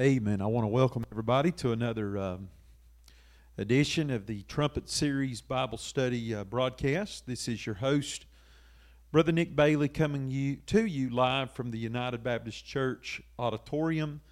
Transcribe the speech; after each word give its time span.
Amen. 0.00 0.40
I 0.40 0.46
want 0.46 0.64
to 0.64 0.68
welcome 0.68 1.04
everybody 1.12 1.52
to 1.52 1.72
another 1.72 2.16
um, 2.16 2.48
edition 3.58 4.10
of 4.10 4.24
the 4.24 4.40
Trumpet 4.44 4.88
Series 4.88 5.42
Bible 5.42 5.76
Study 5.76 6.34
uh, 6.34 6.44
broadcast. 6.44 7.26
This 7.26 7.46
is 7.46 7.66
your 7.66 7.74
host, 7.74 8.24
Brother 9.10 9.32
Nick 9.32 9.54
Bailey, 9.54 9.88
coming 9.88 10.30
you, 10.30 10.56
to 10.64 10.86
you 10.86 11.10
live 11.10 11.52
from 11.52 11.72
the 11.72 11.78
United 11.78 12.24
Baptist 12.24 12.64
Church 12.64 13.20
Auditorium 13.38 14.22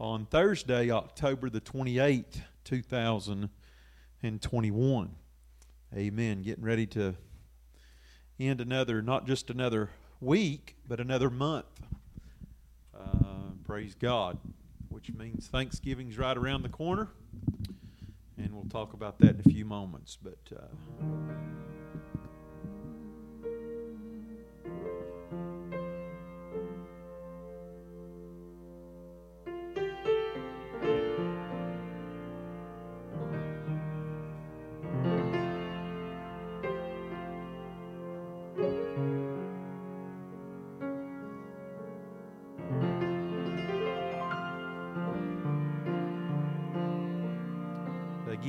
on 0.00 0.26
Thursday, 0.26 0.90
October 0.90 1.50
the 1.50 1.60
28th, 1.60 2.40
2021. 2.64 5.14
Amen. 5.96 6.42
Getting 6.42 6.64
ready 6.64 6.86
to 6.88 7.14
end 8.40 8.60
another, 8.60 9.00
not 9.02 9.24
just 9.24 9.50
another 9.50 9.90
week, 10.20 10.74
but 10.88 10.98
another 10.98 11.30
month. 11.30 11.66
Uh, 12.92 13.52
praise 13.64 13.94
God 13.94 14.36
which 14.96 15.12
means 15.12 15.48
Thanksgiving's 15.48 16.16
right 16.16 16.38
around 16.38 16.62
the 16.62 16.70
corner. 16.70 17.08
And 18.38 18.54
we'll 18.54 18.64
talk 18.64 18.94
about 18.94 19.18
that 19.18 19.34
in 19.34 19.40
a 19.40 19.50
few 19.50 19.66
moments. 19.66 20.16
But. 20.22 20.38
Uh, 20.50 21.75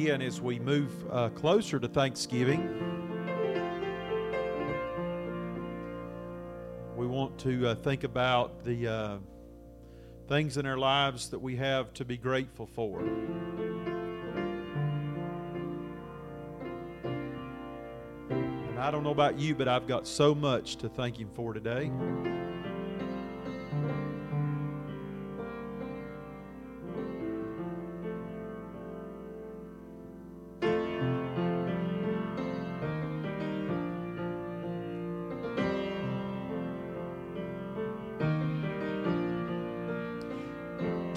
again 0.07 0.21
as 0.21 0.39
we 0.39 0.57
move 0.57 0.89
uh, 1.11 1.27
closer 1.27 1.81
to 1.81 1.87
Thanksgiving. 1.89 2.61
We 6.95 7.05
want 7.05 7.37
to 7.39 7.67
uh, 7.67 7.75
think 7.75 8.05
about 8.05 8.63
the 8.63 8.87
uh, 8.87 9.17
things 10.29 10.55
in 10.55 10.65
our 10.65 10.77
lives 10.77 11.29
that 11.31 11.39
we 11.39 11.57
have 11.57 11.93
to 11.95 12.05
be 12.05 12.15
grateful 12.15 12.67
for. 12.67 13.01
And 18.29 18.79
I 18.79 18.89
don't 18.89 19.03
know 19.03 19.11
about 19.11 19.37
you, 19.37 19.55
but 19.55 19.67
I've 19.67 19.87
got 19.87 20.07
so 20.07 20.33
much 20.33 20.77
to 20.77 20.87
thank 20.87 21.19
Him 21.19 21.29
for 21.35 21.53
today. 21.53 21.91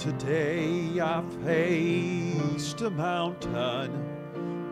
Today 0.00 0.98
I 0.98 1.22
faced 1.44 2.80
a 2.80 2.88
mountain. 2.88 3.92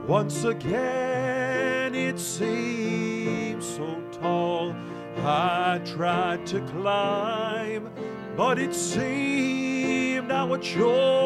Once 0.07 0.45
again 0.45 1.95
it 1.95 2.19
seemed 2.19 3.63
so 3.63 4.03
tall. 4.23 4.75
I 5.19 5.83
tried 5.85 6.47
to 6.47 6.63
climb, 6.73 7.91
but 8.39 8.59
it 8.59 8.75
seemed 8.75 10.33
I 10.33 10.45
would 10.45 10.65
surely 10.65 11.18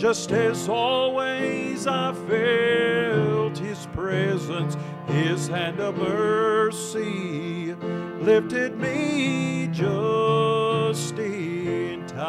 just 0.00 0.32
as 0.32 0.66
always 0.66 1.86
I 1.86 2.14
felt 2.26 3.58
His 3.58 3.86
presence, 3.92 4.74
His 5.06 5.46
hand 5.46 5.78
of 5.78 5.98
mercy 5.98 7.74
lifted 8.22 8.78
me 8.78 9.68
just 9.70 11.18
in 11.18 12.06
time. 12.06 12.24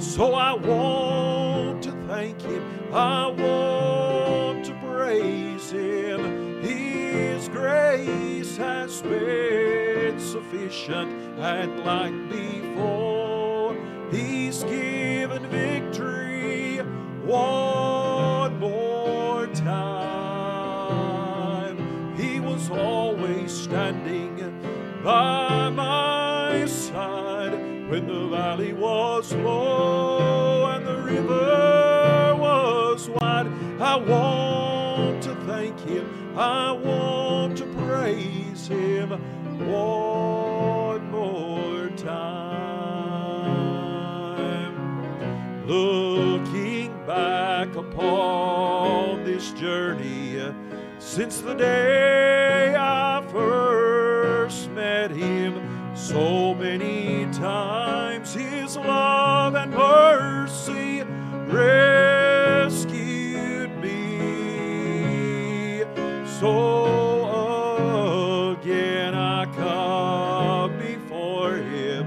So 0.00 0.34
I 0.34 0.54
want 0.54 1.84
to 1.84 1.92
thank 2.08 2.42
Him, 2.42 2.64
I 2.92 3.28
want 3.28 4.64
to 4.64 4.74
praise 4.84 5.70
Him. 5.70 6.60
His 6.60 7.48
grace 7.50 8.56
has 8.56 9.00
been 9.00 10.18
sufficient, 10.18 11.12
and 11.38 11.84
like 11.84 12.30
before. 12.30 12.55
Given 14.62 15.46
victory 15.48 16.78
one 17.24 18.58
more 18.58 19.46
time. 19.48 20.86
He 22.16 22.40
was 22.40 22.70
always 22.70 23.52
standing 23.52 24.36
by 25.04 25.68
my 25.68 26.64
side 26.66 27.52
when 27.90 28.06
the 28.06 28.28
valley 28.28 28.72
was 28.72 29.34
low 29.34 30.64
and 30.70 30.86
the 30.86 31.02
river 31.02 32.34
was 32.38 33.10
wide. 33.10 33.48
I 33.78 33.96
want 33.96 35.22
to 35.24 35.34
thank 35.46 35.78
Him, 35.80 36.38
I 36.38 36.72
want 36.72 37.58
to 37.58 37.66
praise 37.66 38.68
Him 38.68 39.20
Looking 45.66 46.92
back 47.08 47.74
upon 47.74 49.24
this 49.24 49.50
journey 49.50 50.40
since 51.00 51.40
the 51.40 51.54
day 51.54 52.76
I 52.78 53.26
first 53.32 54.70
met 54.70 55.10
Him, 55.10 55.60
so 55.96 56.54
many 56.54 57.26
times 57.32 58.32
His 58.32 58.76
love 58.76 59.56
and 59.56 59.72
mercy 59.72 61.02
rescued 61.48 62.96
me. 63.80 65.82
So 66.38 67.26
again 68.60 69.16
I 69.16 69.46
come 69.56 70.78
before 70.78 71.56
Him 71.56 72.06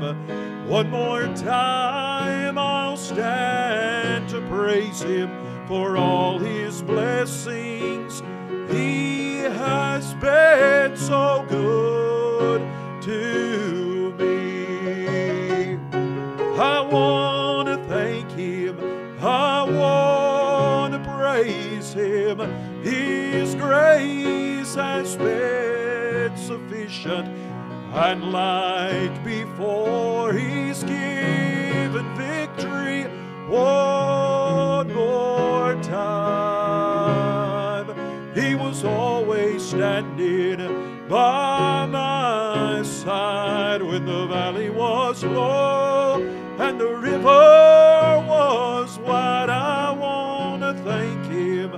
one 0.70 0.90
more 0.90 1.26
time. 1.36 1.99
Praise 4.50 5.04
Him 5.04 5.30
for 5.68 5.96
all 5.96 6.40
His 6.40 6.82
blessings. 6.82 8.24
He 8.72 9.38
has 9.38 10.16
been 10.16 10.98
so 10.98 11.46
good 11.48 12.62
to 13.04 14.12
me. 14.18 15.78
I 16.60 16.82
want 16.82 17.68
to 17.68 17.78
thank 17.88 18.32
Him. 18.32 18.80
I 19.22 19.64
want 19.70 20.94
to 20.96 21.12
praise 21.12 21.94
Him. 21.94 22.40
His 22.82 23.54
grace 23.54 24.74
has 24.74 25.16
been 25.16 26.36
sufficient. 26.36 27.28
And 27.94 28.32
like 28.32 29.24
before, 29.24 30.34
He's 30.34 30.84
given 30.84 32.16
victory 32.16 33.04
one 33.48 33.89
Was 38.80 38.86
always 38.86 39.62
standing 39.62 41.06
by 41.10 41.86
my 41.86 42.82
side 42.84 43.82
when 43.82 44.06
the 44.06 44.26
valley 44.28 44.70
was 44.70 45.22
low 45.22 46.22
and 46.58 46.80
the 46.80 46.88
river 46.88 48.24
was 48.26 48.98
wide. 49.00 49.50
I 49.50 49.92
want 49.92 50.62
to 50.62 50.74
thank 50.86 51.26
Him. 51.26 51.76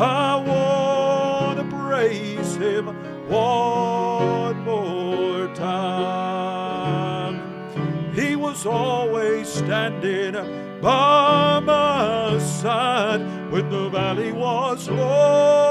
I 0.00 0.36
want 0.36 1.58
to 1.58 1.64
praise 1.76 2.54
Him 2.54 2.86
one 3.28 4.60
more 4.60 5.52
time. 5.56 7.34
He 8.14 8.36
was 8.36 8.64
always 8.64 9.48
standing 9.48 10.34
by 10.80 11.58
my 11.58 12.38
side 12.38 13.50
when 13.50 13.68
the 13.70 13.88
valley 13.88 14.30
was 14.30 14.88
low 14.88 15.63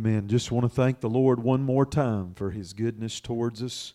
Amen. 0.00 0.28
Just 0.28 0.50
want 0.50 0.64
to 0.64 0.74
thank 0.74 1.00
the 1.00 1.10
Lord 1.10 1.42
one 1.42 1.62
more 1.62 1.84
time 1.84 2.32
for 2.32 2.52
His 2.52 2.72
goodness 2.72 3.20
towards 3.20 3.62
us 3.62 3.92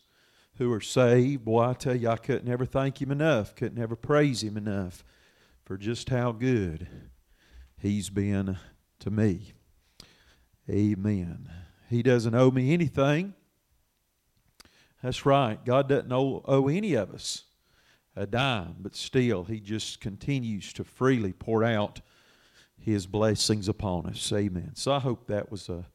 who 0.59 0.71
are 0.71 0.79
saved. 0.79 1.43
Boy, 1.43 1.69
I 1.69 1.73
tell 1.73 1.95
you, 1.95 2.09
I 2.09 2.17
couldn't 2.17 2.47
ever 2.47 2.63
thank 2.63 3.01
Him 3.01 3.09
enough, 3.09 3.55
couldn't 3.55 3.81
ever 3.81 3.95
praise 3.95 4.43
Him 4.43 4.55
enough 4.55 5.03
for 5.63 5.79
just 5.79 6.09
how 6.09 6.31
good 6.31 6.87
He's 7.79 8.11
been 8.11 8.55
to 8.99 9.09
me. 9.09 9.53
Amen. 10.69 11.49
He 11.89 12.03
doesn't 12.03 12.35
owe 12.35 12.51
me 12.51 12.71
anything. 12.71 13.33
That's 15.01 15.25
right. 15.25 15.65
God 15.65 15.89
doesn't 15.89 16.13
owe, 16.13 16.43
owe 16.45 16.67
any 16.67 16.93
of 16.93 17.15
us 17.15 17.45
a 18.15 18.27
dime, 18.27 18.75
but 18.79 18.95
still, 18.95 19.45
He 19.45 19.59
just 19.59 20.01
continues 20.01 20.71
to 20.73 20.83
freely 20.83 21.33
pour 21.33 21.63
out 21.63 22.01
his 22.77 23.07
blessings 23.07 23.67
upon 23.67 24.05
us. 24.05 24.31
Amen. 24.31 24.71
So 24.75 24.91
I 24.91 24.99
hope 24.99 25.25
that 25.27 25.49
was 25.49 25.69
a, 25.69 25.85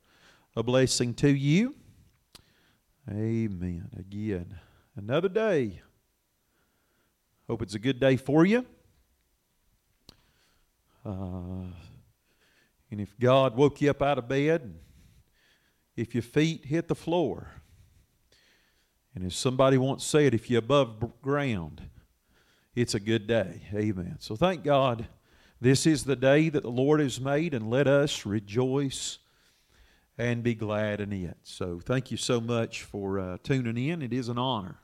a 0.56 0.62
blessing 0.62 1.14
to 1.14 1.28
you. 1.28 1.74
Amen. 3.08 3.88
Again, 3.98 4.58
another 4.96 5.28
day. 5.28 5.80
Hope 7.48 7.62
it's 7.62 7.74
a 7.74 7.78
good 7.78 7.98
day 7.98 8.16
for 8.16 8.44
you. 8.44 8.64
Uh, 11.04 11.72
and 12.90 13.00
if 13.00 13.18
God 13.18 13.56
woke 13.56 13.80
you 13.80 13.90
up 13.90 14.02
out 14.02 14.18
of 14.18 14.28
bed, 14.28 14.74
if 15.96 16.14
your 16.14 16.22
feet 16.22 16.64
hit 16.66 16.88
the 16.88 16.94
floor, 16.94 17.50
and 19.14 19.24
as 19.24 19.34
somebody 19.34 19.78
once 19.78 20.04
said, 20.04 20.34
if 20.34 20.48
you're 20.48 20.60
above 20.60 21.20
ground, 21.22 21.82
it's 22.74 22.94
a 22.94 23.00
good 23.00 23.26
day. 23.26 23.62
Amen. 23.74 24.16
So 24.20 24.36
thank 24.36 24.62
God 24.62 25.08
this 25.60 25.86
is 25.86 26.04
the 26.04 26.16
day 26.16 26.48
that 26.48 26.62
the 26.62 26.70
Lord 26.70 27.00
has 27.00 27.20
made, 27.20 27.54
and 27.54 27.68
let 27.68 27.86
us 27.86 28.24
rejoice 28.24 29.18
and 30.20 30.42
be 30.42 30.54
glad 30.54 31.00
in 31.00 31.14
it. 31.14 31.38
So, 31.44 31.80
thank 31.80 32.10
you 32.10 32.18
so 32.18 32.42
much 32.42 32.82
for 32.82 33.18
uh, 33.18 33.38
tuning 33.42 33.78
in. 33.88 34.02
It 34.02 34.12
is 34.12 34.28
an 34.28 34.36
honor 34.36 34.78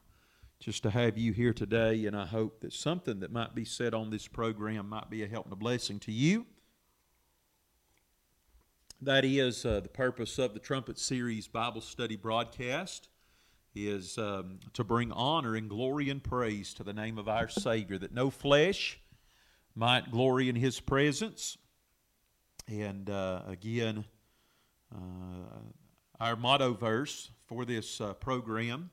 just 0.58 0.82
to 0.84 0.90
have 0.90 1.18
you 1.18 1.34
here 1.34 1.52
today, 1.52 2.06
and 2.06 2.16
I 2.16 2.24
hope 2.24 2.60
that 2.60 2.72
something 2.72 3.20
that 3.20 3.30
might 3.30 3.54
be 3.54 3.66
said 3.66 3.92
on 3.92 4.08
this 4.08 4.26
program 4.26 4.88
might 4.88 5.10
be 5.10 5.22
a 5.22 5.28
help 5.28 5.44
and 5.44 5.52
a 5.52 5.56
blessing 5.56 5.98
to 6.00 6.10
you. 6.10 6.46
That 9.02 9.26
is 9.26 9.66
uh, 9.66 9.80
the 9.80 9.90
purpose 9.90 10.38
of 10.38 10.54
the 10.54 10.58
Trumpet 10.58 10.98
Series 10.98 11.46
Bible 11.48 11.82
Study 11.82 12.16
broadcast 12.16 13.10
is 13.74 14.16
um, 14.16 14.58
to 14.72 14.84
bring 14.84 15.12
honor 15.12 15.54
and 15.54 15.68
glory 15.68 16.08
and 16.08 16.24
praise 16.24 16.72
to 16.72 16.82
the 16.82 16.94
name 16.94 17.18
of 17.18 17.28
our 17.28 17.50
Savior, 17.50 17.98
that 17.98 18.14
no 18.14 18.30
flesh 18.30 18.98
might 19.74 20.10
glory 20.10 20.48
in 20.48 20.56
his 20.56 20.80
presence. 20.80 21.58
And 22.68 23.10
uh, 23.10 23.42
again, 23.46 24.06
our 26.20 26.36
motto 26.36 26.72
verse 26.72 27.30
for 27.46 27.64
this 27.64 28.00
uh, 28.00 28.14
program 28.14 28.90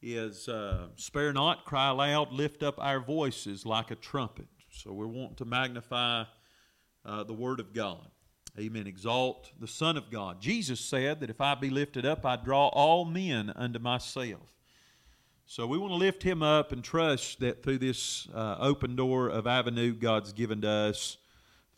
is 0.00 0.48
uh, 0.48 0.86
Spare 0.96 1.32
not, 1.32 1.64
cry 1.64 1.90
loud, 1.90 2.32
lift 2.32 2.62
up 2.62 2.76
our 2.78 3.00
voices 3.00 3.66
like 3.66 3.90
a 3.90 3.96
trumpet. 3.96 4.46
So 4.70 4.92
we 4.92 5.06
want 5.06 5.36
to 5.38 5.44
magnify 5.44 6.24
uh, 7.04 7.24
the 7.24 7.32
Word 7.32 7.60
of 7.60 7.72
God. 7.72 8.06
Amen. 8.58 8.86
Exalt 8.86 9.50
the 9.58 9.66
Son 9.66 9.96
of 9.96 10.10
God. 10.10 10.40
Jesus 10.40 10.80
said 10.80 11.20
that 11.20 11.30
if 11.30 11.40
I 11.40 11.54
be 11.54 11.70
lifted 11.70 12.04
up, 12.06 12.24
I 12.24 12.36
draw 12.36 12.68
all 12.68 13.04
men 13.04 13.52
unto 13.54 13.78
myself. 13.78 14.54
So 15.46 15.66
we 15.66 15.78
want 15.78 15.92
to 15.92 15.96
lift 15.96 16.22
him 16.22 16.42
up 16.42 16.72
and 16.72 16.84
trust 16.84 17.40
that 17.40 17.62
through 17.62 17.78
this 17.78 18.28
uh, 18.34 18.56
open 18.60 18.96
door 18.96 19.28
of 19.28 19.46
avenue 19.46 19.94
God's 19.94 20.32
given 20.32 20.60
to 20.60 20.68
us 20.68 21.16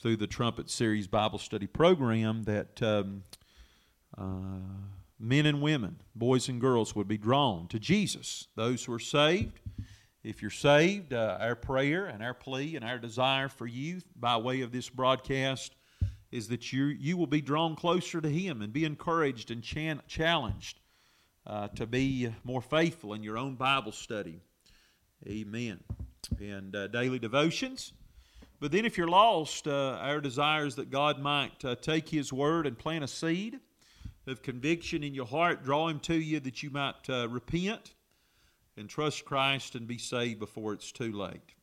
through 0.00 0.16
the 0.16 0.26
Trumpet 0.26 0.70
Series 0.70 1.06
Bible 1.06 1.38
Study 1.38 1.66
program 1.66 2.44
that 2.44 2.82
um, 2.82 3.22
uh, 4.16 4.24
men 5.18 5.44
and 5.44 5.60
women, 5.60 6.00
boys 6.14 6.48
and 6.48 6.60
girls, 6.60 6.96
would 6.96 7.08
be 7.08 7.18
drawn 7.18 7.68
to 7.68 7.78
Jesus. 7.78 8.48
Those 8.56 8.84
who 8.84 8.94
are 8.94 8.98
saved, 8.98 9.60
if 10.24 10.40
you're 10.40 10.50
saved, 10.50 11.12
uh, 11.12 11.36
our 11.38 11.54
prayer 11.54 12.06
and 12.06 12.22
our 12.22 12.32
plea 12.32 12.76
and 12.76 12.84
our 12.84 12.98
desire 12.98 13.48
for 13.48 13.66
you 13.66 14.00
by 14.16 14.38
way 14.38 14.62
of 14.62 14.72
this 14.72 14.88
broadcast 14.88 15.74
is 16.32 16.48
that 16.48 16.72
you, 16.72 16.84
you 16.84 17.18
will 17.18 17.26
be 17.26 17.42
drawn 17.42 17.76
closer 17.76 18.22
to 18.22 18.28
Him 18.28 18.62
and 18.62 18.72
be 18.72 18.86
encouraged 18.86 19.50
and 19.50 19.62
chan- 19.62 20.00
challenged 20.08 20.80
uh, 21.46 21.68
to 21.68 21.86
be 21.86 22.32
more 22.42 22.62
faithful 22.62 23.12
in 23.12 23.22
your 23.22 23.36
own 23.36 23.54
Bible 23.54 23.92
study. 23.92 24.40
Amen. 25.26 25.80
And 26.38 26.74
uh, 26.74 26.86
daily 26.86 27.18
devotions. 27.18 27.92
But 28.60 28.72
then, 28.72 28.84
if 28.84 28.98
you're 28.98 29.08
lost, 29.08 29.66
uh, 29.66 29.98
our 30.02 30.20
desire 30.20 30.66
is 30.66 30.74
that 30.76 30.90
God 30.90 31.18
might 31.18 31.64
uh, 31.64 31.76
take 31.76 32.10
His 32.10 32.30
word 32.30 32.66
and 32.66 32.78
plant 32.78 33.02
a 33.02 33.08
seed 33.08 33.58
of 34.26 34.42
conviction 34.42 35.02
in 35.02 35.14
your 35.14 35.26
heart, 35.26 35.64
draw 35.64 35.88
Him 35.88 35.98
to 36.00 36.14
you 36.14 36.40
that 36.40 36.62
you 36.62 36.68
might 36.70 37.08
uh, 37.08 37.26
repent 37.28 37.94
and 38.76 38.86
trust 38.86 39.24
Christ 39.24 39.74
and 39.76 39.86
be 39.86 39.96
saved 39.96 40.38
before 40.38 40.74
it's 40.74 40.92
too 40.92 41.12
late. 41.12 41.54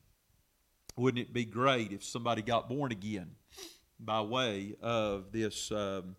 Wouldn't 0.96 1.24
it 1.24 1.32
be 1.32 1.44
great 1.44 1.92
if 1.92 2.02
somebody 2.02 2.42
got 2.42 2.68
born 2.68 2.90
again 2.90 3.30
by 4.00 4.20
way 4.20 4.74
of 4.82 5.30
this? 5.30 5.70
Um, 5.70 6.16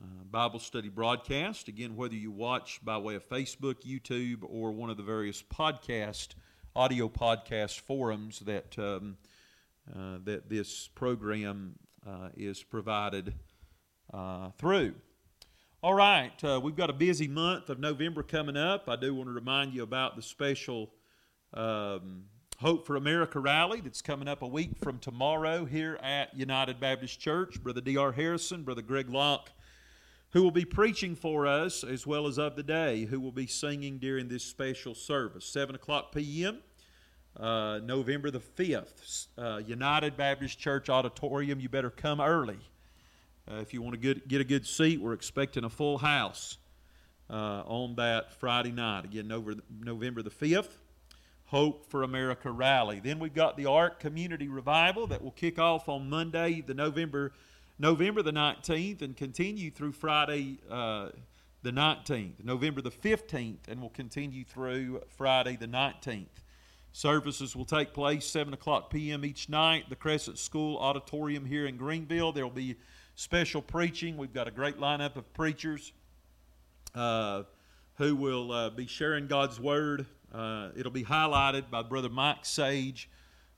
uh, 0.00 0.22
Bible 0.30 0.60
study 0.60 0.88
broadcast. 0.88 1.66
Again, 1.66 1.96
whether 1.96 2.14
you 2.14 2.30
watch 2.30 2.78
by 2.84 2.98
way 2.98 3.16
of 3.16 3.28
Facebook, 3.28 3.82
YouTube, 3.84 4.42
or 4.42 4.70
one 4.70 4.90
of 4.90 4.96
the 4.96 5.02
various 5.02 5.42
podcast, 5.42 6.34
audio 6.76 7.08
podcast 7.08 7.80
forums 7.80 8.38
that 8.40 8.78
um, 8.78 9.16
that 9.94 10.48
this 10.48 10.88
program 10.88 11.74
uh, 12.06 12.28
is 12.36 12.62
provided 12.62 13.34
uh, 14.12 14.50
through. 14.58 14.94
All 15.82 15.94
right, 15.94 16.32
uh, 16.42 16.60
we've 16.62 16.76
got 16.76 16.90
a 16.90 16.94
busy 16.94 17.28
month 17.28 17.70
of 17.70 17.78
November 17.78 18.22
coming 18.22 18.56
up. 18.56 18.88
I 18.88 18.96
do 18.96 19.14
want 19.14 19.28
to 19.28 19.32
remind 19.32 19.74
you 19.74 19.82
about 19.82 20.16
the 20.16 20.22
special 20.22 20.90
um, 21.54 22.24
Hope 22.58 22.86
for 22.86 22.96
America 22.96 23.38
rally 23.38 23.80
that's 23.80 24.02
coming 24.02 24.26
up 24.26 24.42
a 24.42 24.46
week 24.46 24.76
from 24.78 24.98
tomorrow 24.98 25.64
here 25.64 25.96
at 26.02 26.36
United 26.36 26.80
Baptist 26.80 27.20
Church. 27.20 27.62
Brother 27.62 27.80
D.R. 27.80 28.10
Harrison, 28.10 28.64
Brother 28.64 28.82
Greg 28.82 29.08
Locke 29.08 29.50
who 30.30 30.42
will 30.42 30.50
be 30.50 30.64
preaching 30.64 31.14
for 31.14 31.46
us 31.46 31.82
as 31.82 32.06
well 32.06 32.26
as 32.26 32.38
of 32.38 32.54
the 32.56 32.62
day, 32.62 33.04
who 33.06 33.18
will 33.18 33.32
be 33.32 33.46
singing 33.46 33.98
during 33.98 34.28
this 34.28 34.44
special 34.44 34.94
service. 34.94 35.46
7 35.46 35.74
o'clock 35.74 36.12
p.m., 36.12 36.58
uh, 37.38 37.80
November 37.84 38.30
the 38.30 38.40
5th, 38.40 39.26
uh, 39.36 39.60
United 39.66 40.16
Baptist 40.16 40.58
Church 40.58 40.88
Auditorium. 40.88 41.60
You 41.60 41.68
better 41.68 41.90
come 41.90 42.20
early. 42.20 42.58
Uh, 43.50 43.56
if 43.56 43.72
you 43.72 43.80
want 43.80 43.94
to 43.94 44.00
get, 44.00 44.28
get 44.28 44.40
a 44.40 44.44
good 44.44 44.66
seat, 44.66 45.00
we're 45.00 45.12
expecting 45.12 45.64
a 45.64 45.70
full 45.70 45.98
house 45.98 46.58
uh, 47.30 47.62
on 47.66 47.94
that 47.96 48.32
Friday 48.34 48.72
night. 48.72 49.04
Again, 49.04 49.28
November 49.80 50.22
the 50.22 50.30
5th. 50.30 50.70
Hope 51.46 51.86
for 51.86 52.02
America 52.02 52.50
rally. 52.50 53.00
Then 53.00 53.18
we've 53.18 53.34
got 53.34 53.56
the 53.56 53.66
Ark 53.66 54.00
Community 54.00 54.48
Revival 54.48 55.06
that 55.06 55.22
will 55.22 55.30
kick 55.30 55.58
off 55.58 55.88
on 55.88 56.10
Monday, 56.10 56.62
the 56.66 56.74
November 56.74 57.32
November 57.78 58.22
the 58.22 58.32
19th 58.32 59.02
and 59.02 59.16
continue 59.16 59.70
through 59.70 59.92
Friday 59.92 60.58
uh, 60.68 61.10
the 61.62 61.70
19th, 61.70 62.44
November 62.44 62.82
the 62.82 62.90
15th, 62.90 63.68
and 63.68 63.80
will 63.80 63.88
continue 63.90 64.44
through 64.44 65.00
Friday 65.16 65.56
the 65.56 65.68
19th. 65.68 66.26
Services 66.98 67.54
will 67.54 67.64
take 67.64 67.92
place 67.92 68.26
7 68.26 68.52
o'clock 68.52 68.90
p.m. 68.90 69.24
each 69.24 69.48
night. 69.48 69.88
The 69.88 69.94
Crescent 69.94 70.36
School 70.36 70.76
Auditorium 70.78 71.44
here 71.44 71.64
in 71.64 71.76
Greenville. 71.76 72.32
There 72.32 72.44
will 72.44 72.52
be 72.52 72.74
special 73.14 73.62
preaching. 73.62 74.16
We've 74.16 74.34
got 74.34 74.48
a 74.48 74.50
great 74.50 74.80
lineup 74.80 75.14
of 75.14 75.32
preachers 75.32 75.92
uh, 76.96 77.44
who 77.98 78.16
will 78.16 78.50
uh, 78.50 78.70
be 78.70 78.88
sharing 78.88 79.28
God's 79.28 79.60
Word. 79.60 80.06
Uh, 80.34 80.70
it'll 80.76 80.90
be 80.90 81.04
highlighted 81.04 81.70
by 81.70 81.82
Brother 81.82 82.08
Mike 82.08 82.44
Sage, 82.44 83.08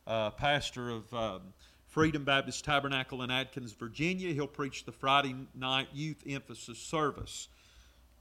uh, 0.06 0.28
pastor 0.32 0.90
of 0.90 1.14
um, 1.14 1.40
Freedom 1.86 2.24
Baptist 2.24 2.62
Tabernacle 2.66 3.22
in 3.22 3.30
Atkins, 3.30 3.72
Virginia. 3.72 4.34
He'll 4.34 4.48
preach 4.48 4.84
the 4.84 4.92
Friday 4.92 5.34
night 5.54 5.88
youth 5.94 6.22
emphasis 6.28 6.78
service. 6.78 7.48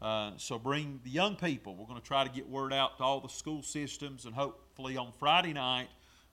Uh, 0.01 0.31
so 0.37 0.57
bring 0.57 0.99
the 1.03 1.09
young 1.09 1.35
people. 1.35 1.75
We're 1.75 1.85
going 1.85 1.99
to 1.99 2.07
try 2.07 2.23
to 2.23 2.29
get 2.29 2.47
word 2.47 2.71
out 2.71 2.97
to 2.97 3.03
all 3.03 3.19
the 3.19 3.29
school 3.29 3.61
systems, 3.61 4.25
and 4.25 4.33
hopefully 4.33 4.97
on 4.97 5.11
Friday 5.19 5.53
night 5.53 5.87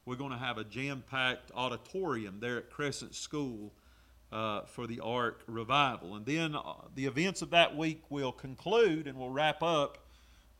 we're 0.04 0.16
going 0.16 0.30
to 0.30 0.38
have 0.38 0.56
a 0.56 0.64
jam-packed 0.64 1.50
auditorium 1.54 2.38
there 2.40 2.58
at 2.58 2.70
Crescent 2.70 3.14
School 3.14 3.72
uh, 4.30 4.62
for 4.62 4.86
the 4.86 5.00
Ark 5.00 5.42
Revival. 5.48 6.14
And 6.14 6.24
then 6.24 6.54
uh, 6.54 6.62
the 6.94 7.06
events 7.06 7.42
of 7.42 7.50
that 7.50 7.76
week 7.76 8.02
will 8.08 8.32
conclude 8.32 9.08
and 9.08 9.18
we'll 9.18 9.30
wrap 9.30 9.62
up 9.64 9.98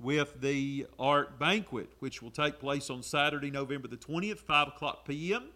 with 0.01 0.41
the 0.41 0.87
Ark 0.99 1.39
Banquet, 1.39 1.91
which 2.01 2.23
will 2.23 2.33
take 2.33 2.59
place 2.59 2.91
on 2.91 3.03
Saturday, 3.03 3.51
November 3.51 3.87
the 3.87 3.97
20th, 3.97 4.41
5 4.41 4.69
o'clock 4.69 5.07
p.m 5.07 5.51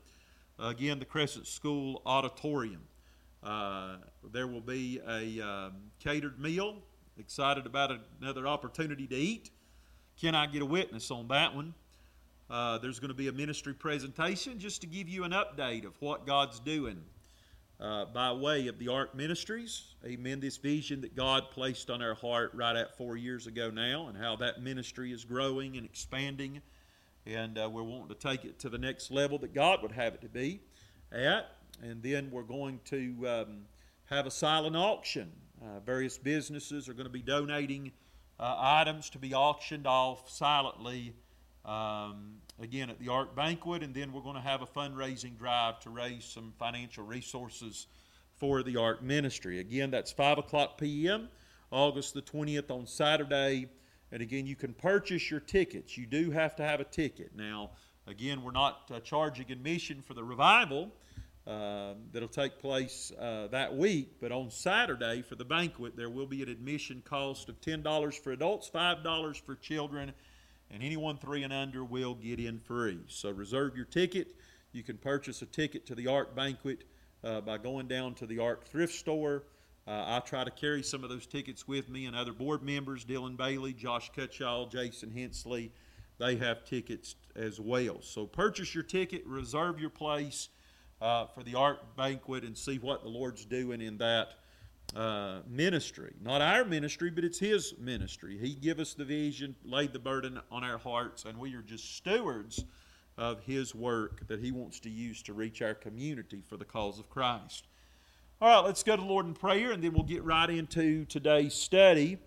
again, 0.60 0.98
the 0.98 1.04
Crescent 1.04 1.46
School 1.46 2.02
Auditorium. 2.04 2.82
Uh, 3.42 3.96
there 4.32 4.46
will 4.46 4.60
be 4.60 5.00
a 5.06 5.40
um, 5.40 5.72
catered 5.98 6.38
meal. 6.38 6.76
Excited 7.20 7.66
about 7.66 7.92
another 8.22 8.46
opportunity 8.46 9.06
to 9.06 9.14
eat. 9.14 9.50
Can 10.18 10.34
I 10.34 10.46
get 10.46 10.62
a 10.62 10.66
witness 10.66 11.10
on 11.10 11.28
that 11.28 11.54
one? 11.54 11.74
Uh, 12.48 12.78
there's 12.78 12.98
going 12.98 13.10
to 13.10 13.14
be 13.14 13.28
a 13.28 13.32
ministry 13.32 13.74
presentation 13.74 14.58
just 14.58 14.80
to 14.80 14.86
give 14.86 15.06
you 15.06 15.24
an 15.24 15.32
update 15.32 15.84
of 15.84 15.92
what 16.00 16.26
God's 16.26 16.58
doing 16.60 16.96
uh, 17.78 18.06
by 18.06 18.32
way 18.32 18.68
of 18.68 18.78
the 18.78 18.88
Ark 18.88 19.14
Ministries. 19.14 19.96
Amen. 20.02 20.40
This 20.40 20.56
vision 20.56 21.02
that 21.02 21.14
God 21.14 21.50
placed 21.50 21.90
on 21.90 22.00
our 22.00 22.14
heart 22.14 22.52
right 22.54 22.74
at 22.74 22.96
four 22.96 23.18
years 23.18 23.46
ago 23.46 23.68
now, 23.68 24.08
and 24.08 24.16
how 24.16 24.34
that 24.36 24.62
ministry 24.62 25.12
is 25.12 25.22
growing 25.22 25.76
and 25.76 25.84
expanding. 25.84 26.62
And 27.26 27.58
uh, 27.58 27.68
we're 27.70 27.82
wanting 27.82 28.08
to 28.08 28.14
take 28.14 28.46
it 28.46 28.58
to 28.60 28.70
the 28.70 28.78
next 28.78 29.10
level 29.10 29.36
that 29.40 29.52
God 29.52 29.82
would 29.82 29.92
have 29.92 30.14
it 30.14 30.22
to 30.22 30.28
be 30.28 30.62
at. 31.12 31.54
And 31.82 32.02
then 32.02 32.30
we're 32.30 32.44
going 32.44 32.80
to 32.86 33.28
um, 33.28 33.58
have 34.06 34.26
a 34.26 34.30
silent 34.30 34.74
auction. 34.74 35.30
Uh, 35.62 35.78
various 35.80 36.16
businesses 36.16 36.88
are 36.88 36.94
going 36.94 37.06
to 37.06 37.12
be 37.12 37.20
donating 37.20 37.92
uh, 38.38 38.54
items 38.58 39.10
to 39.10 39.18
be 39.18 39.34
auctioned 39.34 39.86
off 39.86 40.30
silently 40.30 41.12
um, 41.66 42.36
again 42.58 42.88
at 42.88 42.98
the 42.98 43.08
Ark 43.08 43.36
Banquet, 43.36 43.82
and 43.82 43.94
then 43.94 44.10
we're 44.10 44.22
going 44.22 44.36
to 44.36 44.40
have 44.40 44.62
a 44.62 44.66
fundraising 44.66 45.36
drive 45.36 45.78
to 45.80 45.90
raise 45.90 46.24
some 46.24 46.54
financial 46.58 47.04
resources 47.04 47.88
for 48.38 48.62
the 48.62 48.78
Ark 48.78 49.02
Ministry. 49.02 49.58
Again, 49.58 49.90
that's 49.90 50.10
5 50.10 50.38
o'clock 50.38 50.78
p.m., 50.78 51.28
August 51.70 52.14
the 52.14 52.22
20th 52.22 52.70
on 52.70 52.86
Saturday. 52.86 53.68
And 54.12 54.22
again, 54.22 54.46
you 54.46 54.56
can 54.56 54.72
purchase 54.72 55.30
your 55.30 55.40
tickets. 55.40 55.98
You 55.98 56.06
do 56.06 56.30
have 56.30 56.56
to 56.56 56.64
have 56.64 56.80
a 56.80 56.84
ticket. 56.84 57.32
Now, 57.36 57.72
again, 58.06 58.42
we're 58.42 58.50
not 58.50 58.90
uh, 58.92 59.00
charging 59.00 59.52
admission 59.52 60.00
for 60.00 60.14
the 60.14 60.24
revival. 60.24 60.90
Uh, 61.50 61.94
that'll 62.12 62.28
take 62.28 62.60
place 62.60 63.10
uh, 63.18 63.48
that 63.50 63.76
week. 63.76 64.20
But 64.20 64.30
on 64.30 64.50
Saturday 64.50 65.20
for 65.20 65.34
the 65.34 65.44
banquet, 65.44 65.96
there 65.96 66.08
will 66.08 66.26
be 66.26 66.44
an 66.44 66.48
admission 66.48 67.02
cost 67.04 67.48
of 67.48 67.60
$10 67.60 68.14
for 68.20 68.30
adults, 68.30 68.70
$5 68.72 69.40
for 69.40 69.56
children, 69.56 70.12
and 70.70 70.80
anyone 70.80 71.16
three 71.16 71.42
and 71.42 71.52
under 71.52 71.82
will 71.82 72.14
get 72.14 72.38
in 72.38 72.60
free. 72.60 73.00
So 73.08 73.32
reserve 73.32 73.74
your 73.74 73.86
ticket. 73.86 74.36
You 74.70 74.84
can 74.84 74.96
purchase 74.96 75.42
a 75.42 75.46
ticket 75.46 75.86
to 75.86 75.96
the 75.96 76.06
Ark 76.06 76.36
banquet 76.36 76.84
uh, 77.24 77.40
by 77.40 77.58
going 77.58 77.88
down 77.88 78.14
to 78.14 78.26
the 78.26 78.38
Ark 78.38 78.64
thrift 78.64 78.94
store. 78.94 79.42
Uh, 79.88 80.04
I 80.06 80.20
try 80.20 80.44
to 80.44 80.52
carry 80.52 80.84
some 80.84 81.02
of 81.02 81.10
those 81.10 81.26
tickets 81.26 81.66
with 81.66 81.88
me, 81.88 82.06
and 82.06 82.14
other 82.14 82.32
board 82.32 82.62
members, 82.62 83.04
Dylan 83.04 83.36
Bailey, 83.36 83.72
Josh 83.72 84.12
Cutshall, 84.16 84.70
Jason 84.70 85.10
Hensley, 85.10 85.72
they 86.18 86.36
have 86.36 86.64
tickets 86.64 87.16
as 87.34 87.58
well. 87.58 88.02
So 88.02 88.24
purchase 88.24 88.72
your 88.72 88.84
ticket, 88.84 89.26
reserve 89.26 89.80
your 89.80 89.90
place 89.90 90.50
uh, 91.00 91.26
for 91.26 91.42
the 91.42 91.54
Ark 91.54 91.96
banquet, 91.96 92.44
and 92.44 92.56
see 92.56 92.78
what 92.78 93.02
the 93.02 93.08
Lord's 93.08 93.44
doing 93.44 93.80
in 93.80 93.98
that 93.98 94.34
uh, 94.94 95.40
ministry. 95.48 96.12
Not 96.22 96.40
our 96.40 96.64
ministry, 96.64 97.10
but 97.10 97.24
it's 97.24 97.38
His 97.38 97.74
ministry. 97.78 98.38
He 98.38 98.54
give 98.54 98.80
us 98.80 98.94
the 98.94 99.04
vision, 99.04 99.54
laid 99.64 99.92
the 99.92 99.98
burden 99.98 100.40
on 100.50 100.64
our 100.64 100.78
hearts, 100.78 101.24
and 101.24 101.38
we 101.38 101.54
are 101.54 101.62
just 101.62 101.96
stewards 101.96 102.64
of 103.16 103.40
His 103.44 103.74
work 103.74 104.26
that 104.28 104.40
He 104.40 104.50
wants 104.50 104.80
to 104.80 104.90
use 104.90 105.22
to 105.22 105.32
reach 105.32 105.62
our 105.62 105.74
community 105.74 106.42
for 106.48 106.56
the 106.56 106.64
cause 106.64 106.98
of 106.98 107.08
Christ. 107.08 107.66
All 108.40 108.48
right, 108.48 108.66
let's 108.66 108.82
go 108.82 108.96
to 108.96 109.02
the 109.02 109.08
Lord 109.08 109.26
in 109.26 109.34
prayer, 109.34 109.72
and 109.72 109.84
then 109.84 109.92
we'll 109.92 110.02
get 110.02 110.24
right 110.24 110.48
into 110.48 111.04
today's 111.04 111.54
study. 111.54 112.18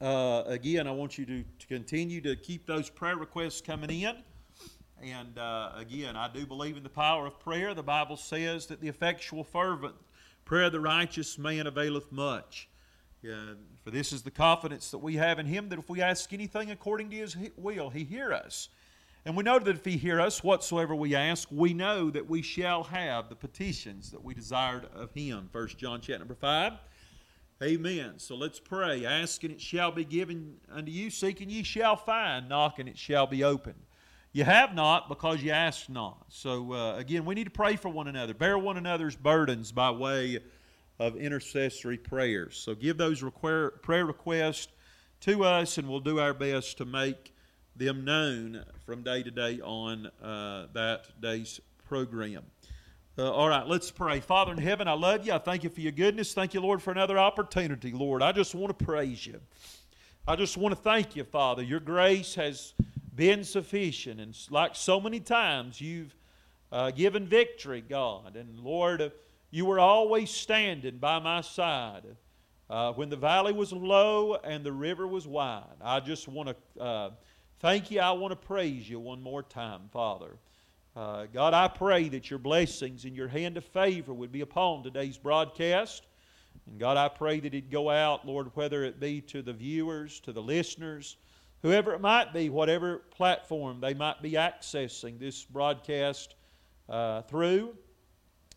Uh, 0.00 0.44
again, 0.46 0.86
I 0.86 0.92
want 0.92 1.18
you 1.18 1.26
to, 1.26 1.42
to 1.42 1.66
continue 1.66 2.20
to 2.20 2.36
keep 2.36 2.66
those 2.66 2.88
prayer 2.88 3.16
requests 3.16 3.60
coming 3.60 3.90
in. 3.90 4.16
And 5.02 5.38
uh, 5.38 5.72
again, 5.76 6.16
I 6.16 6.28
do 6.28 6.44
believe 6.46 6.76
in 6.76 6.82
the 6.82 6.88
power 6.88 7.26
of 7.26 7.38
prayer. 7.40 7.74
The 7.74 7.82
Bible 7.82 8.16
says 8.16 8.66
that 8.66 8.80
the 8.80 8.88
effectual, 8.88 9.44
fervent 9.44 9.94
Prayer 10.48 10.64
of 10.64 10.72
the 10.72 10.80
righteous 10.80 11.36
man 11.36 11.66
availeth 11.66 12.10
much. 12.10 12.70
for 13.20 13.90
this 13.90 14.14
is 14.14 14.22
the 14.22 14.30
confidence 14.30 14.90
that 14.90 14.96
we 14.96 15.16
have 15.16 15.38
in 15.38 15.44
him 15.44 15.68
that 15.68 15.78
if 15.78 15.90
we 15.90 16.00
ask 16.00 16.32
anything 16.32 16.70
according 16.70 17.10
to 17.10 17.16
his 17.16 17.36
will, 17.58 17.90
he 17.90 18.02
hear 18.02 18.32
us. 18.32 18.70
And 19.26 19.36
we 19.36 19.44
know 19.44 19.58
that 19.58 19.76
if 19.76 19.84
he 19.84 19.98
hear 19.98 20.22
us, 20.22 20.42
whatsoever 20.42 20.94
we 20.94 21.14
ask, 21.14 21.48
we 21.50 21.74
know 21.74 22.08
that 22.08 22.30
we 22.30 22.40
shall 22.40 22.84
have 22.84 23.28
the 23.28 23.36
petitions 23.36 24.10
that 24.10 24.24
we 24.24 24.32
desired 24.32 24.86
of 24.94 25.12
him. 25.12 25.50
1 25.52 25.68
John 25.76 26.00
chapter 26.00 26.20
number 26.20 26.34
5. 26.34 26.72
Amen. 27.62 28.14
So 28.16 28.34
let's 28.34 28.58
pray. 28.58 29.04
Asking 29.04 29.50
it 29.50 29.60
shall 29.60 29.92
be 29.92 30.06
given 30.06 30.54
unto 30.72 30.90
you, 30.90 31.10
seeking 31.10 31.50
ye 31.50 31.62
shall 31.62 31.96
find, 31.96 32.48
knocking 32.48 32.88
it 32.88 32.96
shall 32.96 33.26
be 33.26 33.44
opened. 33.44 33.82
You 34.32 34.44
have 34.44 34.74
not 34.74 35.08
because 35.08 35.42
you 35.42 35.52
ask 35.52 35.88
not. 35.88 36.26
So, 36.28 36.72
uh, 36.72 36.96
again, 36.96 37.24
we 37.24 37.34
need 37.34 37.44
to 37.44 37.50
pray 37.50 37.76
for 37.76 37.88
one 37.88 38.08
another, 38.08 38.34
bear 38.34 38.58
one 38.58 38.76
another's 38.76 39.16
burdens 39.16 39.72
by 39.72 39.90
way 39.90 40.38
of 40.98 41.16
intercessory 41.16 41.96
prayers. 41.96 42.56
So, 42.56 42.74
give 42.74 42.98
those 42.98 43.24
prayer 43.40 44.06
requests 44.06 44.68
to 45.20 45.44
us, 45.44 45.78
and 45.78 45.88
we'll 45.88 46.00
do 46.00 46.20
our 46.20 46.34
best 46.34 46.78
to 46.78 46.84
make 46.84 47.34
them 47.74 48.04
known 48.04 48.64
from 48.84 49.02
day 49.02 49.22
to 49.22 49.30
day 49.30 49.60
on 49.60 50.06
uh, 50.22 50.66
that 50.74 51.20
day's 51.20 51.60
program. 51.88 52.42
Uh, 53.16 53.32
all 53.32 53.48
right, 53.48 53.66
let's 53.66 53.90
pray. 53.90 54.20
Father 54.20 54.52
in 54.52 54.58
heaven, 54.58 54.86
I 54.86 54.92
love 54.92 55.26
you. 55.26 55.32
I 55.32 55.38
thank 55.38 55.64
you 55.64 55.70
for 55.70 55.80
your 55.80 55.92
goodness. 55.92 56.34
Thank 56.34 56.54
you, 56.54 56.60
Lord, 56.60 56.82
for 56.82 56.92
another 56.92 57.18
opportunity, 57.18 57.90
Lord. 57.90 58.22
I 58.22 58.30
just 58.32 58.54
want 58.54 58.78
to 58.78 58.84
praise 58.84 59.26
you. 59.26 59.40
I 60.26 60.36
just 60.36 60.56
want 60.56 60.74
to 60.76 60.80
thank 60.80 61.16
you, 61.16 61.24
Father. 61.24 61.62
Your 61.62 61.80
grace 61.80 62.34
has 62.34 62.74
been 63.18 63.42
sufficient. 63.42 64.20
And 64.20 64.34
like 64.48 64.76
so 64.76 65.00
many 65.00 65.18
times, 65.18 65.80
you've 65.80 66.14
uh, 66.70 66.92
given 66.92 67.26
victory, 67.26 67.82
God. 67.86 68.36
And 68.36 68.60
Lord, 68.60 69.02
uh, 69.02 69.10
you 69.50 69.66
were 69.66 69.80
always 69.80 70.30
standing 70.30 70.98
by 70.98 71.18
my 71.18 71.40
side. 71.40 72.04
Uh, 72.70 72.92
when 72.92 73.08
the 73.08 73.16
valley 73.16 73.52
was 73.52 73.72
low 73.72 74.34
and 74.44 74.62
the 74.62 74.72
river 74.72 75.06
was 75.06 75.26
wide. 75.26 75.64
I 75.80 76.00
just 76.00 76.28
want 76.28 76.50
to 76.50 76.82
uh, 76.82 77.10
thank 77.60 77.90
you. 77.90 77.98
I 77.98 78.12
want 78.12 78.30
to 78.32 78.36
praise 78.36 78.88
you 78.88 79.00
one 79.00 79.22
more 79.22 79.42
time, 79.42 79.88
Father. 79.90 80.36
Uh, 80.94 81.24
God, 81.32 81.54
I 81.54 81.66
pray 81.66 82.10
that 82.10 82.28
your 82.28 82.38
blessings 82.38 83.06
and 83.06 83.16
your 83.16 83.28
hand 83.28 83.56
of 83.56 83.64
favor 83.64 84.12
would 84.12 84.30
be 84.30 84.42
upon 84.42 84.82
today's 84.82 85.16
broadcast. 85.16 86.06
And 86.66 86.78
God, 86.78 86.98
I 86.98 87.08
pray 87.08 87.40
that 87.40 87.54
it'd 87.54 87.70
go 87.70 87.88
out, 87.88 88.26
Lord, 88.26 88.50
whether 88.54 88.84
it 88.84 89.00
be 89.00 89.22
to 89.22 89.40
the 89.40 89.54
viewers, 89.54 90.20
to 90.20 90.32
the 90.32 90.42
listeners, 90.42 91.16
whoever 91.62 91.92
it 91.92 92.00
might 92.00 92.32
be, 92.32 92.48
whatever 92.48 92.98
platform 93.10 93.80
they 93.80 93.94
might 93.94 94.22
be 94.22 94.32
accessing 94.32 95.18
this 95.18 95.44
broadcast 95.44 96.34
uh, 96.88 97.22
through. 97.22 97.74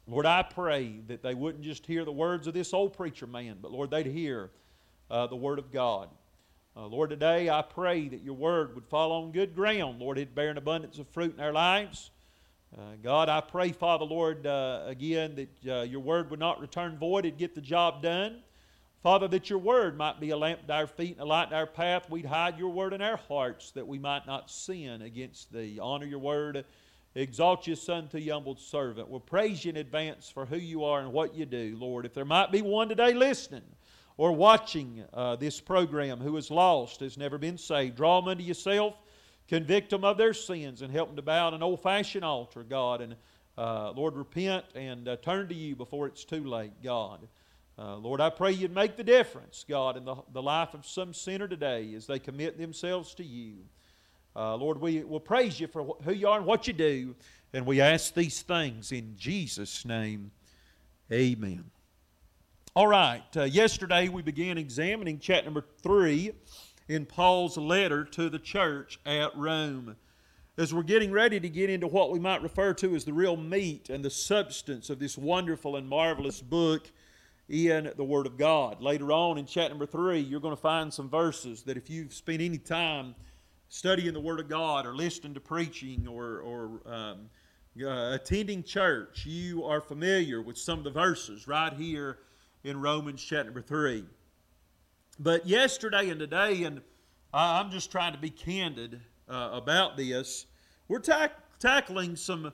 Lord, 0.08 0.26
I 0.26 0.44
pray 0.44 1.00
that 1.08 1.22
they 1.22 1.34
wouldn't 1.34 1.64
just 1.64 1.86
hear 1.86 2.06
the 2.06 2.12
words 2.12 2.48
of 2.48 2.54
this 2.54 2.74
old 2.74 2.94
preacher 2.94 3.28
man, 3.28 3.58
but 3.62 3.72
Lord, 3.72 3.92
they'd 3.92 4.06
hear 4.06 4.50
uh, 5.10 5.28
the 5.28 5.36
Word 5.36 5.60
of 5.60 5.72
God. 5.72 6.10
Uh, 6.76 6.86
Lord, 6.86 7.10
today 7.10 7.50
I 7.50 7.62
pray 7.62 8.08
that 8.08 8.22
your 8.22 8.34
Word 8.34 8.76
would 8.76 8.86
fall 8.86 9.12
on 9.12 9.32
good 9.32 9.54
ground. 9.54 10.00
Lord, 10.00 10.18
it'd 10.18 10.34
bear 10.34 10.50
an 10.50 10.58
abundance 10.58 10.98
of 11.00 11.08
fruit 11.10 11.36
in 11.36 11.44
our 11.44 11.52
lives. 11.52 12.12
Uh, 12.78 12.82
God, 13.04 13.28
I 13.28 13.42
pray, 13.42 13.74
Father, 13.74 14.06
Lord, 14.06 14.48
uh, 14.48 14.84
again, 14.86 15.36
that 15.36 15.72
uh, 15.72 15.82
your 15.84 16.00
Word 16.00 16.30
would 16.32 16.40
not 16.40 16.62
return 16.62 16.98
void, 16.98 17.26
it'd 17.26 17.38
get 17.38 17.54
the 17.54 17.62
job 17.62 18.02
done. 18.02 18.42
Father, 19.04 19.28
that 19.30 19.50
your 19.50 19.58
word 19.58 19.98
might 19.98 20.20
be 20.20 20.30
a 20.30 20.38
lamp 20.38 20.68
to 20.68 20.74
our 20.74 20.86
feet 20.86 21.14
and 21.14 21.22
a 21.22 21.26
light 21.26 21.50
to 21.50 21.56
our 21.56 21.66
path. 21.66 22.08
We'd 22.08 22.26
hide 22.26 22.60
your 22.60 22.70
word 22.70 22.94
in 22.94 23.02
our 23.02 23.18
hearts 23.18 23.72
that 23.72 23.88
we 23.88 23.98
might 23.98 24.28
not 24.28 24.52
sin 24.52 25.02
against 25.02 25.52
thee. 25.52 25.80
Honor 25.82 26.06
your 26.06 26.20
word. 26.20 26.66
Exalt 27.16 27.66
your 27.66 27.78
son 27.78 28.10
to 28.10 28.22
your 28.22 28.36
humbled 28.36 28.60
servant. 28.60 29.10
We'll 29.10 29.20
praise 29.20 29.66
you 29.66 29.72
in 29.72 29.78
advance 29.78 30.30
for 30.30 30.46
who 30.46 30.58
you 30.58 30.84
are 30.84 31.00
and 31.00 31.12
what 31.12 31.34
you 31.34 31.48
do, 31.48 31.76
Lord. 31.80 32.06
If 32.06 32.14
there 32.14 32.26
might 32.26 32.52
be 32.52 32.62
one 32.62 32.90
today 32.90 33.14
listening 33.16 33.64
or 34.18 34.34
watching 34.34 35.04
uh, 35.16 35.36
this 35.36 35.60
program 35.60 36.20
who 36.20 36.38
is 36.38 36.52
lost, 36.52 37.00
has 37.00 37.18
never 37.18 37.40
been 37.40 37.58
saved, 37.58 37.96
draw 37.98 38.22
them 38.22 38.30
unto 38.30 38.44
yourself, 38.44 38.94
convict 39.48 39.90
them 39.90 40.04
of 40.04 40.20
their 40.20 40.36
sins, 40.36 40.84
and 40.84 40.94
help 40.94 41.10
them 41.10 41.16
to 41.16 41.24
bow 41.24 41.48
at 41.48 41.56
an 41.56 41.64
old 41.64 41.82
fashioned 41.82 42.24
altar, 42.24 42.62
God. 42.62 43.02
And 43.02 43.16
uh, 43.58 43.94
Lord, 43.94 44.16
repent 44.16 44.66
and 44.76 45.08
uh, 45.08 45.16
turn 45.18 45.48
to 45.48 45.56
you 45.56 45.76
before 45.76 46.06
it's 46.06 46.24
too 46.24 46.44
late, 46.44 46.84
God. 46.84 47.28
Uh, 47.78 47.96
Lord, 47.96 48.22
I 48.22 48.30
pray 48.30 48.52
you'd 48.52 48.76
make 48.76 48.98
the 48.98 49.04
difference, 49.04 49.66
God, 49.68 49.98
in 49.98 50.06
the, 50.06 50.16
the 50.34 50.42
life 50.42 50.74
of 50.74 50.86
some 50.86 51.14
sinner 51.14 51.48
today 51.48 51.94
as 51.96 52.06
they 52.06 52.20
commit 52.20 52.58
themselves 52.58 53.14
to 53.16 53.24
you. 53.24 53.56
Uh, 54.36 54.56
Lord, 54.56 54.80
we 54.80 55.04
will 55.04 55.20
praise 55.20 55.60
you 55.60 55.68
for 55.68 55.96
who 56.04 56.14
you 56.14 56.28
are 56.28 56.38
and 56.38 56.46
what 56.46 56.68
you 56.68 56.74
do, 56.74 57.16
and 57.54 57.66
we 57.66 57.82
ask 57.82 58.14
these 58.14 58.42
things 58.42 58.92
in 58.92 59.16
Jesus' 59.18 59.86
name. 59.86 60.32
Amen. 61.12 61.66
All 62.74 62.88
right, 62.88 63.26
uh, 63.36 63.44
yesterday 63.44 64.08
we 64.08 64.22
began 64.22 64.58
examining 64.58 65.20
chapter 65.20 65.46
number 65.46 65.66
three 65.84 66.32
in 66.88 67.06
Paul's 67.06 67.58
letter 67.58 68.06
to 68.06 68.30
the 68.30 68.40
church 68.40 69.00
at 69.06 69.36
Rome. 69.36 69.96
As 70.58 70.74
we're 70.74 70.84
getting 70.84 71.12
ready 71.12 71.40
to 71.40 71.50
get 71.50 71.70
into 71.70 71.88
what 71.88 72.12
we 72.12 72.20
might 72.20 72.42
refer 72.42 72.74
to 72.76 72.96
as 72.96 73.04
the 73.04 73.14
real 73.14 73.36
meat 73.36 73.90
and 73.90 74.06
the 74.06 74.10
substance 74.10 74.90
of 74.90 75.00
this 75.00 75.18
wonderful 75.18 75.76
and 75.76 75.88
marvelous 75.90 76.42
book, 76.42 76.90
in 77.52 77.92
the 77.98 78.04
Word 78.04 78.26
of 78.26 78.38
God. 78.38 78.82
Later 78.82 79.12
on 79.12 79.38
in 79.38 79.46
chapter 79.46 79.70
number 79.70 79.86
three, 79.86 80.20
you're 80.20 80.40
going 80.40 80.56
to 80.56 80.62
find 80.62 80.92
some 80.92 81.10
verses 81.10 81.64
that 81.64 81.76
if 81.76 81.90
you've 81.90 82.14
spent 82.14 82.42
any 82.42 82.58
time 82.58 83.14
studying 83.68 84.14
the 84.14 84.22
Word 84.22 84.40
of 84.40 84.48
God 84.48 84.86
or 84.86 84.96
listening 84.96 85.34
to 85.34 85.42
preaching 85.42 86.08
or, 86.08 86.40
or 86.40 86.82
um, 86.86 87.30
uh, 87.84 88.14
attending 88.14 88.64
church, 88.64 89.26
you 89.26 89.66
are 89.66 89.82
familiar 89.82 90.42
with 90.42 90.58
some 90.58 90.78
of 90.78 90.86
the 90.86 90.92
verses 90.92 91.46
right 91.46 91.74
here 91.74 92.20
in 92.64 92.80
Romans 92.80 93.22
chapter 93.22 93.46
number 93.46 93.62
three. 93.62 94.06
But 95.20 95.46
yesterday 95.46 96.10
and 96.10 96.22
today, 96.22 96.64
and 96.64 96.82
I'm 97.34 97.70
just 97.70 97.92
trying 97.92 98.14
to 98.14 98.20
be 98.20 98.30
candid 98.30 99.02
uh, 99.28 99.50
about 99.52 99.98
this, 99.98 100.46
we're 100.88 101.04
tackling 101.60 102.16
some 102.16 102.54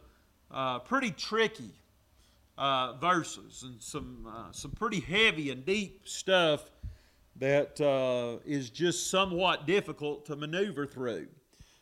uh, 0.49 0.79
pretty 0.79 1.11
tricky 1.11 1.75
uh, 2.57 2.93
verses 2.93 3.63
and 3.63 3.81
some 3.81 4.27
uh, 4.27 4.51
some 4.51 4.71
pretty 4.71 4.99
heavy 4.99 5.51
and 5.51 5.65
deep 5.65 6.07
stuff 6.07 6.71
that 7.35 7.79
uh, 7.79 8.39
is 8.45 8.69
just 8.69 9.09
somewhat 9.11 9.67
difficult 9.67 10.25
to 10.25 10.35
maneuver 10.35 10.85
through. 10.87 11.27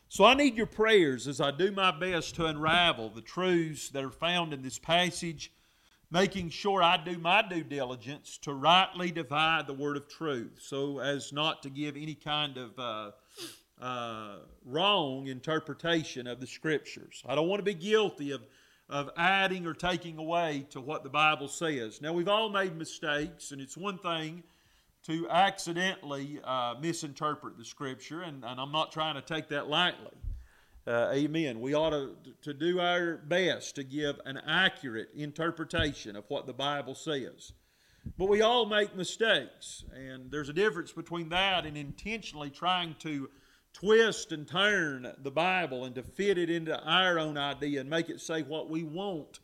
So 0.08 0.24
I 0.24 0.34
need 0.34 0.56
your 0.56 0.66
prayers 0.66 1.26
as 1.26 1.40
I 1.40 1.50
do 1.50 1.72
my 1.72 1.90
best 1.90 2.36
to 2.36 2.46
unravel 2.46 3.08
the 3.10 3.22
truths 3.22 3.88
that 3.90 4.04
are 4.04 4.10
found 4.10 4.52
in 4.52 4.62
this 4.62 4.78
passage, 4.78 5.50
making 6.10 6.50
sure 6.50 6.82
I 6.82 6.96
do 6.96 7.18
my 7.18 7.42
due 7.42 7.64
diligence 7.64 8.38
to 8.42 8.52
rightly 8.52 9.10
divide 9.10 9.66
the 9.66 9.74
word 9.74 9.96
of 9.96 10.08
truth, 10.08 10.58
so 10.60 11.00
as 11.00 11.32
not 11.32 11.62
to 11.64 11.70
give 11.70 11.96
any 11.96 12.14
kind 12.14 12.56
of 12.56 12.78
uh, 12.78 13.10
uh, 13.80 14.36
wrong 14.64 15.26
interpretation 15.26 16.26
of 16.26 16.38
the 16.38 16.46
Scriptures. 16.46 17.22
I 17.26 17.34
don't 17.34 17.48
want 17.48 17.58
to 17.58 17.64
be 17.64 17.74
guilty 17.74 18.30
of 18.30 18.42
of 18.88 19.10
adding 19.16 19.66
or 19.66 19.74
taking 19.74 20.18
away 20.18 20.66
to 20.70 20.80
what 20.80 21.02
the 21.02 21.08
Bible 21.08 21.48
says. 21.48 22.00
Now, 22.00 22.12
we've 22.12 22.28
all 22.28 22.48
made 22.48 22.76
mistakes, 22.76 23.50
and 23.50 23.60
it's 23.60 23.76
one 23.76 23.98
thing 23.98 24.44
to 25.04 25.28
accidentally 25.28 26.40
uh, 26.44 26.74
misinterpret 26.80 27.56
the 27.56 27.64
Scripture, 27.64 28.22
and, 28.22 28.44
and, 28.44 28.60
I'm 28.60 28.72
not 28.72 28.92
trying 28.92 29.14
to 29.14 29.22
take 29.22 29.48
that 29.48 29.68
lightly. 29.68 30.16
Uh, 30.86 31.10
amen. 31.12 31.60
We 31.60 31.74
ought 31.74 31.90
to, 31.90 32.16
to 32.42 32.54
do 32.54 32.80
our 32.80 33.16
best 33.16 33.74
to 33.76 33.84
give 33.84 34.20
an 34.24 34.38
accurate 34.46 35.08
interpretation 35.16 36.14
of 36.16 36.24
what 36.28 36.46
the 36.46 36.52
Bible 36.52 36.94
says. 36.94 37.52
But 38.16 38.28
we 38.28 38.40
all 38.40 38.66
make 38.66 38.96
mistakes, 38.96 39.84
and 39.92 40.30
there's 40.30 40.48
a 40.48 40.52
difference 40.52 40.92
between 40.92 41.28
that 41.30 41.66
and 41.66 41.76
intentionally 41.76 42.50
trying 42.50 42.94
to 43.00 43.28
twist 43.76 44.32
and 44.32 44.48
turn 44.48 45.12
the 45.22 45.30
Bible 45.30 45.84
and 45.84 45.94
to 45.94 46.02
fit 46.02 46.38
it 46.38 46.48
into 46.48 46.82
our 46.82 47.18
own 47.18 47.36
idea 47.36 47.80
and 47.80 47.90
make 47.90 48.08
it 48.08 48.22
say 48.22 48.42
what 48.42 48.70
we 48.70 48.82
want 48.82 49.40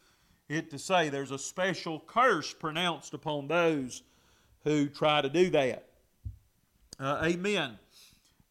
it 0.49 0.71
to 0.71 0.79
say. 0.79 1.11
There's 1.11 1.31
a 1.31 1.39
special 1.39 2.01
curse 2.07 2.55
pronounced 2.55 3.12
upon 3.12 3.49
those 3.49 4.02
who 4.65 4.89
try 4.89 5.21
to 5.21 5.28
do 5.28 5.50
that. 5.50 5.87
Uh, 6.99 7.21
amen. 7.25 7.78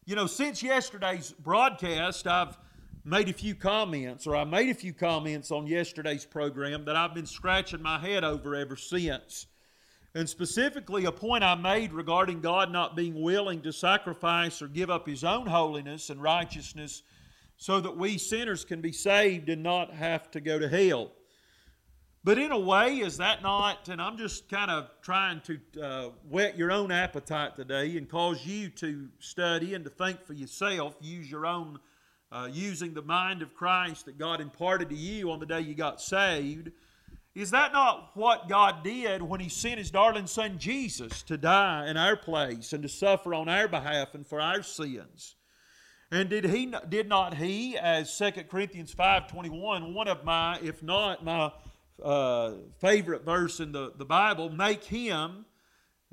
You 0.04 0.14
know, 0.14 0.28
since 0.28 0.62
yesterday's 0.62 1.32
broadcast, 1.32 2.28
I've 2.28 2.56
made 3.04 3.28
a 3.28 3.32
few 3.32 3.56
comments, 3.56 4.24
or 4.28 4.36
I 4.36 4.44
made 4.44 4.70
a 4.70 4.74
few 4.74 4.92
comments 4.92 5.50
on 5.50 5.66
yesterday's 5.66 6.24
program 6.24 6.84
that 6.84 6.94
I've 6.94 7.14
been 7.14 7.26
scratching 7.26 7.82
my 7.82 7.98
head 7.98 8.22
over 8.22 8.54
ever 8.54 8.76
since. 8.76 9.46
And 10.14 10.28
specifically, 10.28 11.06
a 11.06 11.12
point 11.12 11.42
I 11.42 11.54
made 11.54 11.92
regarding 11.92 12.42
God 12.42 12.70
not 12.70 12.94
being 12.94 13.22
willing 13.22 13.62
to 13.62 13.72
sacrifice 13.72 14.60
or 14.60 14.68
give 14.68 14.90
up 14.90 15.06
His 15.06 15.24
own 15.24 15.46
holiness 15.46 16.10
and 16.10 16.22
righteousness 16.22 17.02
so 17.56 17.80
that 17.80 17.96
we 17.96 18.18
sinners 18.18 18.64
can 18.64 18.82
be 18.82 18.92
saved 18.92 19.48
and 19.48 19.62
not 19.62 19.94
have 19.94 20.30
to 20.32 20.40
go 20.40 20.58
to 20.58 20.68
hell. 20.68 21.12
But 22.24 22.38
in 22.38 22.52
a 22.52 22.58
way, 22.58 22.98
is 22.98 23.16
that 23.16 23.42
not, 23.42 23.88
and 23.88 24.00
I'm 24.00 24.18
just 24.18 24.48
kind 24.48 24.70
of 24.70 24.90
trying 25.00 25.40
to 25.40 25.82
uh, 25.82 26.10
whet 26.28 26.58
your 26.58 26.70
own 26.70 26.92
appetite 26.92 27.56
today 27.56 27.96
and 27.96 28.08
cause 28.08 28.44
you 28.46 28.68
to 28.68 29.08
study 29.18 29.74
and 29.74 29.82
to 29.84 29.90
think 29.90 30.24
for 30.24 30.34
yourself, 30.34 30.94
use 31.00 31.28
your 31.28 31.46
own, 31.46 31.80
uh, 32.30 32.48
using 32.52 32.94
the 32.94 33.02
mind 33.02 33.42
of 33.42 33.54
Christ 33.54 34.04
that 34.06 34.18
God 34.18 34.40
imparted 34.40 34.90
to 34.90 34.94
you 34.94 35.32
on 35.32 35.40
the 35.40 35.46
day 35.46 35.62
you 35.62 35.74
got 35.74 36.00
saved 36.00 36.70
is 37.34 37.50
that 37.52 37.72
not 37.72 38.10
what 38.14 38.48
God 38.48 38.84
did 38.84 39.22
when 39.22 39.40
He 39.40 39.48
sent 39.48 39.78
His 39.78 39.90
darling 39.90 40.26
Son 40.26 40.58
Jesus 40.58 41.22
to 41.24 41.38
die 41.38 41.88
in 41.88 41.96
our 41.96 42.16
place 42.16 42.72
and 42.72 42.82
to 42.82 42.88
suffer 42.88 43.32
on 43.34 43.48
our 43.48 43.68
behalf 43.68 44.14
and 44.14 44.26
for 44.26 44.40
our 44.40 44.62
sins? 44.62 45.36
And 46.12 46.28
did 46.28 46.44
he 46.44 46.70
did 46.90 47.08
not 47.08 47.38
he, 47.38 47.78
as 47.78 48.14
2 48.18 48.30
Corinthians 48.50 48.94
5.21, 48.94 49.94
one 49.94 50.08
of 50.08 50.24
my, 50.24 50.58
if 50.62 50.82
not 50.82 51.24
my 51.24 51.50
uh, 52.04 52.52
favorite 52.82 53.24
verse 53.24 53.60
in 53.60 53.72
the, 53.72 53.94
the 53.96 54.04
Bible, 54.04 54.50
make 54.50 54.84
him, 54.84 55.46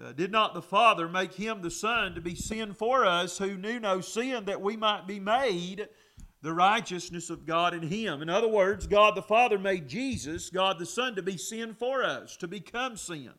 uh, 0.02 0.14
did 0.14 0.32
not 0.32 0.54
the 0.54 0.62
Father 0.62 1.10
make 1.10 1.34
him 1.34 1.62
the 1.62 1.70
Son 1.70 2.16
to 2.16 2.22
be 2.22 2.34
sin 2.34 2.74
for 2.74 3.06
us 3.06 3.38
who 3.38 3.58
knew 3.58 3.78
no 3.78 4.00
sin 4.00 4.46
that 4.46 4.62
we 4.62 4.78
might 4.78 5.06
be 5.06 5.20
made 5.20 5.90
the 6.42 6.54
righteousness 6.54 7.30
of 7.30 7.46
God 7.46 7.74
in 7.74 7.84
him. 7.84 8.22
In 8.22 8.30
other 8.30 8.48
words, 8.48 8.88
God 8.88 9.16
the 9.16 9.22
Father 9.22 9.60
made 9.60 9.88
Jesus, 9.88 10.50
God 10.50 10.80
the 10.80 10.86
Son, 10.86 11.16
to 11.16 11.22
be 11.22 11.38
sin 11.38 11.74
for 11.74 12.04
us, 12.04 12.38
to 12.38 12.48
become 12.48 12.96
sin. 12.96 13.32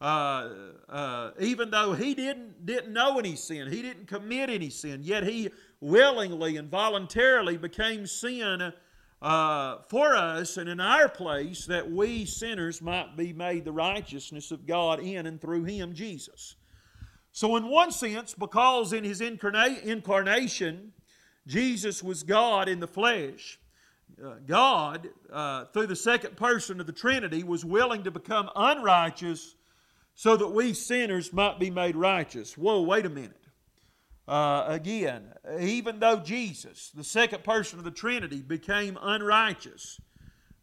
Uh, 0.00 0.50
uh, 0.88 1.30
even 1.38 1.70
though 1.70 1.92
he 1.92 2.14
didn't, 2.14 2.66
didn't 2.66 2.92
know 2.92 3.18
any 3.18 3.36
sin, 3.36 3.70
he 3.70 3.82
didn't 3.82 4.06
commit 4.06 4.50
any 4.50 4.68
sin, 4.68 5.00
yet 5.02 5.24
he 5.24 5.48
willingly 5.80 6.56
and 6.56 6.68
voluntarily 6.68 7.56
became 7.56 8.06
sin 8.06 8.72
uh, 9.20 9.78
for 9.88 10.16
us 10.16 10.56
and 10.56 10.68
in 10.68 10.80
our 10.80 11.08
place 11.08 11.66
that 11.66 11.88
we 11.88 12.24
sinners 12.24 12.82
might 12.82 13.16
be 13.16 13.32
made 13.32 13.64
the 13.64 13.72
righteousness 13.72 14.50
of 14.50 14.66
God 14.66 14.98
in 14.98 15.26
and 15.26 15.40
through 15.40 15.64
him, 15.64 15.94
Jesus. 15.94 16.56
So, 17.30 17.56
in 17.56 17.68
one 17.68 17.92
sense, 17.92 18.34
because 18.34 18.92
in 18.92 19.04
his 19.04 19.20
incarnation, 19.20 20.92
Jesus 21.46 22.02
was 22.02 22.22
God 22.22 22.68
in 22.68 22.80
the 22.80 22.86
flesh. 22.86 23.58
Uh, 24.22 24.34
God, 24.46 25.08
uh, 25.32 25.64
through 25.66 25.86
the 25.86 25.96
second 25.96 26.36
person 26.36 26.80
of 26.80 26.86
the 26.86 26.92
Trinity, 26.92 27.42
was 27.42 27.64
willing 27.64 28.04
to 28.04 28.10
become 28.10 28.50
unrighteous 28.54 29.56
so 30.14 30.36
that 30.36 30.48
we 30.48 30.74
sinners 30.74 31.32
might 31.32 31.58
be 31.58 31.70
made 31.70 31.96
righteous. 31.96 32.56
Whoa, 32.56 32.82
wait 32.82 33.06
a 33.06 33.08
minute. 33.08 33.38
Uh, 34.28 34.64
again, 34.68 35.32
even 35.58 35.98
though 35.98 36.18
Jesus, 36.18 36.90
the 36.94 37.02
second 37.02 37.42
person 37.42 37.78
of 37.78 37.84
the 37.84 37.90
Trinity, 37.90 38.40
became 38.40 38.96
unrighteous, 39.02 39.98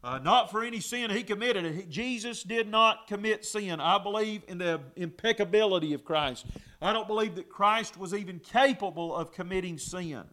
uh, 0.01 0.17
not 0.19 0.49
for 0.49 0.63
any 0.63 0.79
sin 0.79 1.09
he 1.11 1.23
committed. 1.23 1.89
Jesus 1.89 2.43
did 2.43 2.69
not 2.69 3.07
commit 3.07 3.43
sin. 3.43 3.81
I 3.81 3.97
believe 3.97 4.43
in 4.47 4.59
the 4.59 4.79
impeccability 4.95 5.93
of 5.93 6.05
Christ. 6.05 6.45
I 6.81 6.93
don't 6.93 7.07
believe 7.07 7.35
that 7.35 7.49
Christ 7.49 7.97
was 7.97 8.13
even 8.13 8.39
capable 8.39 9.13
of 9.13 9.33
committing 9.33 9.77
sin. 9.77 10.23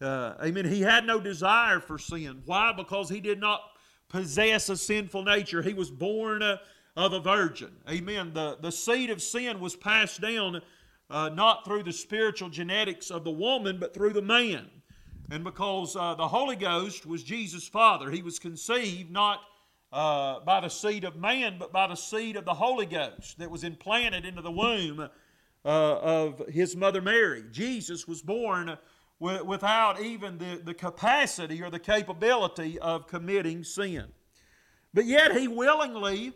Uh, 0.00 0.34
amen. 0.42 0.66
He 0.66 0.82
had 0.82 1.06
no 1.06 1.20
desire 1.20 1.80
for 1.80 1.98
sin. 1.98 2.42
Why? 2.44 2.72
Because 2.76 3.08
he 3.08 3.20
did 3.20 3.40
not 3.40 3.60
possess 4.08 4.68
a 4.68 4.76
sinful 4.76 5.24
nature. 5.24 5.62
He 5.62 5.74
was 5.74 5.90
born 5.90 6.42
uh, 6.42 6.58
of 6.96 7.12
a 7.12 7.20
virgin. 7.20 7.72
Amen. 7.88 8.32
The, 8.32 8.58
the 8.60 8.72
seed 8.72 9.10
of 9.10 9.22
sin 9.22 9.60
was 9.60 9.74
passed 9.74 10.20
down 10.20 10.60
uh, 11.08 11.30
not 11.30 11.64
through 11.64 11.84
the 11.84 11.92
spiritual 11.92 12.48
genetics 12.48 13.10
of 13.10 13.24
the 13.24 13.30
woman, 13.30 13.78
but 13.78 13.94
through 13.94 14.12
the 14.12 14.22
man. 14.22 14.68
And 15.30 15.42
because 15.44 15.96
uh, 15.96 16.14
the 16.14 16.28
Holy 16.28 16.56
Ghost 16.56 17.06
was 17.06 17.22
Jesus' 17.22 17.66
Father, 17.66 18.10
he 18.10 18.22
was 18.22 18.38
conceived 18.38 19.10
not 19.10 19.40
uh, 19.92 20.40
by 20.40 20.60
the 20.60 20.68
seed 20.68 21.04
of 21.04 21.16
man, 21.16 21.56
but 21.58 21.72
by 21.72 21.86
the 21.86 21.94
seed 21.94 22.36
of 22.36 22.44
the 22.44 22.54
Holy 22.54 22.86
Ghost 22.86 23.38
that 23.38 23.50
was 23.50 23.64
implanted 23.64 24.24
into 24.24 24.42
the 24.42 24.50
womb 24.50 25.00
uh, 25.00 25.08
of 25.64 26.42
his 26.48 26.76
mother 26.76 27.00
Mary. 27.00 27.44
Jesus 27.50 28.06
was 28.06 28.22
born 28.22 28.76
without 29.18 30.00
even 30.00 30.38
the, 30.38 30.60
the 30.62 30.74
capacity 30.74 31.62
or 31.62 31.70
the 31.70 31.78
capability 31.78 32.78
of 32.78 33.06
committing 33.06 33.64
sin. 33.64 34.06
But 34.92 35.06
yet 35.06 35.36
he 35.36 35.48
willingly 35.48 36.32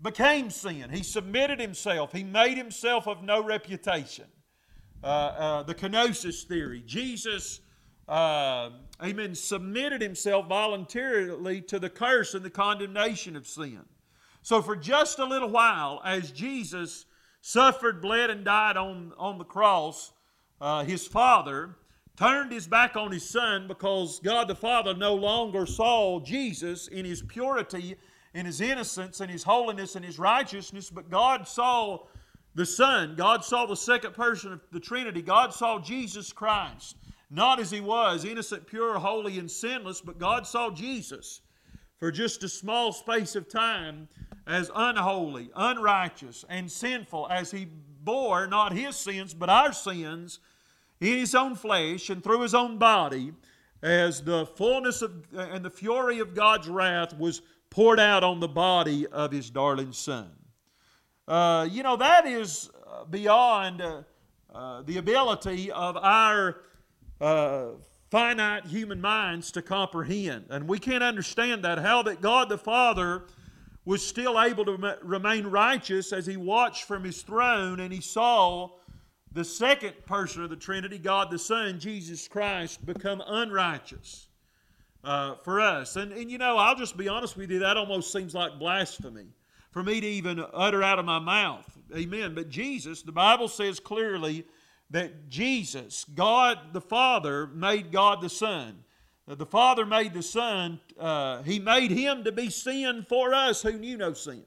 became 0.00 0.50
sin. 0.50 0.90
He 0.90 1.02
submitted 1.02 1.60
himself, 1.60 2.12
he 2.12 2.22
made 2.22 2.56
himself 2.56 3.08
of 3.08 3.22
no 3.22 3.42
reputation. 3.42 4.26
Uh, 5.02 5.06
uh, 5.06 5.62
the 5.64 5.74
kenosis 5.74 6.44
theory. 6.44 6.82
Jesus, 6.86 7.60
uh, 8.08 8.70
amen, 9.02 9.34
submitted 9.34 10.00
himself 10.00 10.48
voluntarily 10.48 11.60
to 11.60 11.78
the 11.78 11.90
curse 11.90 12.32
and 12.32 12.42
the 12.42 12.48
condemnation 12.48 13.36
of 13.36 13.46
sin. 13.46 13.80
So, 14.40 14.62
for 14.62 14.76
just 14.76 15.18
a 15.18 15.24
little 15.26 15.50
while, 15.50 16.00
as 16.06 16.30
Jesus 16.30 17.04
suffered, 17.42 18.00
bled, 18.00 18.30
and 18.30 18.46
died 18.46 18.78
on, 18.78 19.12
on 19.18 19.36
the 19.36 19.44
cross, 19.44 20.12
uh, 20.58 20.84
his 20.84 21.06
Father, 21.06 21.76
turned 22.16 22.52
his 22.52 22.66
back 22.66 22.96
on 22.96 23.10
his 23.10 23.28
son 23.28 23.66
because 23.66 24.20
God 24.20 24.48
the 24.48 24.54
Father 24.54 24.94
no 24.94 25.14
longer 25.14 25.66
saw 25.66 26.20
Jesus 26.20 26.88
in 26.88 27.04
his 27.04 27.22
purity, 27.22 27.96
in 28.34 28.46
his 28.46 28.60
innocence, 28.60 29.20
in 29.20 29.28
his 29.28 29.42
holiness, 29.42 29.96
and 29.96 30.04
his 30.04 30.18
righteousness, 30.18 30.90
but 30.90 31.10
God 31.10 31.48
saw 31.48 32.00
the 32.54 32.66
Son. 32.66 33.14
God 33.16 33.44
saw 33.44 33.66
the 33.66 33.76
second 33.76 34.14
person 34.14 34.52
of 34.52 34.60
the 34.70 34.80
Trinity. 34.80 35.22
God 35.22 35.52
saw 35.52 35.80
Jesus 35.80 36.32
Christ, 36.32 36.96
not 37.30 37.58
as 37.58 37.70
he 37.70 37.80
was, 37.80 38.24
innocent, 38.24 38.66
pure, 38.66 38.98
holy, 38.98 39.38
and 39.38 39.50
sinless, 39.50 40.00
but 40.00 40.18
God 40.18 40.46
saw 40.46 40.70
Jesus 40.70 41.40
for 41.98 42.12
just 42.12 42.44
a 42.44 42.48
small 42.48 42.92
space 42.92 43.34
of 43.34 43.48
time 43.48 44.08
as 44.46 44.70
unholy, 44.74 45.50
unrighteous, 45.56 46.44
and 46.48 46.70
sinful 46.70 47.26
as 47.30 47.50
he 47.50 47.66
bore 48.02 48.46
not 48.46 48.72
his 48.72 48.94
sins, 48.94 49.32
but 49.32 49.48
our 49.48 49.72
sins 49.72 50.38
in 51.00 51.18
his 51.18 51.34
own 51.34 51.54
flesh 51.54 52.10
and 52.10 52.22
through 52.22 52.40
his 52.40 52.54
own 52.54 52.78
body 52.78 53.32
as 53.82 54.22
the 54.22 54.46
fullness 54.46 55.02
of 55.02 55.12
and 55.34 55.64
the 55.64 55.70
fury 55.70 56.18
of 56.18 56.34
God's 56.34 56.68
wrath 56.68 57.16
was 57.18 57.42
poured 57.70 58.00
out 58.00 58.24
on 58.24 58.40
the 58.40 58.48
body 58.48 59.06
of 59.08 59.32
his 59.32 59.50
darling 59.50 59.92
son. 59.92 60.30
Uh, 61.26 61.66
you 61.70 61.82
know, 61.82 61.96
that 61.96 62.26
is 62.26 62.70
beyond 63.10 63.82
uh, 63.82 64.02
uh, 64.54 64.82
the 64.82 64.98
ability 64.98 65.70
of 65.72 65.96
our 65.96 66.60
uh, 67.20 67.70
finite 68.10 68.64
human 68.66 69.00
minds 69.00 69.50
to 69.52 69.62
comprehend. 69.62 70.46
And 70.50 70.68
we 70.68 70.78
can't 70.78 71.02
understand 71.02 71.64
that. 71.64 71.78
How 71.78 72.02
that 72.02 72.20
God 72.20 72.48
the 72.48 72.58
Father 72.58 73.24
was 73.84 74.06
still 74.06 74.40
able 74.40 74.64
to 74.64 74.98
remain 75.02 75.46
righteous 75.46 76.12
as 76.12 76.26
he 76.26 76.36
watched 76.36 76.84
from 76.84 77.04
his 77.04 77.22
throne 77.22 77.80
and 77.80 77.92
he 77.92 78.00
saw 78.00 78.70
the 79.34 79.44
second 79.44 79.94
person 80.06 80.44
of 80.44 80.50
the 80.50 80.56
Trinity, 80.56 80.96
God 80.96 81.30
the 81.30 81.38
Son, 81.38 81.80
Jesus 81.80 82.28
Christ, 82.28 82.86
become 82.86 83.20
unrighteous 83.26 84.28
uh, 85.02 85.34
for 85.42 85.60
us. 85.60 85.96
And, 85.96 86.12
and 86.12 86.30
you 86.30 86.38
know, 86.38 86.56
I'll 86.56 86.76
just 86.76 86.96
be 86.96 87.08
honest 87.08 87.36
with 87.36 87.50
you, 87.50 87.58
that 87.58 87.76
almost 87.76 88.12
seems 88.12 88.32
like 88.32 88.60
blasphemy 88.60 89.26
for 89.72 89.82
me 89.82 90.00
to 90.00 90.06
even 90.06 90.44
utter 90.52 90.84
out 90.84 91.00
of 91.00 91.04
my 91.04 91.18
mouth. 91.18 91.66
Amen. 91.94 92.34
But 92.34 92.48
Jesus, 92.48 93.02
the 93.02 93.10
Bible 93.10 93.48
says 93.48 93.80
clearly 93.80 94.46
that 94.90 95.28
Jesus, 95.28 96.04
God 96.14 96.72
the 96.72 96.80
Father, 96.80 97.48
made 97.48 97.90
God 97.90 98.20
the 98.20 98.28
Son. 98.28 98.84
The 99.26 99.46
Father 99.46 99.84
made 99.84 100.14
the 100.14 100.22
Son, 100.22 100.78
uh, 100.98 101.42
He 101.42 101.58
made 101.58 101.90
Him 101.90 102.22
to 102.22 102.30
be 102.30 102.50
sin 102.50 103.04
for 103.08 103.34
us 103.34 103.62
who 103.62 103.72
knew 103.72 103.96
no 103.96 104.12
sin, 104.12 104.44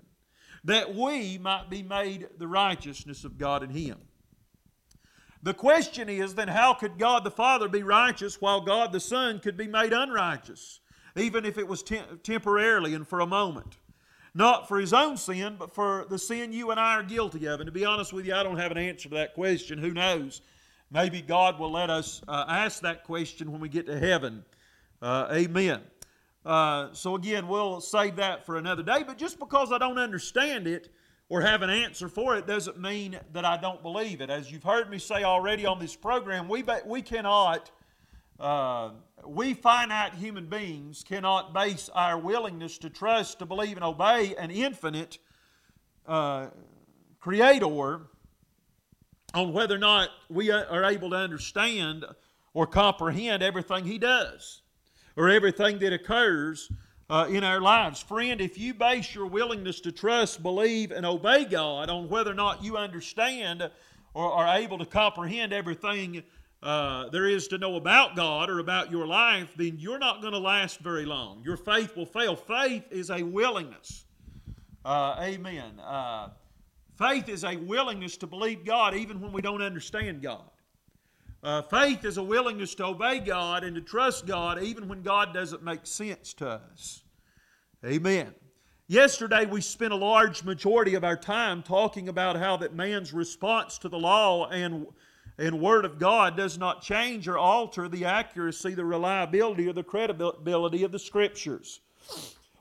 that 0.64 0.96
we 0.96 1.38
might 1.40 1.70
be 1.70 1.84
made 1.84 2.28
the 2.38 2.48
righteousness 2.48 3.26
of 3.26 3.38
God 3.38 3.64
in 3.64 3.72
Him. 3.72 3.98
The 5.44 5.54
question 5.54 6.10
is 6.10 6.36
then, 6.36 6.48
how 6.48 6.74
could 6.74 6.98
God 6.98 7.24
the 7.24 7.32
Father 7.32 7.70
be 7.70 7.84
righteous 7.84 8.42
while 8.42 8.62
God 8.62 8.92
the 8.92 9.00
Son 9.00 9.40
could 9.40 9.56
be 9.56 9.68
made 9.68 9.94
unrighteous, 9.94 10.80
even 11.16 11.46
if 11.46 11.58
it 11.58 11.68
was 11.68 11.84
te- 11.84 12.02
temporarily 12.24 12.94
and 12.94 13.08
for 13.08 13.20
a 13.20 13.28
moment? 13.28 13.78
Not 14.34 14.68
for 14.68 14.80
his 14.80 14.94
own 14.94 15.18
sin, 15.18 15.56
but 15.58 15.74
for 15.74 16.06
the 16.10 16.20
sin 16.20 16.54
you 16.54 16.72
and 16.72 16.80
I 16.80 16.96
are 16.96 17.04
guilty 17.04 17.48
of. 17.48 17.60
And 17.60 17.68
to 17.68 17.72
be 17.72 17.86
honest 17.86 18.14
with 18.14 18.26
you, 18.26 18.36
I 18.36 18.44
don't 18.44 18.58
have 18.58 18.72
an 18.72 18.78
answer 18.78 19.10
to 19.10 19.16
that 19.16 19.34
question. 19.34 19.80
Who 19.80 19.92
knows? 19.92 20.42
Maybe 20.92 21.22
God 21.22 21.60
will 21.60 21.72
let 21.72 21.90
us 21.90 22.22
uh, 22.28 22.46
ask 22.48 22.82
that 22.82 23.04
question 23.04 23.52
when 23.52 23.62
we 23.62 23.70
get 23.70 23.88
to 23.88 24.00
heaven. 24.00 24.46
Uh, 25.02 25.28
amen. 25.32 25.82
Uh, 26.46 26.94
so, 26.94 27.16
again, 27.16 27.48
we'll 27.48 27.82
save 27.82 28.16
that 28.18 28.46
for 28.46 28.58
another 28.58 28.84
day. 28.84 29.04
But 29.06 29.18
just 29.18 29.40
because 29.40 29.72
I 29.72 29.78
don't 29.78 29.98
understand 29.98 30.68
it 30.68 30.90
or 31.30 31.42
have 31.42 31.62
an 31.62 31.70
answer 31.70 32.08
for 32.08 32.38
it 32.38 32.48
doesn't 32.48 32.80
mean 32.80 33.20
that 33.34 33.44
I 33.44 33.58
don't 33.58 33.82
believe 33.82 34.22
it. 34.22 34.30
As 34.30 34.52
you've 34.52 34.64
heard 34.64 34.90
me 34.90 34.98
say 34.98 35.24
already 35.24 35.66
on 35.66 35.80
this 35.80 35.96
program, 35.96 36.48
we, 36.48 36.64
we 36.86 37.02
cannot, 37.02 37.70
uh, 38.40 38.92
we 39.26 39.54
finite 39.54 40.14
human 40.14 40.46
beings 40.46 41.04
cannot 41.04 41.54
base 41.54 41.90
our 41.94 42.18
willingness 42.18 42.78
to 42.80 42.90
trust, 42.90 43.40
to 43.40 43.46
believe, 43.46 43.76
and 43.76 43.84
obey 43.84 44.36
an 44.36 44.52
infinite 44.52 45.18
uh, 46.08 46.48
creator 47.20 48.08
on 49.34 49.52
whether 49.52 49.76
or 49.76 49.80
not 49.80 50.10
we 50.30 50.50
are 50.50 50.86
able 50.86 51.10
to 51.10 51.18
understand 51.18 52.06
or 52.54 52.66
comprehend 52.66 53.44
everything 53.44 53.84
he 53.84 53.98
does 53.98 54.62
or 55.18 55.30
everything 55.30 55.80
that 55.80 55.92
occurs 55.92 56.72
uh, 57.10 57.28
in 57.30 57.44
our 57.44 57.62
lives. 57.62 58.02
Friend, 58.02 58.42
if 58.42 58.58
you 58.58 58.74
base 58.74 59.16
your 59.16 59.28
willingness 59.28 59.80
to 59.82 59.92
trust, 59.92 60.44
believe, 60.44 60.92
and 60.92 61.06
obey 61.06 61.46
God 61.46 61.90
on 61.90 62.10
whether 62.10 62.32
or 62.32 62.36
not 62.36 62.64
you 62.64 62.78
understand 62.78 63.70
or 64.14 64.32
are 64.32 64.58
able 64.58 64.78
to 64.78 64.86
comprehend 64.86 65.54
everything 65.54 66.24
uh, 66.64 67.08
there 67.10 67.28
is 67.28 67.48
to 67.50 67.58
know 67.58 67.76
about 67.76 68.16
God 68.16 68.50
or 68.50 68.60
about 68.60 68.92
your 68.92 69.06
life, 69.06 69.54
then 69.56 69.78
you're 69.78 70.00
not 70.00 70.22
going 70.22 70.34
to 70.34 70.40
last 70.40 70.80
very 70.80 71.06
long. 71.06 71.42
Your 71.46 71.58
faith 71.58 71.96
will 71.96 72.06
fail. 72.06 72.36
Faith 72.36 72.84
is 72.90 73.12
a 73.12 73.22
willingness. 73.22 74.06
Uh, 74.84 75.16
amen. 75.20 75.80
Uh, 75.80 76.30
faith 76.98 77.30
is 77.30 77.44
a 77.44 77.58
willingness 77.58 78.18
to 78.18 78.28
believe 78.28 78.66
God 78.66 78.96
even 78.96 79.22
when 79.22 79.32
we 79.32 79.42
don't 79.42 79.62
understand 79.62 80.22
God. 80.22 80.50
Uh, 81.44 81.62
faith 81.62 82.04
is 82.04 82.18
a 82.18 82.24
willingness 82.24 82.74
to 82.76 82.86
obey 82.86 83.20
God 83.20 83.64
and 83.64 83.76
to 83.76 83.82
trust 83.82 84.26
God 84.26 84.62
even 84.62 84.88
when 84.88 85.04
God 85.04 85.34
doesn't 85.34 85.64
make 85.64 85.86
sense 85.86 86.34
to 86.36 86.50
us. 86.50 87.04
Amen. 87.86 88.34
Yesterday, 88.88 89.46
we 89.46 89.62
spent 89.62 89.94
a 89.94 89.98
large 89.98 90.44
majority 90.44 90.96
of 90.96 91.04
our 91.04 91.18
time 91.18 91.62
talking 91.62 92.10
about 92.10 92.38
how 92.38 92.58
that 92.58 92.74
man's 92.74 93.14
response 93.14 93.78
to 93.80 93.90
the 93.90 94.00
law 94.00 94.48
and, 94.48 94.88
and 95.38 95.60
Word 95.60 95.84
of 95.84 96.00
God 96.00 96.38
does 96.38 96.58
not 96.58 96.82
change 96.82 97.28
or 97.28 97.38
alter 97.38 97.88
the 97.90 98.06
accuracy, 98.06 98.74
the 98.74 98.86
reliability, 98.86 99.68
or 99.68 99.74
the 99.74 99.84
credibility 99.84 100.84
of 100.84 100.92
the 100.92 101.00
Scriptures. 101.00 101.82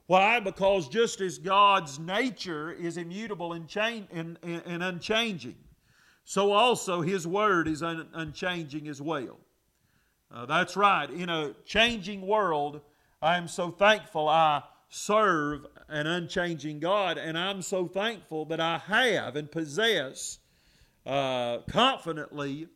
Why? 0.07 0.41
Because 0.41 0.89
just 0.89 1.21
as 1.21 1.39
God's 1.39 1.99
nature 1.99 2.73
is 2.73 2.97
immutable 2.97 3.53
and, 3.55 3.67
change, 3.69 4.07
and, 4.13 4.39
and, 4.43 4.63
and 4.67 4.83
unchanging, 4.83 5.57
so 6.27 6.53
also 6.53 7.03
His 7.03 7.25
Word 7.25 7.69
is 7.69 7.85
un- 7.85 8.09
unchanging 8.13 8.89
as 8.89 9.01
well. 9.01 9.39
Uh, 10.29 10.45
that's 10.45 10.77
right. 10.77 11.09
In 11.09 11.31
a 11.31 11.55
changing 11.65 12.27
world, 12.27 12.81
I 13.23 13.37
am 13.37 13.47
so 13.47 13.71
thankful 13.71 14.29
I 14.29 14.65
serve 14.89 15.67
an 15.89 16.09
unchanging 16.09 16.81
God, 16.81 17.17
and 17.17 17.39
I'm 17.39 17.63
so 17.63 17.87
thankful 17.87 18.45
that 18.47 18.59
I 18.59 18.79
have 18.79 19.37
and 19.37 19.49
possess 19.51 20.41
uh, 21.07 21.59
confidently 21.69 22.67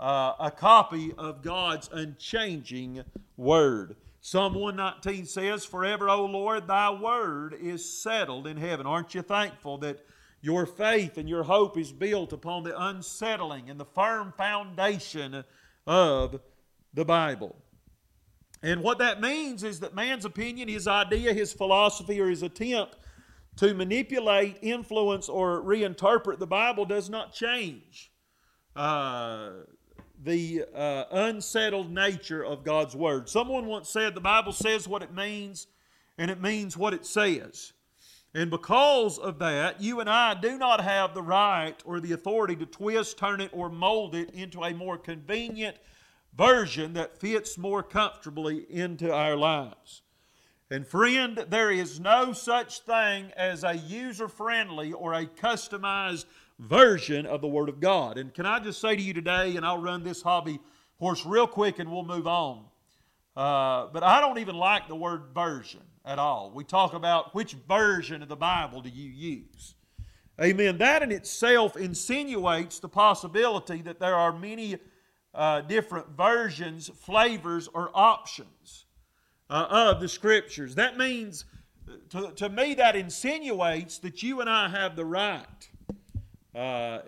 uh, 0.00 0.32
a 0.40 0.50
copy 0.50 1.12
of 1.18 1.42
God's 1.42 1.90
unchanging 1.92 3.04
Word. 3.36 3.96
Psalm 4.22 4.54
119 4.54 5.26
says, 5.26 5.66
Forever, 5.66 6.08
O 6.08 6.24
Lord, 6.24 6.66
thy 6.66 6.90
word 6.90 7.54
is 7.60 7.84
settled 7.84 8.46
in 8.46 8.56
heaven. 8.56 8.86
Aren't 8.86 9.14
you 9.14 9.20
thankful 9.20 9.76
that 9.78 10.06
your 10.44 10.66
faith 10.66 11.16
and 11.16 11.26
your 11.26 11.42
hope 11.42 11.78
is 11.78 11.90
built 11.90 12.34
upon 12.34 12.64
the 12.64 12.78
unsettling 12.78 13.70
and 13.70 13.80
the 13.80 13.84
firm 13.86 14.30
foundation 14.36 15.42
of 15.86 16.38
the 16.92 17.04
Bible. 17.04 17.56
And 18.62 18.82
what 18.82 18.98
that 18.98 19.22
means 19.22 19.62
is 19.62 19.80
that 19.80 19.94
man's 19.94 20.26
opinion, 20.26 20.68
his 20.68 20.86
idea, 20.86 21.32
his 21.32 21.54
philosophy, 21.54 22.20
or 22.20 22.28
his 22.28 22.42
attempt 22.42 22.98
to 23.56 23.72
manipulate, 23.72 24.58
influence, 24.60 25.30
or 25.30 25.62
reinterpret 25.62 26.38
the 26.38 26.46
Bible 26.46 26.84
does 26.84 27.08
not 27.08 27.32
change 27.32 28.12
uh, 28.76 29.50
the 30.22 30.66
uh, 30.74 31.04
unsettled 31.10 31.90
nature 31.90 32.44
of 32.44 32.64
God's 32.64 32.94
Word. 32.94 33.30
Someone 33.30 33.64
once 33.64 33.88
said 33.88 34.14
the 34.14 34.20
Bible 34.20 34.52
says 34.52 34.86
what 34.86 35.02
it 35.02 35.14
means, 35.14 35.68
and 36.18 36.30
it 36.30 36.42
means 36.42 36.76
what 36.76 36.92
it 36.92 37.06
says. 37.06 37.72
And 38.34 38.50
because 38.50 39.16
of 39.18 39.38
that, 39.38 39.80
you 39.80 40.00
and 40.00 40.10
I 40.10 40.34
do 40.34 40.58
not 40.58 40.80
have 40.80 41.14
the 41.14 41.22
right 41.22 41.80
or 41.84 42.00
the 42.00 42.12
authority 42.12 42.56
to 42.56 42.66
twist, 42.66 43.16
turn 43.16 43.40
it, 43.40 43.50
or 43.52 43.68
mold 43.68 44.16
it 44.16 44.30
into 44.30 44.64
a 44.64 44.74
more 44.74 44.98
convenient 44.98 45.76
version 46.36 46.94
that 46.94 47.16
fits 47.16 47.56
more 47.56 47.82
comfortably 47.84 48.66
into 48.68 49.12
our 49.14 49.36
lives. 49.36 50.02
And 50.68 50.84
friend, 50.84 51.46
there 51.48 51.70
is 51.70 52.00
no 52.00 52.32
such 52.32 52.80
thing 52.80 53.30
as 53.36 53.62
a 53.62 53.76
user 53.76 54.26
friendly 54.26 54.92
or 54.92 55.14
a 55.14 55.26
customized 55.26 56.24
version 56.58 57.26
of 57.26 57.40
the 57.40 57.46
Word 57.46 57.68
of 57.68 57.78
God. 57.78 58.18
And 58.18 58.34
can 58.34 58.46
I 58.46 58.58
just 58.58 58.80
say 58.80 58.96
to 58.96 59.02
you 59.02 59.12
today, 59.12 59.54
and 59.54 59.64
I'll 59.64 59.78
run 59.78 60.02
this 60.02 60.22
hobby 60.22 60.58
horse 60.98 61.24
real 61.24 61.46
quick 61.46 61.78
and 61.78 61.92
we'll 61.92 62.04
move 62.04 62.26
on. 62.26 62.64
Uh, 63.36 63.86
but 63.92 64.02
I 64.02 64.20
don't 64.20 64.38
even 64.38 64.56
like 64.56 64.88
the 64.88 64.96
word 64.96 65.26
version 65.34 65.80
at 66.04 66.18
all. 66.18 66.50
We 66.54 66.64
talk 66.64 66.92
about 66.92 67.34
which 67.34 67.54
version 67.68 68.22
of 68.22 68.28
the 68.28 68.36
Bible 68.36 68.80
do 68.80 68.88
you 68.88 69.10
use. 69.10 69.74
Amen. 70.40 70.78
That 70.78 71.02
in 71.02 71.12
itself 71.12 71.76
insinuates 71.76 72.80
the 72.80 72.88
possibility 72.88 73.82
that 73.82 74.00
there 74.00 74.16
are 74.16 74.32
many 74.32 74.78
uh, 75.32 75.60
different 75.62 76.08
versions, 76.16 76.88
flavors, 76.88 77.68
or 77.72 77.90
options 77.94 78.86
uh, 79.48 79.66
of 79.70 80.00
the 80.00 80.08
Scriptures. 80.08 80.74
That 80.74 80.98
means, 80.98 81.44
to, 82.10 82.32
to 82.32 82.48
me, 82.48 82.74
that 82.74 82.96
insinuates 82.96 83.98
that 83.98 84.22
you 84.22 84.40
and 84.40 84.50
I 84.50 84.68
have 84.68 84.96
the 84.96 85.04
right 85.04 85.68
uh, 86.54 86.98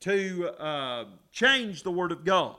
to 0.00 0.50
uh, 0.58 1.04
change 1.32 1.82
the 1.84 1.92
Word 1.92 2.12
of 2.12 2.24
God 2.24 2.56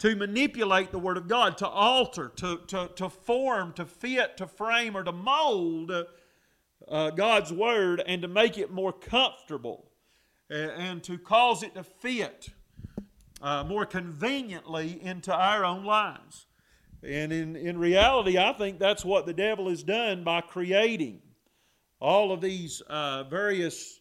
to 0.00 0.16
manipulate 0.16 0.90
the 0.90 0.98
Word 0.98 1.18
of 1.18 1.28
God, 1.28 1.58
to 1.58 1.68
alter, 1.68 2.32
to, 2.36 2.60
to, 2.68 2.90
to 2.96 3.08
form, 3.08 3.72
to 3.74 3.84
fit, 3.84 4.36
to 4.38 4.46
frame, 4.46 4.96
or 4.96 5.04
to 5.04 5.12
mold 5.12 5.92
uh, 6.88 7.10
God's 7.10 7.52
Word 7.52 8.02
and 8.06 8.22
to 8.22 8.28
make 8.28 8.56
it 8.56 8.70
more 8.70 8.94
comfortable 8.94 9.90
and, 10.48 10.70
and 10.70 11.04
to 11.04 11.18
cause 11.18 11.62
it 11.62 11.74
to 11.74 11.84
fit 11.84 12.48
uh, 13.42 13.62
more 13.64 13.84
conveniently 13.84 14.98
into 15.02 15.34
our 15.34 15.66
own 15.66 15.84
lives. 15.84 16.46
And 17.02 17.30
in, 17.30 17.54
in 17.54 17.78
reality, 17.78 18.38
I 18.38 18.54
think 18.54 18.78
that's 18.78 19.04
what 19.04 19.26
the 19.26 19.34
devil 19.34 19.68
has 19.68 19.82
done 19.82 20.24
by 20.24 20.40
creating 20.40 21.20
all 22.00 22.32
of 22.32 22.40
these 22.40 22.80
uh, 22.88 23.24
various 23.24 24.00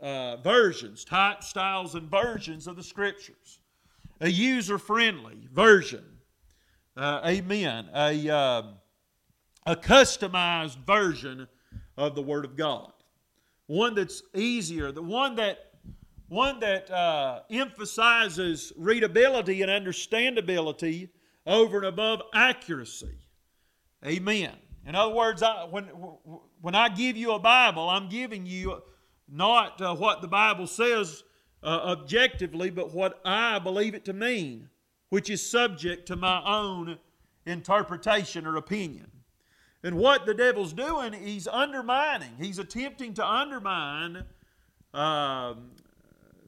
uh, 0.00 0.36
versions, 0.36 1.04
types, 1.04 1.48
styles, 1.48 1.96
and 1.96 2.08
versions 2.08 2.68
of 2.68 2.76
the 2.76 2.84
Scriptures 2.84 3.57
a 4.20 4.30
user 4.30 4.78
friendly 4.78 5.48
version. 5.52 6.04
Uh, 6.96 7.20
amen. 7.24 7.88
A, 7.94 8.28
uh, 8.28 8.62
a 9.66 9.76
customized 9.76 10.78
version 10.84 11.46
of 11.96 12.14
the 12.14 12.22
Word 12.22 12.44
of 12.44 12.56
God. 12.56 12.92
One 13.66 13.94
that's 13.94 14.22
easier, 14.34 14.92
the 14.92 15.02
one 15.02 15.36
that 15.36 15.58
one 16.28 16.60
that 16.60 16.90
uh, 16.90 17.40
emphasizes 17.50 18.72
readability 18.76 19.62
and 19.62 19.70
understandability 19.70 21.08
over 21.46 21.78
and 21.78 21.86
above 21.86 22.20
accuracy. 22.34 23.18
Amen. 24.06 24.52
In 24.86 24.94
other 24.94 25.14
words, 25.14 25.42
I, 25.42 25.64
when 25.64 25.84
when 26.60 26.74
I 26.74 26.88
give 26.88 27.16
you 27.16 27.32
a 27.32 27.38
Bible, 27.38 27.88
I'm 27.88 28.08
giving 28.08 28.46
you 28.46 28.82
not 29.28 29.80
uh, 29.80 29.94
what 29.94 30.22
the 30.22 30.28
Bible 30.28 30.66
says 30.66 31.22
uh, 31.62 31.80
objectively, 31.84 32.70
but 32.70 32.92
what 32.92 33.20
I 33.24 33.58
believe 33.58 33.94
it 33.94 34.04
to 34.06 34.12
mean, 34.12 34.68
which 35.10 35.30
is 35.30 35.48
subject 35.48 36.06
to 36.06 36.16
my 36.16 36.42
own 36.44 36.98
interpretation 37.46 38.46
or 38.46 38.56
opinion. 38.56 39.10
And 39.82 39.96
what 39.96 40.26
the 40.26 40.34
devil's 40.34 40.72
doing, 40.72 41.12
he's 41.12 41.46
undermining, 41.46 42.32
he's 42.38 42.58
attempting 42.58 43.14
to 43.14 43.26
undermine 43.26 44.24
um, 44.92 45.70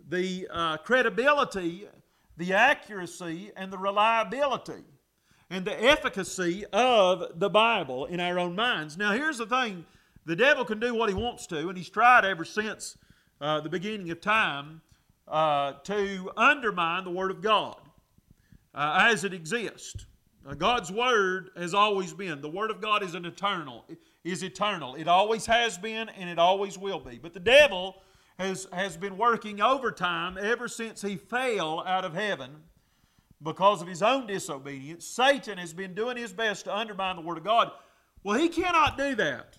the 0.08 0.48
uh, 0.50 0.76
credibility, 0.78 1.88
the 2.36 2.52
accuracy, 2.52 3.52
and 3.56 3.72
the 3.72 3.78
reliability 3.78 4.84
and 5.50 5.64
the 5.64 5.84
efficacy 5.84 6.64
of 6.72 7.38
the 7.38 7.50
Bible 7.50 8.06
in 8.06 8.20
our 8.20 8.38
own 8.38 8.54
minds. 8.54 8.96
Now, 8.96 9.12
here's 9.12 9.38
the 9.38 9.46
thing 9.46 9.84
the 10.26 10.36
devil 10.36 10.64
can 10.64 10.78
do 10.78 10.94
what 10.94 11.08
he 11.08 11.14
wants 11.14 11.46
to, 11.48 11.68
and 11.68 11.76
he's 11.76 11.88
tried 11.88 12.24
ever 12.24 12.44
since 12.44 12.96
uh, 13.40 13.60
the 13.60 13.68
beginning 13.68 14.10
of 14.10 14.20
time 14.20 14.80
uh, 15.30 15.74
to 15.84 16.30
undermine 16.36 17.04
the 17.04 17.10
Word 17.10 17.30
of 17.30 17.40
God 17.40 17.80
uh, 18.74 19.06
as 19.08 19.24
it 19.24 19.32
exists. 19.32 20.04
God's 20.58 20.90
Word 20.90 21.50
has 21.56 21.74
always 21.74 22.12
been. 22.12 22.40
The 22.40 22.50
Word 22.50 22.70
of 22.70 22.80
God 22.80 23.02
is 23.02 23.14
an 23.14 23.24
eternal, 23.24 23.84
is 24.24 24.42
eternal. 24.42 24.94
It 24.96 25.06
always 25.06 25.46
has 25.46 25.78
been, 25.78 26.08
and 26.08 26.28
it 26.28 26.38
always 26.38 26.76
will 26.76 26.98
be. 26.98 27.18
But 27.22 27.34
the 27.34 27.40
devil 27.40 28.02
has, 28.38 28.66
has 28.72 28.96
been 28.96 29.16
working 29.16 29.60
overtime 29.60 30.38
ever 30.40 30.66
since 30.66 31.02
he 31.02 31.16
fell 31.16 31.84
out 31.86 32.04
of 32.04 32.14
heaven 32.14 32.50
because 33.42 33.82
of 33.82 33.88
his 33.88 34.02
own 34.02 34.26
disobedience. 34.26 35.06
Satan 35.06 35.58
has 35.58 35.72
been 35.72 35.94
doing 35.94 36.16
his 36.16 36.32
best 36.32 36.64
to 36.64 36.76
undermine 36.76 37.16
the 37.16 37.22
Word 37.22 37.38
of 37.38 37.44
God. 37.44 37.70
Well, 38.24 38.38
he 38.38 38.48
cannot 38.48 38.98
do 38.98 39.14
that. 39.16 39.56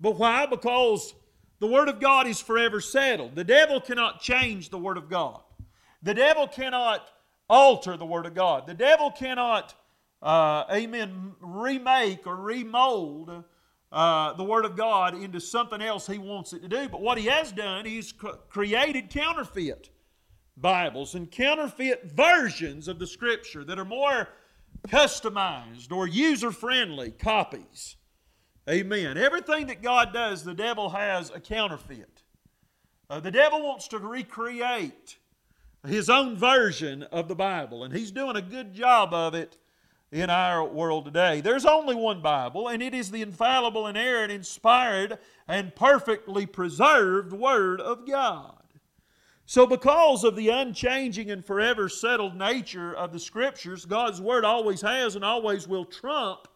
But 0.00 0.18
why? 0.18 0.46
Because 0.46 1.14
the 1.62 1.68
Word 1.68 1.88
of 1.88 2.00
God 2.00 2.26
is 2.26 2.40
forever 2.40 2.80
settled. 2.80 3.36
The 3.36 3.44
devil 3.44 3.80
cannot 3.80 4.20
change 4.20 4.70
the 4.70 4.78
Word 4.78 4.96
of 4.96 5.08
God. 5.08 5.40
The 6.02 6.12
devil 6.12 6.48
cannot 6.48 7.08
alter 7.48 7.96
the 7.96 8.04
Word 8.04 8.26
of 8.26 8.34
God. 8.34 8.66
The 8.66 8.74
devil 8.74 9.12
cannot, 9.12 9.72
uh, 10.20 10.64
amen, 10.72 11.36
remake 11.40 12.26
or 12.26 12.34
remold 12.34 13.44
uh, 13.92 14.32
the 14.32 14.42
Word 14.42 14.64
of 14.64 14.76
God 14.76 15.14
into 15.14 15.38
something 15.38 15.80
else 15.80 16.08
he 16.08 16.18
wants 16.18 16.52
it 16.52 16.62
to 16.62 16.68
do. 16.68 16.88
But 16.88 17.00
what 17.00 17.16
he 17.16 17.26
has 17.26 17.52
done, 17.52 17.84
he's 17.84 18.12
created 18.48 19.08
counterfeit 19.08 19.88
Bibles 20.56 21.14
and 21.14 21.30
counterfeit 21.30 22.10
versions 22.12 22.88
of 22.88 22.98
the 22.98 23.06
Scripture 23.06 23.62
that 23.62 23.78
are 23.78 23.84
more 23.84 24.28
customized 24.88 25.92
or 25.92 26.08
user 26.08 26.50
friendly 26.50 27.12
copies. 27.12 27.94
Amen. 28.68 29.18
Everything 29.18 29.66
that 29.66 29.82
God 29.82 30.12
does, 30.12 30.44
the 30.44 30.54
devil 30.54 30.90
has 30.90 31.30
a 31.30 31.40
counterfeit. 31.40 32.22
Uh, 33.10 33.18
the 33.18 33.30
devil 33.30 33.60
wants 33.62 33.88
to 33.88 33.98
recreate 33.98 35.18
his 35.86 36.08
own 36.08 36.36
version 36.36 37.02
of 37.04 37.26
the 37.26 37.34
Bible, 37.34 37.82
and 37.82 37.92
he's 37.92 38.12
doing 38.12 38.36
a 38.36 38.42
good 38.42 38.72
job 38.72 39.12
of 39.12 39.34
it 39.34 39.58
in 40.12 40.30
our 40.30 40.64
world 40.64 41.06
today. 41.06 41.40
There's 41.40 41.66
only 41.66 41.96
one 41.96 42.22
Bible, 42.22 42.68
and 42.68 42.80
it 42.80 42.94
is 42.94 43.10
the 43.10 43.22
infallible, 43.22 43.88
inerrant, 43.88 44.30
inspired, 44.30 45.18
and 45.48 45.74
perfectly 45.74 46.46
preserved 46.46 47.32
Word 47.32 47.80
of 47.80 48.06
God. 48.06 48.54
So, 49.44 49.66
because 49.66 50.22
of 50.22 50.36
the 50.36 50.50
unchanging 50.50 51.32
and 51.32 51.44
forever 51.44 51.88
settled 51.88 52.36
nature 52.36 52.94
of 52.94 53.12
the 53.12 53.18
Scriptures, 53.18 53.84
God's 53.84 54.20
Word 54.20 54.44
always 54.44 54.80
has 54.82 55.16
and 55.16 55.24
always 55.24 55.66
will 55.66 55.84
trump 55.84 56.46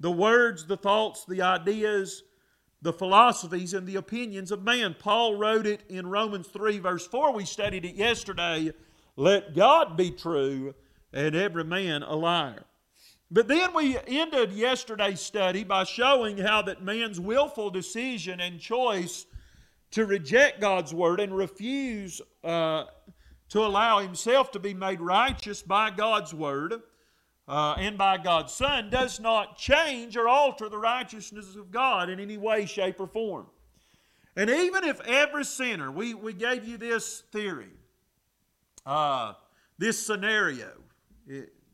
the 0.00 0.10
words, 0.10 0.66
the 0.66 0.76
thoughts, 0.76 1.24
the 1.24 1.42
ideas, 1.42 2.22
the 2.82 2.92
philosophies, 2.92 3.74
and 3.74 3.86
the 3.86 3.96
opinions 3.96 4.52
of 4.52 4.62
man. 4.62 4.94
Paul 4.98 5.36
wrote 5.36 5.66
it 5.66 5.82
in 5.88 6.06
Romans 6.06 6.46
3, 6.48 6.78
verse 6.78 7.06
4. 7.06 7.32
We 7.32 7.44
studied 7.44 7.84
it 7.84 7.96
yesterday. 7.96 8.72
Let 9.16 9.54
God 9.54 9.96
be 9.96 10.10
true 10.10 10.74
and 11.12 11.34
every 11.34 11.64
man 11.64 12.02
a 12.02 12.14
liar. 12.14 12.64
But 13.30 13.48
then 13.48 13.74
we 13.74 13.98
ended 14.06 14.52
yesterday's 14.52 15.20
study 15.20 15.64
by 15.64 15.84
showing 15.84 16.38
how 16.38 16.62
that 16.62 16.82
man's 16.82 17.20
willful 17.20 17.70
decision 17.70 18.40
and 18.40 18.58
choice 18.58 19.26
to 19.90 20.06
reject 20.06 20.60
God's 20.60 20.94
word 20.94 21.20
and 21.20 21.36
refuse 21.36 22.22
uh, 22.44 22.84
to 23.50 23.60
allow 23.60 23.98
himself 23.98 24.50
to 24.52 24.58
be 24.58 24.72
made 24.72 25.00
righteous 25.00 25.62
by 25.62 25.90
God's 25.90 26.32
word 26.32 26.74
uh, 27.48 27.74
and 27.78 27.96
by 27.96 28.18
God's 28.18 28.52
Son 28.52 28.90
does 28.90 29.18
not 29.18 29.56
change 29.56 30.16
or 30.16 30.28
alter 30.28 30.68
the 30.68 30.76
righteousness 30.76 31.56
of 31.56 31.70
God 31.70 32.10
in 32.10 32.20
any 32.20 32.36
way, 32.36 32.66
shape, 32.66 33.00
or 33.00 33.06
form. 33.06 33.46
And 34.36 34.50
even 34.50 34.84
if 34.84 35.00
every 35.00 35.44
sinner, 35.44 35.90
we, 35.90 36.14
we 36.14 36.34
gave 36.34 36.64
you 36.64 36.76
this 36.76 37.22
theory, 37.32 37.70
uh, 38.84 39.32
this 39.78 39.98
scenario, 39.98 40.70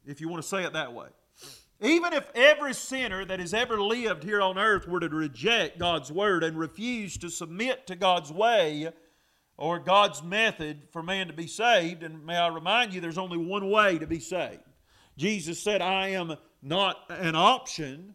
if 0.06 0.20
you 0.20 0.28
want 0.28 0.42
to 0.42 0.48
say 0.48 0.64
it 0.64 0.72
that 0.74 0.92
way. 0.92 1.08
Even 1.80 2.12
if 2.12 2.30
every 2.34 2.72
sinner 2.72 3.24
that 3.24 3.40
has 3.40 3.52
ever 3.52 3.80
lived 3.82 4.22
here 4.22 4.40
on 4.40 4.56
earth 4.56 4.86
were 4.86 5.00
to 5.00 5.08
reject 5.08 5.78
God's 5.78 6.10
word 6.10 6.44
and 6.44 6.56
refuse 6.56 7.18
to 7.18 7.28
submit 7.28 7.86
to 7.88 7.96
God's 7.96 8.32
way 8.32 8.90
or 9.56 9.80
God's 9.80 10.22
method 10.22 10.82
for 10.92 11.02
man 11.02 11.26
to 11.26 11.32
be 11.32 11.48
saved, 11.48 12.04
and 12.04 12.24
may 12.24 12.36
I 12.36 12.48
remind 12.48 12.94
you, 12.94 13.00
there's 13.00 13.18
only 13.18 13.38
one 13.38 13.68
way 13.68 13.98
to 13.98 14.06
be 14.06 14.20
saved. 14.20 14.62
Jesus 15.16 15.62
said, 15.62 15.80
I 15.80 16.08
am 16.08 16.36
not 16.62 16.96
an 17.08 17.34
option, 17.34 18.14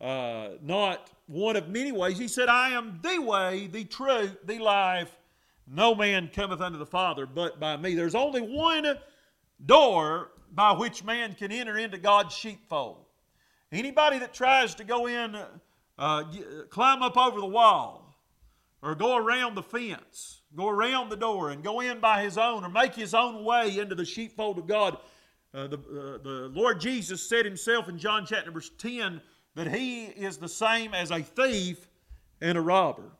uh, 0.00 0.50
not 0.62 1.10
one 1.26 1.56
of 1.56 1.68
many 1.68 1.92
ways. 1.92 2.18
He 2.18 2.28
said, 2.28 2.48
I 2.48 2.70
am 2.70 3.00
the 3.02 3.18
way, 3.18 3.66
the 3.66 3.84
truth, 3.84 4.36
the 4.44 4.58
life. 4.58 5.14
No 5.66 5.94
man 5.94 6.30
cometh 6.32 6.60
unto 6.60 6.78
the 6.78 6.86
Father 6.86 7.26
but 7.26 7.58
by 7.58 7.76
me. 7.76 7.94
There's 7.94 8.14
only 8.14 8.40
one 8.40 8.96
door 9.64 10.30
by 10.52 10.72
which 10.72 11.04
man 11.04 11.34
can 11.34 11.50
enter 11.50 11.76
into 11.76 11.98
God's 11.98 12.34
sheepfold. 12.34 13.04
Anybody 13.72 14.18
that 14.20 14.32
tries 14.32 14.74
to 14.76 14.84
go 14.84 15.06
in, 15.06 15.36
uh, 15.98 16.24
climb 16.70 17.02
up 17.02 17.16
over 17.16 17.40
the 17.40 17.46
wall, 17.46 18.14
or 18.80 18.94
go 18.94 19.16
around 19.16 19.56
the 19.56 19.62
fence, 19.62 20.42
go 20.54 20.68
around 20.68 21.08
the 21.08 21.16
door, 21.16 21.50
and 21.50 21.64
go 21.64 21.80
in 21.80 21.98
by 21.98 22.22
his 22.22 22.38
own, 22.38 22.64
or 22.64 22.68
make 22.68 22.94
his 22.94 23.12
own 23.12 23.44
way 23.44 23.78
into 23.78 23.96
the 23.96 24.04
sheepfold 24.04 24.58
of 24.58 24.68
God, 24.68 24.98
uh, 25.56 25.66
the, 25.68 25.76
uh, 25.78 26.18
the 26.22 26.50
Lord 26.52 26.80
Jesus 26.80 27.26
said 27.26 27.46
himself 27.46 27.88
in 27.88 27.98
John 27.98 28.26
chapter 28.26 28.44
number 28.44 28.60
10 28.60 29.22
that 29.54 29.74
he 29.74 30.04
is 30.04 30.36
the 30.36 30.48
same 30.48 30.92
as 30.92 31.10
a 31.10 31.22
thief 31.22 31.88
and 32.42 32.58
a 32.58 32.60
robber. 32.60 33.10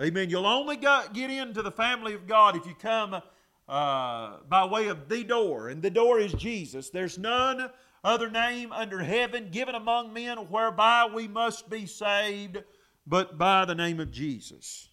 Amen. 0.00 0.30
You'll 0.30 0.46
only 0.46 0.76
get 0.76 1.14
into 1.14 1.62
the 1.62 1.70
family 1.70 2.14
of 2.14 2.26
God 2.26 2.56
if 2.56 2.66
you 2.66 2.74
come 2.74 3.22
uh, 3.68 4.36
by 4.48 4.64
way 4.64 4.88
of 4.88 5.08
the 5.08 5.22
door, 5.22 5.68
and 5.68 5.80
the 5.80 5.90
door 5.90 6.18
is 6.18 6.32
Jesus. 6.32 6.90
There's 6.90 7.18
none 7.18 7.70
other 8.02 8.30
name 8.30 8.72
under 8.72 8.98
heaven 8.98 9.50
given 9.52 9.76
among 9.76 10.12
men 10.12 10.38
whereby 10.38 11.08
we 11.12 11.28
must 11.28 11.70
be 11.70 11.86
saved, 11.86 12.58
but 13.06 13.38
by 13.38 13.64
the 13.64 13.76
name 13.76 14.00
of 14.00 14.10
Jesus. 14.10 14.88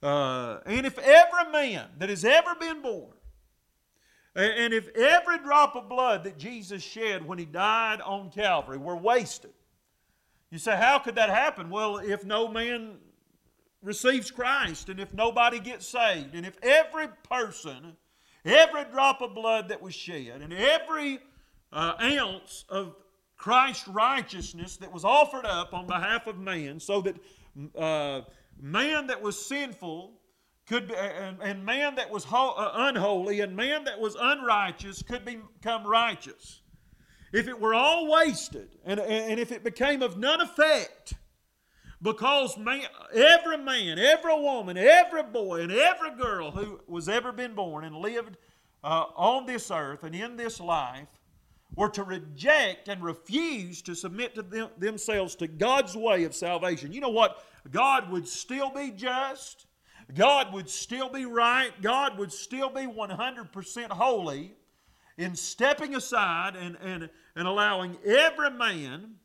Uh, 0.00 0.58
and 0.64 0.86
if 0.86 0.96
every 0.98 1.50
man 1.50 1.88
that 1.98 2.08
has 2.08 2.24
ever 2.24 2.54
been 2.54 2.82
born, 2.82 3.17
and 4.38 4.72
if 4.72 4.88
every 4.96 5.38
drop 5.38 5.74
of 5.74 5.88
blood 5.88 6.24
that 6.24 6.38
Jesus 6.38 6.82
shed 6.82 7.26
when 7.26 7.38
he 7.38 7.44
died 7.44 8.00
on 8.00 8.30
Calvary 8.30 8.78
were 8.78 8.96
wasted, 8.96 9.52
you 10.50 10.58
say, 10.58 10.76
how 10.76 10.98
could 10.98 11.16
that 11.16 11.28
happen? 11.28 11.68
Well, 11.70 11.98
if 11.98 12.24
no 12.24 12.48
man 12.48 12.98
receives 13.82 14.30
Christ, 14.30 14.88
and 14.88 14.98
if 14.98 15.12
nobody 15.12 15.60
gets 15.60 15.86
saved, 15.86 16.34
and 16.34 16.46
if 16.46 16.56
every 16.62 17.08
person, 17.28 17.96
every 18.44 18.84
drop 18.84 19.20
of 19.20 19.34
blood 19.34 19.68
that 19.68 19.82
was 19.82 19.94
shed, 19.94 20.40
and 20.40 20.52
every 20.52 21.18
uh, 21.72 21.94
ounce 22.00 22.64
of 22.68 22.94
Christ's 23.36 23.88
righteousness 23.88 24.76
that 24.78 24.92
was 24.92 25.04
offered 25.04 25.46
up 25.46 25.74
on 25.74 25.86
behalf 25.86 26.26
of 26.26 26.38
man, 26.38 26.80
so 26.80 27.02
that 27.02 27.16
uh, 27.76 28.22
man 28.60 29.08
that 29.08 29.20
was 29.20 29.44
sinful 29.44 30.17
could 30.68 30.88
be, 30.88 30.94
and, 30.94 31.38
and 31.42 31.64
man 31.64 31.94
that 31.94 32.10
was 32.10 32.24
ho- 32.24 32.54
uh, 32.56 32.72
unholy 32.74 33.40
and 33.40 33.56
man 33.56 33.84
that 33.84 33.98
was 33.98 34.16
unrighteous 34.20 35.02
could 35.02 35.24
become 35.24 35.86
righteous. 35.86 36.60
If 37.32 37.48
it 37.48 37.60
were 37.60 37.74
all 37.74 38.10
wasted, 38.10 38.76
and, 38.84 39.00
and 39.00 39.38
if 39.38 39.52
it 39.52 39.64
became 39.64 40.02
of 40.02 40.16
none 40.16 40.40
effect, 40.40 41.14
because 42.00 42.56
man, 42.56 42.86
every 43.12 43.58
man, 43.58 43.98
every 43.98 44.40
woman, 44.40 44.76
every 44.76 45.22
boy, 45.24 45.60
and 45.60 45.72
every 45.72 46.14
girl 46.16 46.50
who 46.50 46.80
was 46.86 47.08
ever 47.08 47.32
been 47.32 47.54
born 47.54 47.84
and 47.84 47.96
lived 47.96 48.36
uh, 48.84 49.04
on 49.16 49.46
this 49.46 49.70
earth 49.70 50.04
and 50.04 50.14
in 50.14 50.36
this 50.36 50.60
life 50.60 51.08
were 51.76 51.90
to 51.90 52.02
reject 52.02 52.88
and 52.88 53.02
refuse 53.02 53.82
to 53.82 53.94
submit 53.94 54.34
to 54.34 54.42
them, 54.42 54.70
themselves 54.78 55.34
to 55.36 55.46
God's 55.46 55.96
way 55.96 56.24
of 56.24 56.34
salvation. 56.34 56.92
You 56.92 57.00
know 57.00 57.08
what? 57.08 57.44
God 57.70 58.10
would 58.10 58.26
still 58.26 58.70
be 58.70 58.90
just. 58.90 59.66
God 60.14 60.52
would 60.52 60.70
still 60.70 61.08
be 61.08 61.26
right. 61.26 61.70
God 61.82 62.18
would 62.18 62.32
still 62.32 62.70
be 62.70 62.82
100% 62.86 63.90
holy 63.90 64.54
in 65.18 65.34
stepping 65.34 65.94
aside 65.94 66.56
and, 66.56 66.76
and, 66.82 67.10
and 67.36 67.48
allowing 67.48 67.98
every 68.06 68.50
man 68.50 69.16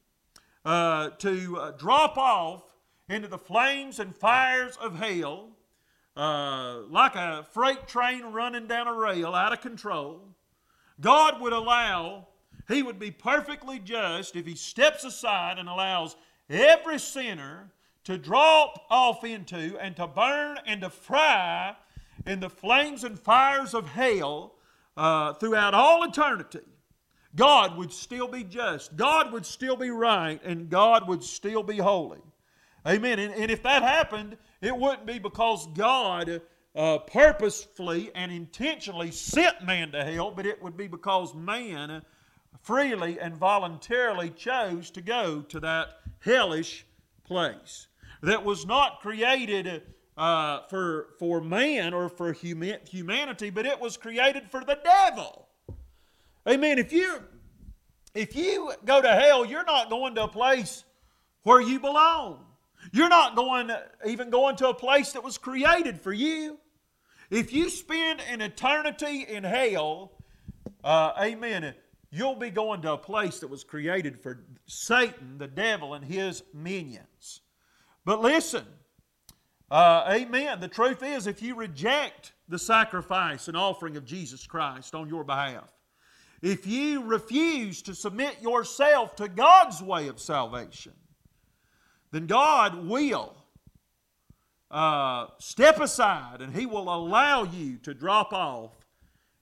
uh, 0.66 1.10
to 1.20 1.58
uh, 1.58 1.72
drop 1.72 2.18
off 2.18 2.64
into 3.08 3.28
the 3.28 3.38
flames 3.38 4.00
and 4.00 4.16
fires 4.16 4.78
of 4.78 4.98
hell, 4.98 5.50
uh, 6.18 6.80
like 6.90 7.16
a 7.16 7.46
freight 7.54 7.88
train 7.88 8.24
running 8.24 8.68
down 8.68 8.88
a 8.88 8.94
rail 8.94 9.36
out 9.36 9.54
of 9.54 9.62
control. 9.62 10.22
God 11.00 11.42
would 11.42 11.54
allow, 11.54 12.28
He 12.68 12.84
would 12.84 13.00
be 13.00 13.12
perfectly 13.12 13.80
just 13.80 14.36
if 14.36 14.46
He 14.46 14.56
steps 14.56 15.04
aside 15.04 15.60
and 15.60 15.70
allows 15.70 16.16
every 16.50 17.00
sinner 17.00 17.72
to 18.06 18.18
drop 18.18 18.86
off 18.90 19.24
into 19.24 19.78
and 19.80 19.96
to 19.96 20.08
burn 20.08 20.58
and 20.66 20.82
to 20.82 20.90
fry 20.90 21.76
in 22.26 22.40
the 22.40 22.50
flames 22.50 23.04
and 23.04 23.20
fires 23.20 23.74
of 23.74 23.88
hell 23.88 24.56
uh, 24.98 25.34
throughout 25.34 25.74
all 25.74 26.04
eternity. 26.04 26.62
God 27.36 27.78
would 27.78 27.92
still 27.92 28.28
be 28.28 28.44
just, 28.44 28.96
God 28.96 29.32
would 29.32 29.46
still 29.46 29.76
be 29.76 29.90
right, 29.90 30.40
and 30.44 30.70
God 30.70 31.08
would 31.08 31.24
still 31.24 31.64
be 31.64 31.78
holy. 31.78 32.22
Amen. 32.86 33.18
And, 33.18 33.34
and 33.34 33.50
if 33.50 33.64
that 33.64 33.82
happened, 33.82 34.38
it 34.62 34.76
wouldn't 34.76 35.08
be 35.08 35.18
because 35.18 35.68
God 35.74 36.42
uh, 36.76 36.98
purposefully 37.00 38.12
and 38.14 38.32
intentionally 38.32 39.10
sent 39.10 39.64
man 39.66 39.92
to 39.94 40.04
hell, 40.04 40.32
but 40.32 40.46
it 40.46 40.62
would 40.62 40.78
be 40.78 40.88
because 40.88 41.34
man 41.34 42.04
freely 42.62 43.20
and 43.20 43.36
voluntarily 43.36 44.30
chose 44.30 44.92
to 44.92 45.02
go 45.02 45.42
to 45.42 45.60
that 45.60 46.00
hellish 46.20 46.86
place 47.24 47.88
that 48.24 48.44
was 48.44 48.66
not 48.66 49.02
created 49.02 49.84
uh, 50.18 50.62
for, 50.70 51.10
for 51.20 51.42
man 51.42 51.94
or 51.94 52.10
for 52.10 52.34
huma- 52.34 52.88
humanity, 52.88 53.50
but 53.50 53.66
it 53.66 53.80
was 53.80 53.98
created 53.98 54.50
for 54.50 54.64
the 54.64 54.80
devil. 54.84 55.48
Amen. 56.48 56.80
If 56.80 56.92
you 56.92 57.20
if 58.16 58.36
you 58.36 58.72
go 58.86 59.02
to 59.02 59.08
hell, 59.08 59.44
you're 59.44 59.66
not 59.66 59.90
going 59.90 60.16
to 60.16 60.24
a 60.24 60.28
place 60.28 60.84
where 61.44 61.62
you 61.62 61.80
belong. 61.80 62.46
You're 62.92 63.10
not 63.10 63.36
going 63.36 63.72
even 64.06 64.30
going 64.30 64.56
to 64.58 64.70
a 64.70 64.74
place 64.74 65.14
that 65.14 65.24
was 65.24 65.38
created 65.38 66.00
for 66.00 66.14
you. 66.14 66.60
If 67.32 67.54
you 67.54 67.70
spend 67.70 68.22
an 68.30 68.42
eternity 68.42 69.26
in 69.28 69.44
hell, 69.44 70.12
uh, 70.84 71.14
amen, 71.20 71.74
you'll 72.12 72.36
be 72.36 72.52
going 72.52 72.84
to 72.84 72.94
a 72.94 72.98
place 72.98 73.40
that 73.40 73.50
was 73.50 73.64
created 73.64 74.22
for 74.22 74.46
Satan, 74.68 75.40
the 75.40 75.48
devil, 75.48 75.96
and 75.96 76.06
his 76.06 76.44
minions. 76.54 77.42
But 78.06 78.22
listen, 78.22 78.66
uh, 79.72 80.06
amen. 80.10 80.60
The 80.60 80.68
truth 80.68 81.02
is, 81.04 81.28
if 81.28 81.42
you 81.42 81.56
reject 81.56 82.34
the 82.48 82.60
sacrifice 82.60 83.48
and 83.48 83.58
offering 83.58 83.98
of 83.98 84.06
Jesus 84.06 84.46
Christ 84.46 84.94
on 84.94 85.08
your 85.08 85.24
behalf, 85.24 85.72
if 86.42 86.68
you 86.68 87.04
refuse 87.04 87.82
to 87.84 87.96
submit 87.96 88.42
yourself 88.42 89.16
to 89.16 89.30
God's 89.30 89.82
way 89.82 90.10
of 90.10 90.20
salvation, 90.20 90.92
then 92.12 92.28
God 92.28 92.88
will 92.88 93.34
uh, 94.70 95.28
step 95.40 95.80
aside 95.80 96.42
and 96.42 96.54
He 96.54 96.66
will 96.66 96.94
allow 96.94 97.44
you 97.44 97.78
to 97.84 97.94
drop 97.94 98.34
off 98.34 98.72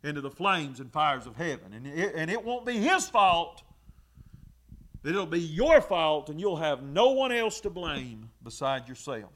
into 0.03 0.21
the 0.21 0.29
flames 0.29 0.79
and 0.79 0.91
fires 0.91 1.25
of 1.25 1.35
heaven. 1.35 1.73
And 1.73 1.87
it, 1.87 2.13
and 2.15 2.29
it 2.29 2.45
won't 2.45 2.65
be 2.65 2.77
His 2.77 3.09
fault, 3.09 3.63
it'll 5.03 5.25
be 5.25 5.39
your 5.39 5.81
fault, 5.81 6.29
and 6.29 6.39
you'll 6.39 6.57
have 6.57 6.83
no 6.83 7.09
one 7.09 7.31
else 7.31 7.61
to 7.61 7.69
blame 7.69 8.29
beside 8.43 8.87
yourself. 8.87 9.31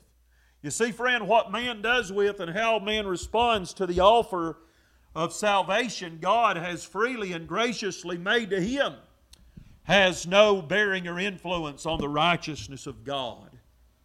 You 0.61 0.71
see, 0.71 0.91
friend, 0.91 1.27
what 1.27 1.51
man 1.51 1.81
does 1.81 2.11
with 2.11 2.39
and 2.39 2.51
how 2.51 2.79
man 2.79 3.05
responds 3.05 3.73
to 3.75 3.85
the 3.85 3.99
offer 3.99 4.57
of 5.15 5.31
salvation 5.31 6.17
God 6.21 6.57
has 6.57 6.83
freely 6.83 7.33
and 7.33 7.47
graciously 7.47 8.17
made 8.17 8.49
to 8.49 8.59
him 8.59 8.95
has 9.83 10.25
no 10.25 10.61
bearing 10.61 11.07
or 11.07 11.19
influence 11.19 11.85
on 11.85 11.99
the 11.99 12.09
righteousness 12.09 12.87
of 12.87 13.03
God 13.03 13.51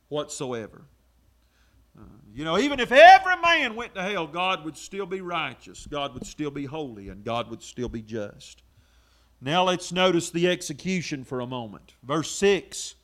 whatsoever. 0.09 0.83
Uh, 1.99 2.03
you 2.35 2.45
know, 2.45 2.59
even 2.59 2.79
if 2.79 2.93
every 2.93 3.37
man 3.41 3.75
went 3.75 3.95
to 3.95 4.03
hell, 4.03 4.27
God 4.27 4.65
would 4.65 4.77
still 4.77 5.07
be 5.07 5.23
righteous, 5.23 5.87
God 5.87 6.13
would 6.15 6.27
still 6.27 6.51
be 6.51 6.67
holy, 6.67 7.09
and 7.09 7.25
God 7.25 7.49
would 7.49 7.63
still 7.63 7.89
be 7.89 8.03
just. 8.03 8.63
Now 9.41 9.65
let's 9.65 9.91
notice 9.91 10.31
the 10.31 10.49
execution 10.49 11.25
for 11.25 11.41
a 11.41 11.47
moment. 11.47 11.95
Verse 12.03 12.31
6 12.33 12.95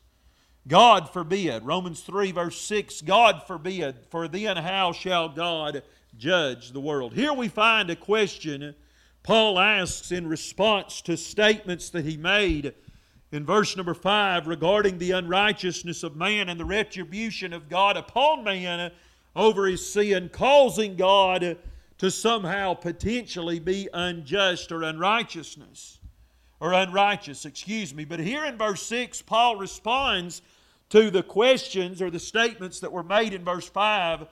God 0.68 1.08
forbid. 1.10 1.64
Romans 1.64 2.00
3, 2.00 2.32
verse 2.32 2.60
6 2.60 3.00
God 3.02 3.42
forbid, 3.46 3.96
for 4.10 4.26
then 4.28 4.56
how 4.56 4.92
shall 4.92 5.28
God 5.28 5.82
judge 6.18 6.72
the 6.72 6.80
world. 6.80 7.14
Here 7.14 7.32
we 7.32 7.48
find 7.48 7.88
a 7.88 7.96
question 7.96 8.74
Paul 9.22 9.58
asks 9.58 10.12
in 10.12 10.28
response 10.28 11.00
to 11.02 11.16
statements 11.16 11.90
that 11.90 12.04
he 12.04 12.16
made 12.16 12.74
in 13.32 13.44
verse 13.44 13.76
number 13.76 13.94
5 13.94 14.46
regarding 14.46 14.98
the 14.98 15.12
unrighteousness 15.12 16.02
of 16.02 16.16
man 16.16 16.48
and 16.48 16.60
the 16.60 16.64
retribution 16.64 17.52
of 17.52 17.68
God 17.68 17.96
upon 17.96 18.44
man 18.44 18.92
over 19.34 19.66
his 19.66 19.92
sin, 19.92 20.30
causing 20.32 20.96
God 20.96 21.58
to 21.98 22.10
somehow 22.10 22.74
potentially 22.74 23.58
be 23.58 23.88
unjust 23.92 24.70
or 24.70 24.82
unrighteousness 24.82 25.98
or 26.60 26.72
unrighteous, 26.72 27.44
excuse 27.44 27.94
me. 27.94 28.04
But 28.04 28.20
here 28.20 28.44
in 28.44 28.56
verse 28.56 28.82
6, 28.82 29.22
Paul 29.22 29.56
responds 29.56 30.42
to 30.90 31.10
the 31.10 31.22
questions 31.22 32.00
or 32.00 32.10
the 32.10 32.20
statements 32.20 32.80
that 32.80 32.92
were 32.92 33.02
made 33.02 33.34
in 33.34 33.44
verse 33.44 33.68
5 33.68 34.26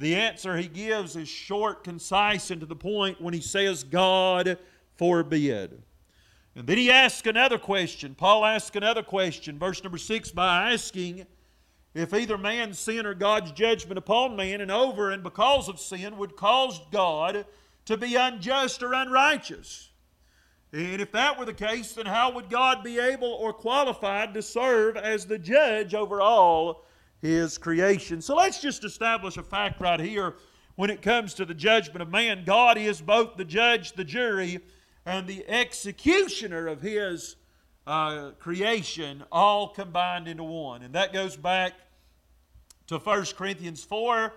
the 0.00 0.16
answer 0.16 0.56
he 0.56 0.66
gives 0.66 1.14
is 1.14 1.28
short, 1.28 1.84
concise, 1.84 2.50
and 2.50 2.60
to 2.60 2.66
the 2.66 2.74
point 2.74 3.20
when 3.20 3.34
he 3.34 3.42
says, 3.42 3.84
God 3.84 4.58
forbid. 4.96 5.82
And 6.56 6.66
then 6.66 6.78
he 6.78 6.90
asks 6.90 7.26
another 7.26 7.58
question. 7.58 8.14
Paul 8.14 8.46
asks 8.46 8.74
another 8.74 9.02
question, 9.02 9.58
verse 9.58 9.84
number 9.84 9.98
6, 9.98 10.30
by 10.30 10.72
asking 10.72 11.26
if 11.92 12.14
either 12.14 12.38
man's 12.38 12.78
sin 12.78 13.04
or 13.04 13.12
God's 13.12 13.52
judgment 13.52 13.98
upon 13.98 14.36
man 14.36 14.62
and 14.62 14.70
over 14.70 15.10
and 15.10 15.22
because 15.22 15.68
of 15.68 15.78
sin 15.78 16.16
would 16.16 16.34
cause 16.34 16.80
God 16.90 17.44
to 17.84 17.96
be 17.98 18.14
unjust 18.14 18.82
or 18.82 18.94
unrighteous. 18.94 19.89
And 20.72 21.00
if 21.00 21.10
that 21.12 21.38
were 21.38 21.44
the 21.44 21.52
case, 21.52 21.94
then 21.94 22.06
how 22.06 22.32
would 22.32 22.48
God 22.48 22.84
be 22.84 22.98
able 22.98 23.32
or 23.32 23.52
qualified 23.52 24.34
to 24.34 24.42
serve 24.42 24.96
as 24.96 25.26
the 25.26 25.38
judge 25.38 25.94
over 25.94 26.20
all 26.20 26.84
his 27.20 27.58
creation. 27.58 28.20
So 28.22 28.34
let's 28.34 28.60
just 28.60 28.84
establish 28.84 29.36
a 29.36 29.42
fact 29.42 29.80
right 29.80 30.00
here 30.00 30.36
when 30.76 30.90
it 30.90 31.02
comes 31.02 31.34
to 31.34 31.44
the 31.44 31.54
judgment 31.54 32.02
of 32.02 32.08
man. 32.08 32.44
God 32.44 32.78
is 32.78 33.00
both 33.00 33.36
the 33.36 33.44
judge, 33.44 33.92
the 33.92 34.04
jury, 34.04 34.60
and 35.04 35.26
the 35.26 35.46
executioner 35.48 36.66
of 36.66 36.80
his 36.80 37.36
uh, 37.86 38.30
creation, 38.38 39.24
all 39.30 39.68
combined 39.68 40.28
into 40.28 40.44
one. 40.44 40.82
And 40.82 40.94
that 40.94 41.12
goes 41.12 41.36
back 41.36 41.74
to 42.86 42.98
1 42.98 43.24
Corinthians 43.36 43.84
4, 43.84 44.32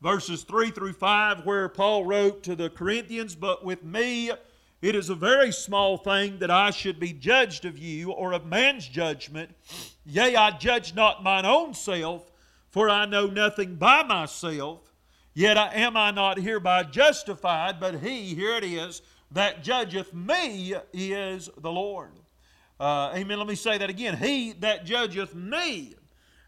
verses 0.00 0.42
3 0.42 0.70
through 0.70 0.92
5, 0.92 1.44
where 1.44 1.68
Paul 1.68 2.04
wrote 2.04 2.42
to 2.44 2.54
the 2.54 2.70
Corinthians, 2.70 3.34
But 3.34 3.64
with 3.64 3.84
me, 3.84 4.30
it 4.82 4.94
is 4.94 5.10
a 5.10 5.14
very 5.14 5.52
small 5.52 5.96
thing 5.96 6.38
that 6.38 6.50
I 6.50 6.70
should 6.70 6.98
be 6.98 7.12
judged 7.12 7.64
of 7.64 7.78
you 7.78 8.12
or 8.12 8.32
of 8.32 8.46
man's 8.46 8.88
judgment. 8.88 9.50
Yea, 10.06 10.36
I 10.36 10.52
judge 10.52 10.94
not 10.94 11.22
mine 11.22 11.44
own 11.44 11.74
self, 11.74 12.30
for 12.70 12.88
I 12.88 13.04
know 13.04 13.26
nothing 13.26 13.76
by 13.76 14.02
myself. 14.02 14.80
Yet 15.34 15.56
am 15.56 15.96
I 15.96 16.10
not 16.10 16.38
hereby 16.38 16.84
justified, 16.84 17.78
but 17.78 18.00
he, 18.00 18.34
here 18.34 18.56
it 18.56 18.64
is, 18.64 19.02
that 19.30 19.62
judgeth 19.62 20.12
me 20.12 20.74
is 20.92 21.48
the 21.56 21.70
Lord. 21.70 22.12
Uh, 22.80 23.12
amen. 23.14 23.38
Let 23.38 23.46
me 23.46 23.54
say 23.54 23.76
that 23.78 23.90
again. 23.90 24.16
He 24.16 24.52
that 24.60 24.86
judgeth 24.86 25.34
me, 25.34 25.94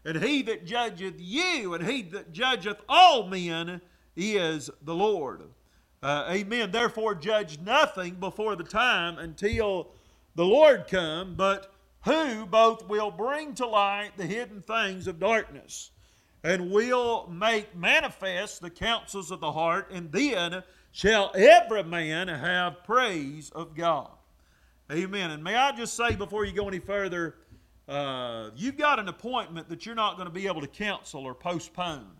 and 0.03 0.21
he 0.21 0.41
that 0.41 0.65
judgeth 0.65 1.15
you, 1.19 1.75
and 1.75 1.87
he 1.87 2.01
that 2.01 2.33
judgeth 2.33 2.81
all 2.89 3.27
men 3.27 3.79
is 4.17 4.71
the 4.81 4.95
Lord. 4.95 5.43
Uh, 6.03 6.27
amen. 6.29 6.69
Therefore, 6.69 7.15
judge 7.15 7.59
nothing 7.59 8.15
before 8.15 8.57
the 8.57 8.63
time 8.65 9.17
until 9.17 9.87
the 10.35 10.43
Lord 10.43 10.85
come, 10.89 11.35
but 11.35 11.71
who 12.03 12.45
both 12.45 12.89
will 12.89 13.09
bring 13.09 13.55
to 13.55 13.65
light 13.65 14.11
the 14.17 14.25
hidden 14.25 14.61
things 14.61 15.07
of 15.07 15.17
darkness 15.17 15.91
and 16.43 16.71
will 16.71 17.29
make 17.31 17.73
manifest 17.73 18.61
the 18.61 18.69
counsels 18.69 19.31
of 19.31 19.39
the 19.39 19.53
heart, 19.53 19.89
and 19.91 20.11
then 20.11 20.61
shall 20.91 21.31
every 21.35 21.83
man 21.83 22.27
have 22.27 22.83
praise 22.83 23.49
of 23.51 23.73
God. 23.73 24.11
Amen. 24.91 25.31
And 25.31 25.41
may 25.41 25.55
I 25.55 25.71
just 25.71 25.95
say 25.95 26.17
before 26.17 26.43
you 26.43 26.51
go 26.51 26.67
any 26.67 26.79
further, 26.79 27.35
uh, 27.87 28.49
you've 28.57 28.77
got 28.77 28.99
an 28.99 29.07
appointment 29.07 29.69
that 29.69 29.85
you're 29.85 29.95
not 29.95 30.17
going 30.17 30.27
to 30.27 30.33
be 30.33 30.47
able 30.47 30.59
to 30.59 30.67
cancel 30.67 31.21
or 31.23 31.33
postpone. 31.33 32.11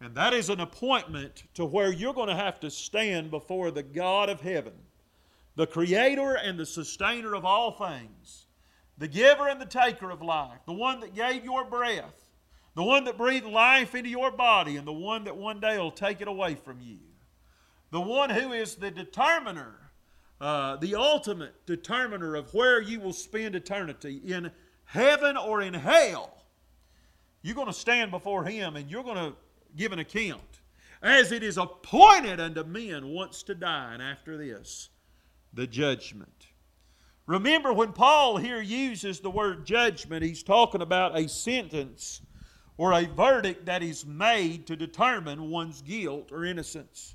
And 0.00 0.14
that 0.14 0.34
is 0.34 0.50
an 0.50 0.60
appointment 0.60 1.44
to 1.54 1.64
where 1.64 1.90
you're 1.90 2.14
going 2.14 2.28
to 2.28 2.36
have 2.36 2.60
to 2.60 2.70
stand 2.70 3.30
before 3.30 3.70
the 3.70 3.82
God 3.82 4.28
of 4.28 4.40
heaven, 4.40 4.74
the 5.54 5.66
creator 5.66 6.34
and 6.34 6.58
the 6.58 6.66
sustainer 6.66 7.34
of 7.34 7.44
all 7.44 7.72
things, 7.72 8.46
the 8.98 9.08
giver 9.08 9.48
and 9.48 9.60
the 9.60 9.66
taker 9.66 10.10
of 10.10 10.20
life, 10.20 10.60
the 10.66 10.72
one 10.72 11.00
that 11.00 11.14
gave 11.14 11.44
your 11.44 11.64
breath, 11.64 12.30
the 12.74 12.82
one 12.82 13.04
that 13.04 13.16
breathed 13.16 13.46
life 13.46 13.94
into 13.94 14.10
your 14.10 14.30
body, 14.30 14.76
and 14.76 14.86
the 14.86 14.92
one 14.92 15.24
that 15.24 15.36
one 15.36 15.60
day 15.60 15.78
will 15.78 15.90
take 15.90 16.20
it 16.20 16.28
away 16.28 16.54
from 16.54 16.78
you, 16.80 16.98
the 17.90 18.00
one 18.00 18.28
who 18.28 18.52
is 18.52 18.74
the 18.74 18.90
determiner, 18.90 19.90
uh, 20.42 20.76
the 20.76 20.94
ultimate 20.94 21.64
determiner 21.64 22.34
of 22.34 22.52
where 22.52 22.82
you 22.82 23.00
will 23.00 23.14
spend 23.14 23.54
eternity 23.54 24.20
in 24.22 24.50
heaven 24.84 25.38
or 25.38 25.62
in 25.62 25.72
hell. 25.72 26.44
You're 27.40 27.54
going 27.54 27.68
to 27.68 27.72
stand 27.72 28.10
before 28.10 28.44
Him 28.44 28.76
and 28.76 28.90
you're 28.90 29.04
going 29.04 29.16
to 29.16 29.36
give 29.76 29.92
an 29.92 29.98
account. 29.98 30.60
As 31.02 31.30
it 31.30 31.42
is 31.42 31.58
appointed 31.58 32.40
unto 32.40 32.64
men 32.64 33.08
once 33.08 33.42
to 33.44 33.54
die, 33.54 33.92
and 33.92 34.02
after 34.02 34.36
this, 34.36 34.88
the 35.52 35.66
judgment. 35.66 36.46
Remember, 37.26 37.72
when 37.72 37.92
Paul 37.92 38.36
here 38.36 38.62
uses 38.62 39.20
the 39.20 39.30
word 39.30 39.66
judgment, 39.66 40.22
he's 40.22 40.42
talking 40.42 40.80
about 40.80 41.18
a 41.18 41.28
sentence 41.28 42.22
or 42.78 42.92
a 42.92 43.04
verdict 43.06 43.66
that 43.66 43.82
is 43.82 44.06
made 44.06 44.66
to 44.66 44.76
determine 44.76 45.50
one's 45.50 45.82
guilt 45.82 46.30
or 46.30 46.44
innocence. 46.44 47.14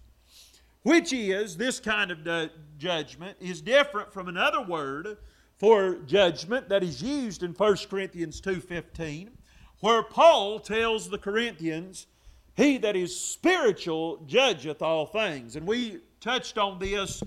Which 0.83 1.13
is, 1.13 1.57
this 1.57 1.79
kind 1.79 2.11
of 2.11 2.49
judgment 2.77 3.37
is 3.39 3.61
different 3.61 4.11
from 4.11 4.27
another 4.27 4.61
word 4.61 5.17
for 5.59 5.95
judgment 6.07 6.67
that 6.69 6.83
is 6.83 7.03
used 7.03 7.43
in 7.43 7.51
1 7.51 7.77
Corinthians 7.89 8.41
2.15, 8.41 9.29
where 9.79 10.01
Paul 10.01 10.59
tells 10.59 11.09
the 11.09 11.19
Corinthians, 11.19 12.07
He 12.55 12.77
that 12.79 12.95
is 12.95 13.17
spiritual 13.17 14.23
judgeth 14.27 14.81
all 14.81 15.05
things. 15.05 15.55
And 15.55 15.65
we 15.65 16.01
touched 16.19 16.57
on 16.57 16.79
this 16.79 17.23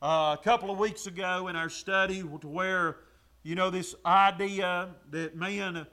uh, 0.00 0.36
a 0.38 0.42
couple 0.42 0.70
of 0.70 0.78
weeks 0.78 1.06
ago 1.06 1.48
in 1.48 1.56
our 1.56 1.68
study 1.68 2.20
to 2.22 2.48
where, 2.48 2.98
you 3.42 3.54
know, 3.54 3.70
this 3.70 3.94
idea 4.06 4.90
that 5.10 5.36
man, 5.36 5.86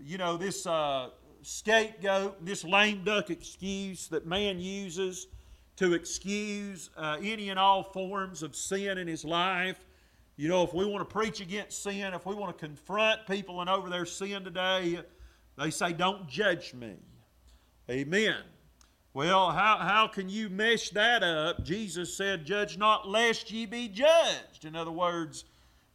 you 0.00 0.18
know, 0.18 0.36
this 0.36 0.66
uh, 0.66 1.10
scapegoat, 1.42 2.44
this 2.44 2.64
lame 2.64 3.02
duck 3.04 3.30
excuse 3.30 4.08
that 4.08 4.26
man 4.26 4.60
uses 4.60 5.26
to 5.76 5.94
excuse 5.94 6.90
uh, 6.96 7.16
any 7.20 7.48
and 7.50 7.58
all 7.58 7.82
forms 7.82 8.42
of 8.42 8.54
sin 8.54 8.98
in 8.98 9.08
his 9.08 9.24
life. 9.24 9.84
You 10.36 10.48
know, 10.48 10.62
if 10.62 10.72
we 10.72 10.84
want 10.86 11.06
to 11.08 11.12
preach 11.12 11.40
against 11.40 11.82
sin, 11.82 12.14
if 12.14 12.24
we 12.24 12.34
want 12.34 12.56
to 12.56 12.66
confront 12.66 13.26
people 13.26 13.60
and 13.60 13.68
over 13.68 13.90
their 13.90 14.06
sin 14.06 14.44
today, 14.44 15.00
they 15.58 15.70
say, 15.70 15.92
Don't 15.92 16.28
judge 16.28 16.72
me. 16.72 16.94
Amen. 17.90 18.36
Well, 19.14 19.50
how, 19.50 19.78
how 19.78 20.06
can 20.06 20.28
you 20.28 20.48
mesh 20.48 20.90
that 20.90 21.22
up? 21.22 21.64
Jesus 21.64 22.16
said, 22.16 22.46
Judge 22.46 22.78
not 22.78 23.08
lest 23.08 23.50
ye 23.50 23.66
be 23.66 23.88
judged. 23.88 24.64
In 24.64 24.74
other 24.74 24.92
words, 24.92 25.44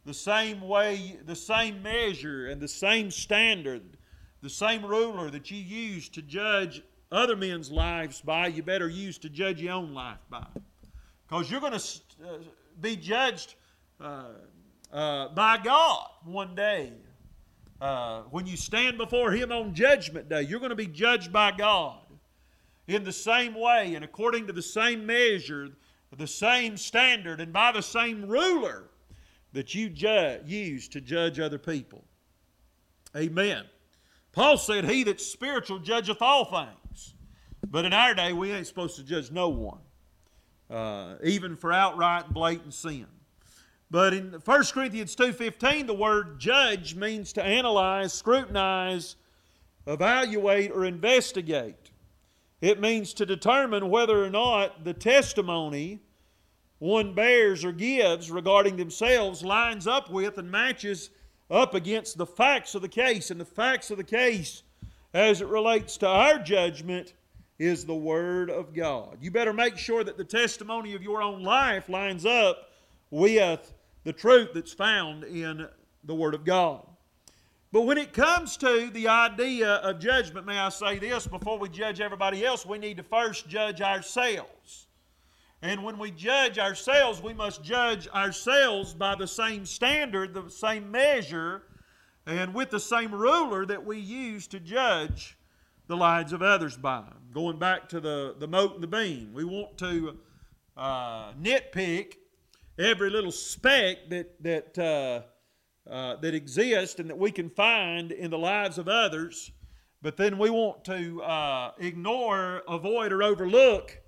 the 0.04 0.14
same 0.14 0.60
way, 0.60 1.18
the 1.24 1.34
same 1.34 1.82
measure, 1.82 2.46
and 2.46 2.60
the 2.60 2.68
same 2.68 3.10
standard, 3.10 3.82
the 4.42 4.50
same 4.50 4.84
ruler 4.84 5.30
that 5.30 5.50
you 5.50 5.58
use 5.58 6.08
to 6.10 6.22
judge 6.22 6.82
other 7.10 7.36
men's 7.36 7.70
lives 7.70 8.20
by, 8.20 8.46
you 8.48 8.62
better 8.62 8.88
use 8.88 9.18
to 9.18 9.28
judge 9.28 9.60
your 9.60 9.72
own 9.72 9.94
life 9.94 10.18
by. 10.30 10.46
Because 11.26 11.50
you're 11.50 11.60
going 11.60 11.78
to 11.78 12.00
uh, 12.24 12.36
be 12.80 12.96
judged 12.96 13.54
uh, 14.00 14.24
uh, 14.92 15.28
by 15.28 15.58
God 15.58 16.06
one 16.24 16.54
day. 16.54 16.92
Uh, 17.80 18.22
when 18.30 18.46
you 18.46 18.56
stand 18.56 18.98
before 18.98 19.30
Him 19.30 19.52
on 19.52 19.74
Judgment 19.74 20.28
Day, 20.28 20.42
you're 20.42 20.58
going 20.58 20.70
to 20.70 20.76
be 20.76 20.86
judged 20.86 21.32
by 21.32 21.52
God 21.52 22.00
in 22.88 23.04
the 23.04 23.12
same 23.12 23.54
way 23.54 23.94
and 23.94 24.04
according 24.04 24.46
to 24.48 24.52
the 24.52 24.62
same 24.62 25.06
measure, 25.06 25.68
the 26.16 26.26
same 26.26 26.76
standard, 26.76 27.40
and 27.40 27.52
by 27.52 27.70
the 27.70 27.82
same 27.82 28.26
ruler 28.26 28.84
that 29.52 29.74
you 29.74 29.88
ju- 29.88 30.40
use 30.44 30.88
to 30.88 31.00
judge 31.00 31.38
other 31.38 31.58
people. 31.58 32.04
Amen. 33.16 33.64
Paul 34.32 34.56
said, 34.56 34.84
He 34.84 35.04
that's 35.04 35.24
spiritual 35.24 35.78
judgeth 35.78 36.20
all 36.20 36.44
things. 36.44 37.14
But 37.70 37.84
in 37.84 37.92
our 37.92 38.14
day, 38.14 38.32
we 38.32 38.52
ain't 38.52 38.66
supposed 38.66 38.96
to 38.96 39.02
judge 39.02 39.30
no 39.30 39.48
one, 39.48 39.80
uh, 40.70 41.16
even 41.22 41.56
for 41.56 41.72
outright 41.72 42.32
blatant 42.32 42.74
sin. 42.74 43.06
But 43.90 44.12
in 44.12 44.32
1 44.32 44.64
Corinthians 44.72 45.16
2.15, 45.16 45.86
the 45.86 45.94
word 45.94 46.38
judge 46.38 46.94
means 46.94 47.32
to 47.32 47.42
analyze, 47.42 48.12
scrutinize, 48.12 49.16
evaluate, 49.86 50.70
or 50.72 50.84
investigate. 50.84 51.90
It 52.60 52.80
means 52.80 53.14
to 53.14 53.24
determine 53.24 53.88
whether 53.88 54.22
or 54.22 54.30
not 54.30 54.84
the 54.84 54.92
testimony 54.92 56.00
one 56.80 57.14
bears 57.14 57.64
or 57.64 57.72
gives 57.72 58.30
regarding 58.30 58.76
themselves 58.76 59.42
lines 59.42 59.86
up 59.86 60.10
with 60.10 60.38
and 60.38 60.50
matches 60.50 61.10
up 61.50 61.74
against 61.74 62.18
the 62.18 62.26
facts 62.26 62.74
of 62.74 62.82
the 62.82 62.88
case. 62.88 63.30
And 63.30 63.40
the 63.40 63.44
facts 63.44 63.90
of 63.90 63.96
the 63.96 64.04
case, 64.04 64.62
as 65.14 65.40
it 65.40 65.48
relates 65.48 65.96
to 65.98 66.06
our 66.06 66.38
judgment, 66.38 67.14
is 67.58 67.84
the 67.84 67.94
Word 67.94 68.50
of 68.50 68.74
God. 68.74 69.18
You 69.20 69.30
better 69.30 69.52
make 69.52 69.78
sure 69.78 70.04
that 70.04 70.16
the 70.16 70.24
testimony 70.24 70.94
of 70.94 71.02
your 71.02 71.22
own 71.22 71.42
life 71.42 71.88
lines 71.88 72.24
up 72.26 72.70
with 73.10 73.74
the 74.04 74.12
truth 74.12 74.50
that's 74.54 74.72
found 74.72 75.24
in 75.24 75.68
the 76.04 76.14
Word 76.14 76.34
of 76.34 76.44
God. 76.44 76.86
But 77.70 77.82
when 77.82 77.98
it 77.98 78.14
comes 78.14 78.56
to 78.58 78.88
the 78.90 79.08
idea 79.08 79.74
of 79.74 79.98
judgment, 79.98 80.46
may 80.46 80.58
I 80.58 80.70
say 80.70 80.98
this 80.98 81.26
before 81.26 81.58
we 81.58 81.68
judge 81.68 82.00
everybody 82.00 82.44
else, 82.44 82.64
we 82.64 82.78
need 82.78 82.96
to 82.96 83.02
first 83.02 83.48
judge 83.48 83.82
ourselves. 83.82 84.86
And 85.60 85.84
when 85.84 85.98
we 85.98 86.10
judge 86.10 86.58
ourselves, 86.58 87.20
we 87.20 87.34
must 87.34 87.62
judge 87.62 88.08
ourselves 88.08 88.94
by 88.94 89.16
the 89.16 89.26
same 89.26 89.66
standard, 89.66 90.32
the 90.32 90.48
same 90.48 90.90
measure, 90.90 91.62
and 92.26 92.54
with 92.54 92.70
the 92.70 92.80
same 92.80 93.12
ruler 93.12 93.66
that 93.66 93.84
we 93.84 93.98
use 93.98 94.46
to 94.48 94.60
judge 94.60 95.36
the 95.88 95.96
lives 95.96 96.32
of 96.32 96.42
others 96.42 96.76
by. 96.76 97.04
Going 97.34 97.58
back 97.58 97.88
to 97.90 98.00
the, 98.00 98.36
the 98.38 98.46
mote 98.46 98.74
and 98.74 98.82
the 98.82 98.86
beam, 98.86 99.32
we 99.34 99.44
want 99.44 99.76
to 99.78 100.18
uh, 100.76 101.32
nitpick 101.32 102.14
every 102.78 103.10
little 103.10 103.32
speck 103.32 104.08
that, 104.08 104.42
that, 104.42 104.78
uh, 104.78 105.90
uh, 105.90 106.16
that 106.16 106.34
exists 106.34 107.00
and 107.00 107.10
that 107.10 107.18
we 107.18 107.30
can 107.30 107.50
find 107.50 108.12
in 108.12 108.30
the 108.30 108.38
lives 108.38 108.78
of 108.78 108.88
others, 108.88 109.50
but 110.00 110.16
then 110.16 110.38
we 110.38 110.48
want 110.48 110.84
to 110.84 111.22
uh, 111.22 111.72
ignore, 111.78 112.62
avoid, 112.68 113.12
or 113.12 113.22
overlook 113.22 113.98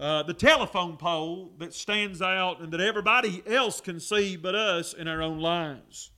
uh, 0.00 0.22
the 0.24 0.34
telephone 0.34 0.96
pole 0.96 1.52
that 1.58 1.74
stands 1.74 2.20
out 2.20 2.60
and 2.60 2.72
that 2.72 2.80
everybody 2.80 3.42
else 3.46 3.80
can 3.80 4.00
see 4.00 4.34
but 4.36 4.54
us 4.54 4.92
in 4.92 5.06
our 5.06 5.22
own 5.22 5.38
lives. 5.38 6.10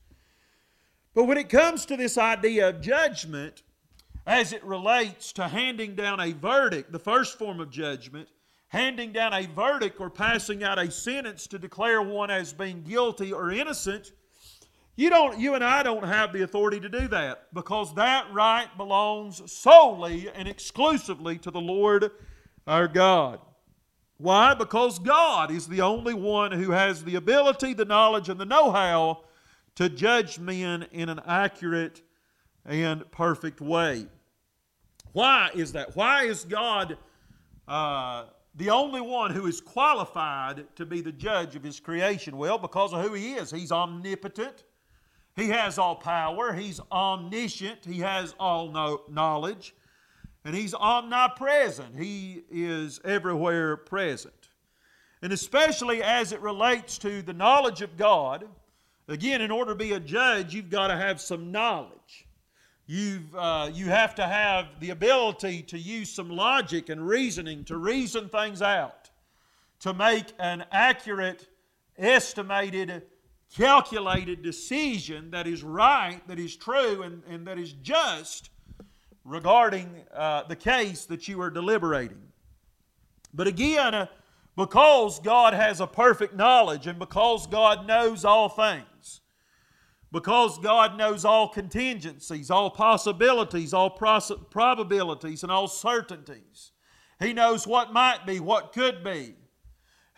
But 1.15 1.25
when 1.25 1.37
it 1.37 1.51
comes 1.51 1.85
to 1.87 1.97
this 1.97 2.17
idea 2.17 2.71
of 2.71 2.81
judgment, 2.81 3.63
as 4.27 4.53
it 4.53 4.65
relates 4.65 5.33
to 5.33 5.49
handing 5.49 5.95
down 5.95 6.21
a 6.21 6.33
verdict, 6.33 6.93
the 6.93 6.99
first 6.99 7.39
form 7.39 7.61
of 7.61 7.71
judgment, 7.71 8.29
handing 8.73 9.13
down 9.13 9.35
a 9.35 9.47
verdict 9.55 10.01
or 10.01 10.09
passing 10.09 10.65
out 10.65 10.79
a 10.79 10.91
sentence 10.91 11.47
to 11.47 11.59
declare 11.59 12.01
one 12.01 12.31
as 12.31 12.55
being 12.55 12.83
guilty 12.83 13.31
or 13.31 13.51
innocent, 13.51 14.13
you 14.97 15.11
don't 15.11 15.39
you 15.39 15.55
and 15.55 15.63
I 15.63 15.83
don't 15.83 16.05
have 16.05 16.33
the 16.33 16.41
authority 16.41 16.81
to 16.81 16.89
do 16.89 17.07
that 17.09 17.49
because 17.53 17.95
that 17.97 18.33
right 18.33 18.75
belongs 18.79 19.53
solely 19.53 20.31
and 20.35 20.49
exclusively 20.49 21.37
to 21.39 21.51
the 21.51 21.61
Lord 21.61 22.13
our 22.67 22.89
God. 22.89 23.41
Why? 24.17 24.55
Because 24.55 24.99
God 24.99 25.51
is 25.51 25.69
the 25.69 25.83
only 25.83 26.15
one 26.15 26.53
who 26.53 26.71
has 26.71 27.05
the 27.05 27.17
ability, 27.17 27.75
the 27.75 27.85
knowledge, 27.85 28.31
and 28.31 28.41
the 28.41 28.47
know 28.47 28.71
how 28.71 29.25
to 29.75 29.91
judge 29.91 30.39
men 30.39 30.87
in 30.93 31.11
an 31.11 31.21
accurate 31.27 32.01
and 32.65 33.11
perfect 33.11 33.61
way. 33.61 34.07
Why 35.13 35.51
is 35.55 35.73
that? 35.73 35.95
Why 35.95 36.25
is 36.25 36.45
God 36.45 36.97
uh, 37.69 38.25
the 38.55 38.71
only 38.71 39.01
one 39.01 39.31
who 39.31 39.47
is 39.47 39.61
qualified 39.61 40.67
to 40.77 40.85
be 40.85 41.01
the 41.01 41.13
judge 41.13 41.57
of 41.57 41.63
his 41.63 41.81
creation? 41.81 42.37
Well, 42.37 42.59
because 42.59 42.93
of 42.93 43.03
who 43.03 43.15
he 43.15 43.35
is. 43.35 43.51
He's 43.51 43.73
omnipotent, 43.73 44.65
he 45.37 45.49
has 45.49 45.79
all 45.79 45.97
power, 45.97 46.53
he's 46.53 46.81
omniscient, 46.91 47.85
he 47.85 48.01
has 48.01 48.35
all 48.39 48.71
knowledge, 49.09 49.75
and 50.45 50.55
he's 50.55 50.75
omnipresent. 50.75 51.97
He 51.97 52.43
is 52.51 53.01
everywhere 53.05 53.77
present. 53.77 54.51
And 55.23 55.33
especially 55.33 56.03
as 56.03 56.33
it 56.33 56.41
relates 56.41 56.99
to 56.99 57.23
the 57.23 57.33
knowledge 57.33 57.81
of 57.81 57.97
God, 57.97 58.45
again, 59.09 59.41
in 59.41 59.51
order 59.51 59.71
to 59.71 59.79
be 59.79 59.93
a 59.93 60.01
judge, 60.01 60.53
you've 60.53 60.69
got 60.69 60.89
to 60.89 60.97
have 60.97 61.21
some 61.21 61.53
knowledge. 61.53 62.27
You've, 62.87 63.35
uh, 63.35 63.71
you 63.73 63.87
have 63.87 64.15
to 64.17 64.27
have 64.27 64.81
the 64.81 64.91
ability 64.91 65.63
to 65.63 65.79
use 65.79 66.11
some 66.11 66.29
logic 66.29 66.89
and 66.89 67.07
reasoning 67.07 67.65
to 67.65 67.77
reason 67.77 68.29
things 68.29 68.61
out, 68.61 69.11
to 69.81 69.95
make 69.95 70.27
an 70.39 70.65
accurate, 70.73 71.49
estimated, 71.97 73.03
calculated 73.55 74.43
decision 74.43 75.31
that 75.31 75.47
is 75.47 75.63
right, 75.63 76.21
that 76.27 76.39
is 76.39 76.57
true, 76.57 77.03
and, 77.03 77.23
and 77.29 77.47
that 77.47 77.59
is 77.59 77.73
just 77.73 78.51
regarding 79.25 79.89
uh, 80.15 80.43
the 80.45 80.57
case 80.57 81.05
that 81.07 81.29
you 81.29 81.41
are 81.41 81.51
deliberating. 81.51 82.21
But 83.33 83.47
again, 83.47 83.95
uh, 83.95 84.07
because 84.57 85.19
God 85.21 85.55
has 85.55 85.81
a 85.81 85.87
perfect 85.87 86.35
knowledge 86.35 86.87
and 86.87 86.99
because 86.99 87.47
God 87.47 87.87
knows 87.87 88.25
all 88.25 88.49
things, 88.51 89.22
because 90.13 90.59
God 90.59 90.99
knows 90.99 91.25
all 91.25 91.49
contingencies, 91.49 92.51
all 92.51 92.71
possibilities, 92.71 93.73
all 93.73 93.91
probabilities, 93.91 95.43
and 95.43 95.51
all 95.51 95.69
certainties. 95.69 96.73
He 97.19 97.33
knows 97.33 97.67
what 97.67 97.93
might 97.93 98.27
be, 98.27 98.39
what 98.39 98.73
could 98.75 99.03
be. 99.03 99.35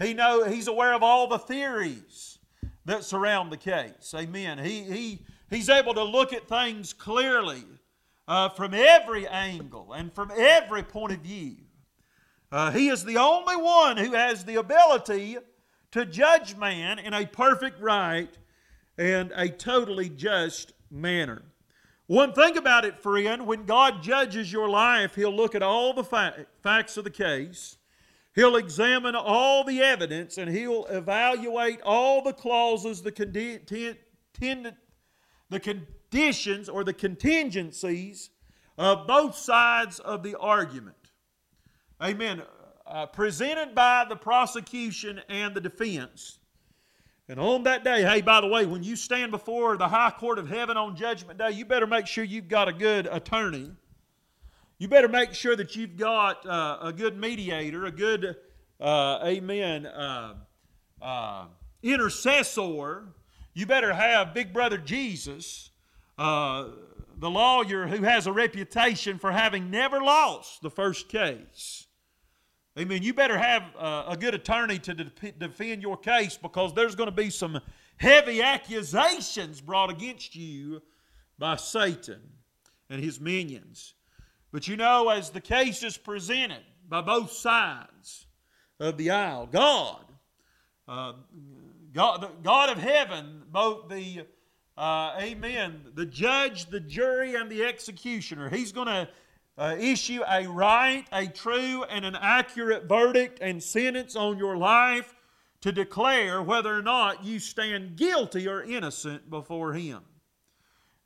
He 0.00 0.12
know, 0.12 0.44
he's 0.44 0.66
aware 0.66 0.94
of 0.94 1.04
all 1.04 1.28
the 1.28 1.38
theories 1.38 2.38
that 2.84 3.04
surround 3.04 3.52
the 3.52 3.56
case. 3.56 4.12
Amen. 4.16 4.58
He, 4.58 4.82
he, 4.82 5.26
he's 5.48 5.68
able 5.68 5.94
to 5.94 6.02
look 6.02 6.32
at 6.32 6.48
things 6.48 6.92
clearly 6.92 7.62
uh, 8.26 8.48
from 8.48 8.74
every 8.74 9.28
angle 9.28 9.92
and 9.92 10.12
from 10.12 10.32
every 10.36 10.82
point 10.82 11.12
of 11.12 11.20
view. 11.20 11.56
Uh, 12.50 12.72
he 12.72 12.88
is 12.88 13.04
the 13.04 13.16
only 13.16 13.56
one 13.56 13.96
who 13.96 14.12
has 14.12 14.44
the 14.44 14.56
ability 14.56 15.36
to 15.92 16.04
judge 16.04 16.56
man 16.56 16.98
in 16.98 17.14
a 17.14 17.26
perfect 17.26 17.80
right 17.80 18.36
and 18.98 19.32
a 19.34 19.48
totally 19.48 20.08
just 20.08 20.72
manner. 20.90 21.42
One 22.06 22.32
thing 22.32 22.56
about 22.56 22.84
it, 22.84 22.98
friend, 22.98 23.46
when 23.46 23.64
God 23.64 24.02
judges 24.02 24.52
your 24.52 24.68
life, 24.68 25.14
He'll 25.14 25.34
look 25.34 25.54
at 25.54 25.62
all 25.62 25.94
the 25.94 26.04
fa- 26.04 26.46
facts 26.62 26.96
of 26.96 27.04
the 27.04 27.10
case. 27.10 27.78
He'll 28.34 28.56
examine 28.56 29.14
all 29.14 29.62
the 29.62 29.80
evidence 29.80 30.38
and 30.38 30.50
he'll 30.50 30.86
evaluate 30.86 31.80
all 31.82 32.20
the 32.20 32.32
clauses, 32.32 33.00
the, 33.00 33.12
condi- 33.12 33.64
ten- 34.34 34.76
the 35.50 35.60
conditions 35.60 36.68
or 36.68 36.82
the 36.82 36.92
contingencies 36.92 38.30
of 38.76 39.06
both 39.06 39.36
sides 39.36 40.00
of 40.00 40.24
the 40.24 40.36
argument. 40.36 40.96
Amen. 42.02 42.42
Uh, 42.84 43.06
presented 43.06 43.72
by 43.74 44.04
the 44.08 44.16
prosecution 44.16 45.20
and 45.28 45.54
the 45.54 45.60
defense. 45.60 46.40
And 47.28 47.40
on 47.40 47.62
that 47.62 47.84
day, 47.84 48.02
hey, 48.02 48.20
by 48.20 48.40
the 48.40 48.46
way, 48.46 48.66
when 48.66 48.82
you 48.82 48.96
stand 48.96 49.30
before 49.30 49.76
the 49.76 49.88
high 49.88 50.10
court 50.10 50.38
of 50.38 50.48
heaven 50.48 50.76
on 50.76 50.94
Judgment 50.94 51.38
Day, 51.38 51.52
you 51.52 51.64
better 51.64 51.86
make 51.86 52.06
sure 52.06 52.22
you've 52.22 52.48
got 52.48 52.68
a 52.68 52.72
good 52.72 53.06
attorney 53.06 53.70
you 54.78 54.88
better 54.88 55.08
make 55.08 55.32
sure 55.34 55.54
that 55.54 55.76
you've 55.76 55.96
got 55.96 56.44
uh, 56.44 56.78
a 56.82 56.92
good 56.92 57.18
mediator, 57.18 57.86
a 57.86 57.92
good, 57.92 58.36
uh, 58.80 59.20
amen, 59.24 59.86
uh, 59.86 60.34
uh 61.00 61.46
intercessor. 61.82 63.04
You 63.54 63.66
better 63.66 63.94
have 63.94 64.34
Big 64.34 64.52
Brother 64.52 64.78
Jesus, 64.78 65.70
uh, 66.18 66.68
the 67.16 67.30
lawyer 67.30 67.86
who 67.86 68.02
has 68.02 68.26
a 68.26 68.32
reputation 68.32 69.18
for 69.18 69.30
having 69.30 69.70
never 69.70 70.02
lost 70.02 70.60
the 70.60 70.70
first 70.70 71.08
case. 71.08 71.86
Amen. 72.76 73.04
You 73.04 73.14
better 73.14 73.38
have 73.38 73.62
uh, 73.78 74.04
a 74.08 74.16
good 74.16 74.34
attorney 74.34 74.80
to 74.80 74.94
de- 74.94 75.32
defend 75.32 75.80
your 75.80 75.96
case 75.96 76.36
because 76.36 76.74
there's 76.74 76.96
going 76.96 77.08
to 77.08 77.14
be 77.14 77.30
some 77.30 77.60
heavy 77.98 78.42
accusations 78.42 79.60
brought 79.60 79.90
against 79.90 80.34
you 80.34 80.82
by 81.38 81.54
Satan 81.54 82.20
and 82.90 83.00
his 83.00 83.20
minions. 83.20 83.94
But 84.50 84.66
you 84.66 84.76
know, 84.76 85.08
as 85.08 85.30
the 85.30 85.40
case 85.40 85.84
is 85.84 85.96
presented 85.96 86.62
by 86.88 87.00
both 87.00 87.30
sides 87.30 88.26
of 88.80 88.96
the 88.96 89.10
aisle, 89.10 89.46
God, 89.46 90.04
uh, 90.88 91.12
God, 91.92 92.28
God 92.42 92.70
of 92.70 92.78
heaven, 92.78 93.42
both 93.52 93.88
the 93.88 94.26
uh, 94.76 95.16
Amen, 95.20 95.92
the 95.94 96.06
judge, 96.06 96.66
the 96.66 96.80
jury, 96.80 97.36
and 97.36 97.48
the 97.48 97.62
executioner, 97.64 98.48
He's 98.48 98.72
going 98.72 98.88
to 98.88 99.08
uh, 99.56 99.76
issue 99.78 100.22
a 100.28 100.46
right, 100.46 101.04
a 101.12 101.26
true, 101.26 101.84
and 101.84 102.04
an 102.04 102.16
accurate 102.20 102.84
verdict 102.84 103.38
and 103.40 103.62
sentence 103.62 104.16
on 104.16 104.38
your 104.38 104.56
life 104.56 105.14
to 105.60 105.72
declare 105.72 106.42
whether 106.42 106.76
or 106.76 106.82
not 106.82 107.24
you 107.24 107.38
stand 107.38 107.96
guilty 107.96 108.48
or 108.48 108.62
innocent 108.62 109.30
before 109.30 109.72
Him. 109.72 110.02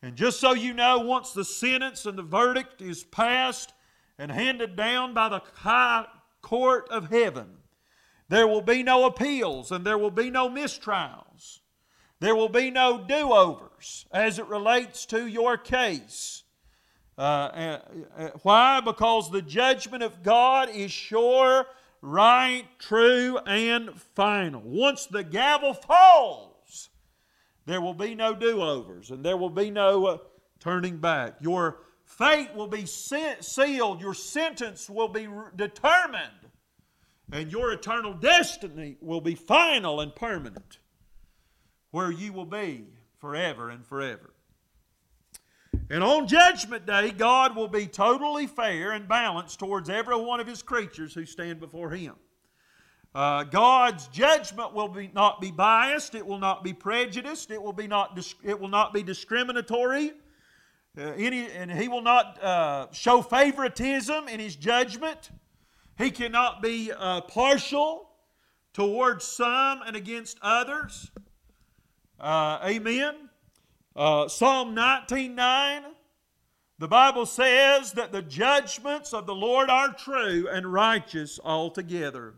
And 0.02 0.16
just 0.16 0.40
so 0.40 0.52
you 0.52 0.74
know, 0.74 0.98
once 0.98 1.32
the 1.32 1.44
sentence 1.44 2.06
and 2.06 2.16
the 2.16 2.22
verdict 2.22 2.80
is 2.80 3.04
passed 3.04 3.72
and 4.18 4.30
handed 4.30 4.76
down 4.76 5.12
by 5.14 5.28
the 5.28 5.42
high 5.54 6.06
court 6.40 6.88
of 6.88 7.10
heaven, 7.10 7.58
there 8.28 8.46
will 8.46 8.62
be 8.62 8.82
no 8.82 9.06
appeals 9.06 9.70
and 9.72 9.84
there 9.84 9.98
will 9.98 10.10
be 10.10 10.30
no 10.30 10.48
mistrials. 10.48 11.60
There 12.20 12.34
will 12.34 12.48
be 12.48 12.70
no 12.70 13.04
do 13.04 13.32
overs 13.32 14.06
as 14.10 14.38
it 14.38 14.46
relates 14.46 15.06
to 15.06 15.26
your 15.26 15.56
case. 15.56 16.42
Uh, 17.18 17.20
uh, 17.20 17.78
uh, 18.16 18.28
why? 18.42 18.80
Because 18.80 19.28
the 19.28 19.42
judgment 19.42 20.04
of 20.04 20.22
God 20.22 20.70
is 20.70 20.92
sure, 20.92 21.66
right, 22.00 22.64
true, 22.78 23.38
and 23.44 23.92
final. 24.00 24.62
Once 24.64 25.06
the 25.06 25.24
gavel 25.24 25.74
falls, 25.74 26.90
there 27.66 27.80
will 27.80 27.94
be 27.94 28.14
no 28.14 28.34
do 28.34 28.62
overs 28.62 29.10
and 29.10 29.24
there 29.24 29.36
will 29.36 29.50
be 29.50 29.68
no 29.68 30.06
uh, 30.06 30.18
turning 30.60 30.98
back. 30.98 31.34
Your 31.40 31.80
fate 32.04 32.54
will 32.54 32.68
be 32.68 32.86
sealed, 32.86 34.00
your 34.00 34.14
sentence 34.14 34.88
will 34.88 35.08
be 35.08 35.28
determined, 35.56 36.22
and 37.32 37.50
your 37.50 37.72
eternal 37.72 38.14
destiny 38.14 38.96
will 39.00 39.20
be 39.20 39.34
final 39.34 40.00
and 40.00 40.14
permanent, 40.14 40.78
where 41.90 42.12
you 42.12 42.32
will 42.32 42.46
be 42.46 42.86
forever 43.18 43.70
and 43.70 43.84
forever. 43.84 44.30
And 45.90 46.04
on 46.04 46.26
Judgment 46.26 46.84
Day, 46.84 47.10
God 47.10 47.56
will 47.56 47.68
be 47.68 47.86
totally 47.86 48.46
fair 48.46 48.92
and 48.92 49.08
balanced 49.08 49.58
towards 49.58 49.88
every 49.88 50.16
one 50.16 50.38
of 50.38 50.46
His 50.46 50.62
creatures 50.62 51.14
who 51.14 51.24
stand 51.24 51.60
before 51.60 51.90
Him. 51.90 52.14
Uh, 53.14 53.44
God's 53.44 54.06
judgment 54.08 54.74
will 54.74 54.88
be, 54.88 55.10
not 55.14 55.40
be 55.40 55.50
biased. 55.50 56.14
It 56.14 56.26
will 56.26 56.38
not 56.38 56.62
be 56.62 56.74
prejudiced. 56.74 57.50
It 57.50 57.62
will, 57.62 57.72
be 57.72 57.86
not, 57.86 58.18
it 58.44 58.60
will 58.60 58.68
not 58.68 58.92
be 58.92 59.02
discriminatory. 59.02 60.12
Uh, 60.96 61.12
any, 61.16 61.50
and 61.50 61.72
He 61.72 61.88
will 61.88 62.02
not 62.02 62.42
uh, 62.42 62.86
show 62.92 63.22
favoritism 63.22 64.28
in 64.28 64.40
His 64.40 64.56
judgment. 64.56 65.30
He 65.96 66.10
cannot 66.10 66.62
be 66.62 66.92
uh, 66.92 67.22
partial 67.22 68.10
towards 68.74 69.24
some 69.24 69.80
and 69.86 69.96
against 69.96 70.38
others. 70.42 71.10
Uh, 72.20 72.58
amen. 72.62 73.27
Uh, 73.96 74.28
Psalm 74.28 74.74
19.9 74.76 75.84
the 76.80 76.88
Bible 76.88 77.26
says 77.26 77.92
that 77.92 78.12
the 78.12 78.22
judgments 78.22 79.12
of 79.12 79.26
the 79.26 79.34
Lord 79.34 79.68
are 79.68 79.92
true 79.92 80.48
and 80.48 80.72
righteous 80.72 81.40
altogether. 81.42 82.34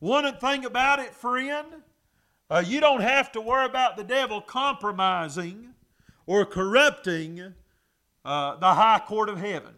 One 0.00 0.30
thing 0.36 0.66
about 0.66 0.98
it, 0.98 1.14
friend, 1.14 1.66
uh, 2.50 2.62
you 2.64 2.80
don't 2.80 3.00
have 3.00 3.32
to 3.32 3.40
worry 3.40 3.64
about 3.64 3.96
the 3.96 4.04
devil 4.04 4.42
compromising 4.42 5.70
or 6.26 6.44
corrupting 6.44 7.54
uh, 8.22 8.56
the 8.56 8.74
high 8.74 9.00
court 9.06 9.30
of 9.30 9.38
heaven. 9.38 9.74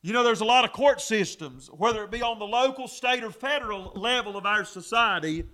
You 0.00 0.14
know, 0.14 0.24
there's 0.24 0.40
a 0.40 0.46
lot 0.46 0.64
of 0.64 0.72
court 0.72 1.02
systems, 1.02 1.68
whether 1.68 2.04
it 2.04 2.10
be 2.10 2.22
on 2.22 2.38
the 2.38 2.46
local, 2.46 2.88
state, 2.88 3.22
or 3.22 3.30
federal 3.30 3.92
level 3.94 4.34
of 4.34 4.46
our 4.46 4.64
society, 4.64 5.44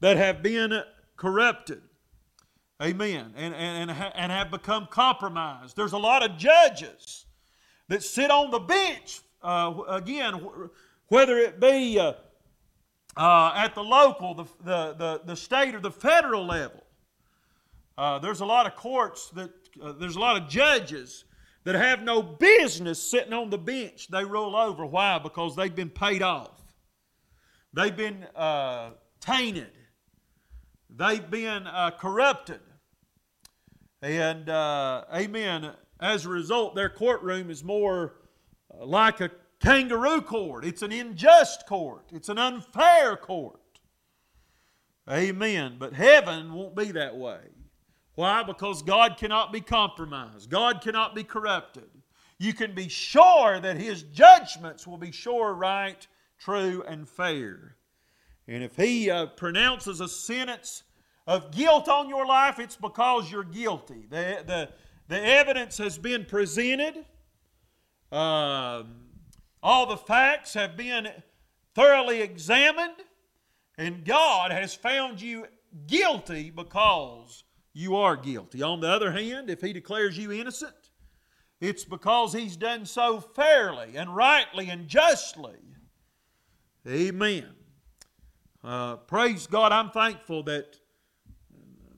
that 0.00 0.16
have 0.16 0.42
been 0.42 0.82
corrupted. 1.16 1.82
Amen. 2.80 3.32
And, 3.36 3.54
and, 3.54 3.90
and 3.90 4.32
have 4.32 4.50
become 4.50 4.86
compromised. 4.86 5.76
There's 5.76 5.92
a 5.92 5.98
lot 5.98 6.22
of 6.22 6.36
judges 6.36 7.26
that 7.88 8.02
sit 8.02 8.30
on 8.30 8.50
the 8.50 8.60
bench, 8.60 9.20
uh, 9.42 9.74
again, 9.88 10.40
whether 11.08 11.38
it 11.38 11.58
be 11.58 11.98
uh, 11.98 12.12
uh, 13.16 13.52
at 13.56 13.74
the 13.74 13.82
local, 13.82 14.34
the, 14.34 14.44
the, 14.62 14.94
the, 14.96 15.20
the, 15.24 15.36
state, 15.36 15.74
or 15.74 15.80
the 15.80 15.90
federal 15.90 16.46
level. 16.46 16.84
Uh, 17.96 18.20
there's 18.20 18.40
a 18.40 18.46
lot 18.46 18.66
of 18.66 18.76
courts 18.76 19.28
that, 19.30 19.50
uh, 19.82 19.92
there's 19.92 20.14
a 20.14 20.20
lot 20.20 20.40
of 20.40 20.48
judges 20.48 21.24
that 21.64 21.74
have 21.74 22.02
no 22.02 22.22
business 22.22 23.02
sitting 23.02 23.32
on 23.32 23.50
the 23.50 23.58
bench. 23.58 24.06
They 24.06 24.24
roll 24.24 24.54
over. 24.54 24.86
Why? 24.86 25.18
Because 25.18 25.56
they've 25.56 25.74
been 25.74 25.90
paid 25.90 26.22
off, 26.22 26.62
they've 27.72 27.96
been 27.96 28.24
uh, 28.36 28.90
tainted, 29.20 29.72
they've 30.88 31.28
been 31.28 31.66
corrupted. 31.98 32.60
And, 34.00 34.48
uh, 34.48 35.04
amen, 35.12 35.72
as 36.00 36.24
a 36.24 36.28
result, 36.28 36.74
their 36.74 36.88
courtroom 36.88 37.50
is 37.50 37.64
more 37.64 38.14
like 38.78 39.20
a 39.20 39.30
kangaroo 39.60 40.20
court. 40.20 40.64
It's 40.64 40.82
an 40.82 40.92
unjust 40.92 41.66
court. 41.66 42.10
It's 42.12 42.28
an 42.28 42.38
unfair 42.38 43.16
court. 43.16 43.60
Amen. 45.10 45.76
But 45.78 45.94
heaven 45.94 46.52
won't 46.52 46.76
be 46.76 46.92
that 46.92 47.16
way. 47.16 47.40
Why? 48.14 48.42
Because 48.42 48.82
God 48.82 49.16
cannot 49.16 49.52
be 49.52 49.60
compromised, 49.60 50.50
God 50.50 50.80
cannot 50.80 51.14
be 51.14 51.24
corrupted. 51.24 51.88
You 52.40 52.52
can 52.52 52.72
be 52.72 52.88
sure 52.88 53.58
that 53.58 53.76
His 53.76 54.02
judgments 54.04 54.86
will 54.86 54.98
be 54.98 55.10
sure, 55.10 55.54
right, 55.54 56.06
true, 56.38 56.84
and 56.86 57.08
fair. 57.08 57.76
And 58.46 58.62
if 58.62 58.76
He 58.76 59.10
uh, 59.10 59.26
pronounces 59.26 60.00
a 60.00 60.08
sentence 60.08 60.84
of 61.28 61.50
guilt 61.50 61.88
on 61.88 62.08
your 62.08 62.26
life, 62.26 62.58
it's 62.58 62.74
because 62.74 63.30
you're 63.30 63.44
guilty. 63.44 64.06
The, 64.08 64.42
the, 64.46 64.68
the 65.08 65.22
evidence 65.22 65.76
has 65.76 65.98
been 65.98 66.24
presented. 66.24 67.04
Um, 68.10 69.04
all 69.62 69.84
the 69.84 69.98
facts 69.98 70.54
have 70.54 70.74
been 70.74 71.06
thoroughly 71.74 72.22
examined, 72.22 72.94
and 73.76 74.06
God 74.06 74.50
has 74.52 74.74
found 74.74 75.20
you 75.20 75.46
guilty 75.86 76.48
because 76.48 77.44
you 77.74 77.94
are 77.96 78.16
guilty. 78.16 78.62
On 78.62 78.80
the 78.80 78.88
other 78.88 79.12
hand, 79.12 79.50
if 79.50 79.60
He 79.60 79.74
declares 79.74 80.16
you 80.16 80.32
innocent, 80.32 80.90
it's 81.60 81.84
because 81.84 82.32
He's 82.32 82.56
done 82.56 82.86
so 82.86 83.20
fairly 83.20 83.96
and 83.96 84.16
rightly 84.16 84.70
and 84.70 84.88
justly. 84.88 85.58
Amen. 86.88 87.50
Uh, 88.64 88.96
praise 88.96 89.46
God. 89.46 89.72
I'm 89.72 89.90
thankful 89.90 90.42
that 90.44 90.78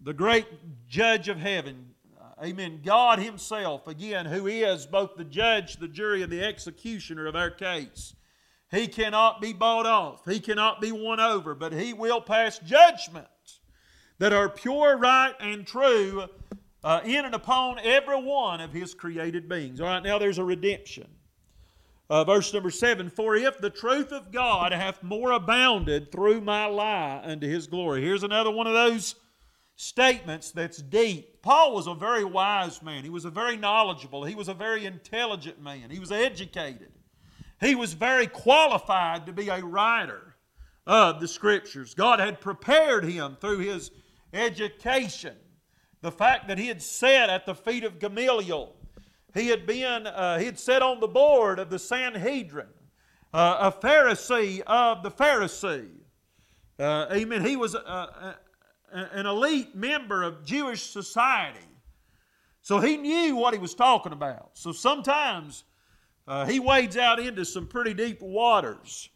the 0.03 0.15
great 0.15 0.47
judge 0.89 1.29
of 1.29 1.39
heaven, 1.39 1.91
amen, 2.43 2.81
God 2.85 3.19
Himself, 3.19 3.87
again, 3.87 4.27
who 4.27 4.47
is 4.47 4.87
both 4.87 5.17
the 5.17 5.25
judge, 5.25 5.77
the 5.77 5.89
jury, 5.89 6.23
and 6.23 6.33
the 6.33 6.45
executioner 6.45 7.27
of 7.27 7.37
our 7.37 7.51
case. 7.51 8.15
He 8.71 8.87
cannot 8.87 9.41
be 9.41 9.53
bought 9.53 9.87
off. 9.87 10.25
He 10.25 10.41
cannot 10.41 10.81
be 10.81 10.93
won 10.93 11.21
over, 11.21 11.55
but 11.55 11.73
He 11.73 11.93
will 11.93 12.21
pass 12.21 12.59
judgments 12.61 13.61
that 14.19 14.33
are 14.33 14.49
pure, 14.49 14.97
right, 14.97 15.35
and 15.41 15.67
true 15.67 16.29
uh, 16.85 17.01
in 17.05 17.25
and 17.25 17.35
upon 17.35 17.79
every 17.81 18.23
one 18.23 18.61
of 18.61 18.73
His 18.73 18.95
created 18.95 19.49
beings. 19.49 19.81
All 19.81 19.89
right, 19.89 20.03
now 20.03 20.19
there's 20.19 20.39
a 20.39 20.45
redemption. 20.45 21.09
Uh, 22.09 22.25
verse 22.25 22.53
number 22.53 22.71
seven 22.71 23.11
For 23.11 23.37
if 23.37 23.59
the 23.59 23.71
truth 23.71 24.13
of 24.13 24.33
God 24.33 24.73
hath 24.73 25.03
more 25.03 25.33
abounded 25.33 26.11
through 26.11 26.41
my 26.41 26.67
lie 26.67 27.21
unto 27.25 27.49
His 27.49 27.67
glory. 27.67 28.03
Here's 28.03 28.23
another 28.23 28.51
one 28.51 28.67
of 28.67 28.73
those 28.73 29.15
statements 29.81 30.51
that's 30.51 30.77
deep. 30.77 31.41
Paul 31.41 31.75
was 31.75 31.87
a 31.87 31.95
very 31.95 32.23
wise 32.23 32.83
man. 32.83 33.03
He 33.03 33.09
was 33.09 33.25
a 33.25 33.31
very 33.31 33.57
knowledgeable. 33.57 34.25
He 34.25 34.35
was 34.35 34.49
a 34.49 34.55
very 34.55 34.85
intelligent 34.85 35.63
man. 35.63 35.89
He 35.89 35.99
was 35.99 36.13
educated. 36.13 36.93
He 37.61 37.75
was 37.75 37.95
very 37.95 38.27
qualified 38.27 39.25
to 39.25 39.33
be 39.33 39.49
a 39.49 39.65
writer 39.65 40.37
of 40.87 41.19
the 41.19 41.27
Scriptures. 41.27 41.95
God 41.95 42.21
had 42.21 42.43
prepared 42.43 43.05
him 43.05 43.39
through 43.41 43.61
his 43.61 43.91
education. 44.35 45.37
The 46.03 46.13
fact 46.13 46.49
that 46.49 46.59
he 46.59 46.67
had 46.67 46.83
sat 46.83 47.31
at 47.31 47.47
the 47.47 47.55
feet 47.55 47.85
of 47.85 47.99
Gamaliel, 47.99 48.75
he 49.33 49.49
had 49.49 49.67
been, 49.67 50.07
uh, 50.07 50.39
he 50.39 50.45
had 50.45 50.59
sat 50.59 50.83
on 50.83 51.01
the 51.01 51.09
board 51.09 51.59
of 51.59 51.71
the 51.71 51.79
Sanhedrin, 51.79 52.69
uh, 53.33 53.73
a 53.73 53.73
Pharisee 53.73 54.61
of 54.67 55.03
the 55.03 55.11
Pharisee. 55.11 55.89
Uh, 56.79 57.07
amen. 57.13 57.45
He 57.45 57.57
was 57.57 57.75
uh, 57.75 57.79
uh, 57.79 58.35
an 58.93 59.27
elite 59.27 59.75
member 59.75 60.23
of 60.23 60.45
Jewish 60.45 60.83
society. 60.83 61.59
So 62.63 62.79
he 62.79 62.97
knew 62.97 63.37
what 63.37 63.55
he 63.55 63.59
was 63.61 63.75
talking 63.75 64.13
about. 64.13 64.51
So 64.55 64.73
sometimes 64.73 65.65
uh, 66.27 66.47
he 66.47 66.61
wades 66.61 66.97
out 66.97 67.19
into 67.19 67.45
some 67.45 67.67
pretty 67.67 67.95
deep 67.95 68.21
waters 68.21 69.09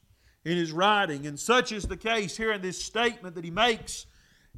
in 0.45 0.57
his 0.57 0.73
writing, 0.73 1.27
and 1.27 1.39
such 1.39 1.73
is 1.73 1.85
the 1.85 1.97
case 1.97 2.37
here 2.37 2.53
in 2.53 2.61
this 2.61 2.83
statement 2.83 3.35
that 3.35 3.45
he 3.45 3.51
makes 3.51 4.07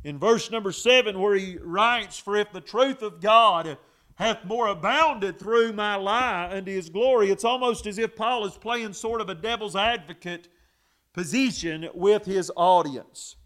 in 0.04 0.18
verse 0.18 0.50
number 0.50 0.72
7, 0.72 1.18
where 1.18 1.34
he 1.34 1.58
writes, 1.60 2.18
For 2.18 2.36
if 2.36 2.52
the 2.52 2.60
truth 2.60 3.02
of 3.02 3.20
God 3.20 3.76
hath 4.14 4.44
more 4.44 4.68
abounded 4.68 5.38
through 5.38 5.72
my 5.72 5.96
lie 5.96 6.48
unto 6.50 6.70
his 6.70 6.88
glory, 6.88 7.30
it's 7.30 7.44
almost 7.44 7.86
as 7.86 7.98
if 7.98 8.16
Paul 8.16 8.46
is 8.46 8.56
playing 8.56 8.92
sort 8.92 9.20
of 9.20 9.28
a 9.28 9.34
devil's 9.34 9.76
advocate 9.76 10.48
position 11.12 11.88
with 11.94 12.24
his 12.24 12.50
audience. 12.56 13.36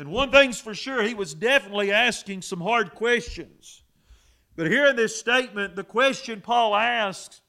And 0.00 0.10
one 0.10 0.30
thing's 0.30 0.58
for 0.58 0.74
sure, 0.74 1.02
he 1.02 1.12
was 1.12 1.34
definitely 1.34 1.92
asking 1.92 2.40
some 2.40 2.60
hard 2.60 2.94
questions. 2.94 3.82
But 4.56 4.66
here 4.66 4.86
in 4.86 4.96
this 4.96 5.14
statement, 5.14 5.76
the 5.76 5.84
question 5.84 6.40
Paul 6.40 6.74
asks 6.74 7.42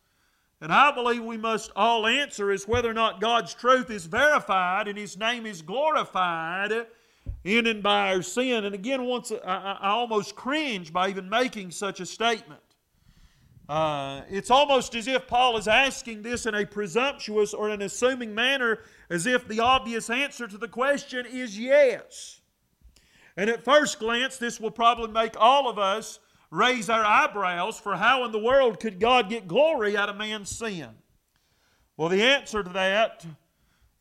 and 0.60 0.72
I 0.72 0.92
believe 0.92 1.24
we 1.24 1.38
must 1.38 1.72
all 1.76 2.06
answer 2.06 2.52
is 2.52 2.68
whether 2.68 2.90
or 2.90 2.94
not 2.94 3.20
God's 3.20 3.54
truth 3.56 3.90
is 3.90 4.06
verified 4.06 4.88
and 4.88 4.98
His 4.98 5.18
name 5.18 5.46
is 5.46 5.62
glorified 5.62 6.88
in 7.44 7.68
and 7.68 7.82
by 7.82 8.14
our 8.14 8.22
sin. 8.22 8.66
And 8.66 8.76
again, 8.76 9.06
once 9.06 9.32
I, 9.32 9.78
I 9.82 9.90
almost 9.90 10.36
cringe 10.36 10.94
by 10.94 11.10
even 11.10 11.30
making 11.30 11.72
such 11.72 12.00
a 12.00 12.06
statement. 12.06 12.62
Uh, 13.68 14.22
it's 14.30 14.52
almost 14.52 14.94
as 14.94 15.08
if 15.08 15.26
Paul 15.26 15.56
is 15.56 15.68
asking 15.68 16.22
this 16.22 16.46
in 16.46 16.54
a 16.54 16.66
presumptuous 16.66 17.54
or 17.54 17.70
an 17.70 17.82
assuming 17.82 18.36
manner, 18.36 18.80
as 19.10 19.26
if 19.26 19.48
the 19.48 19.62
obvious 19.62 20.10
answer 20.10 20.48
to 20.48 20.58
the 20.58 20.68
question 20.68 21.26
is 21.26 21.58
yes. 21.58 22.41
And 23.38 23.50
at 23.50 23.64
first 23.64 24.00
glance, 24.00 24.38
this 24.38 24.60
will 24.60 24.72
probably 24.72 25.12
make 25.12 25.34
all 25.38 25.70
of 25.70 25.80
us 25.80 26.20
raise 26.50 26.90
our 26.90 27.06
eyebrows 27.06 27.80
for 27.80 27.96
how 27.96 28.26
in 28.26 28.32
the 28.32 28.40
world 28.40 28.80
could 28.80 29.00
God 29.00 29.30
get 29.30 29.48
glory 29.48 29.96
out 29.96 30.10
of 30.10 30.18
man's 30.18 30.50
sin? 30.50 30.90
Well, 31.96 32.10
the 32.10 32.24
answer 32.24 32.64
to 32.64 32.70
that 32.72 33.26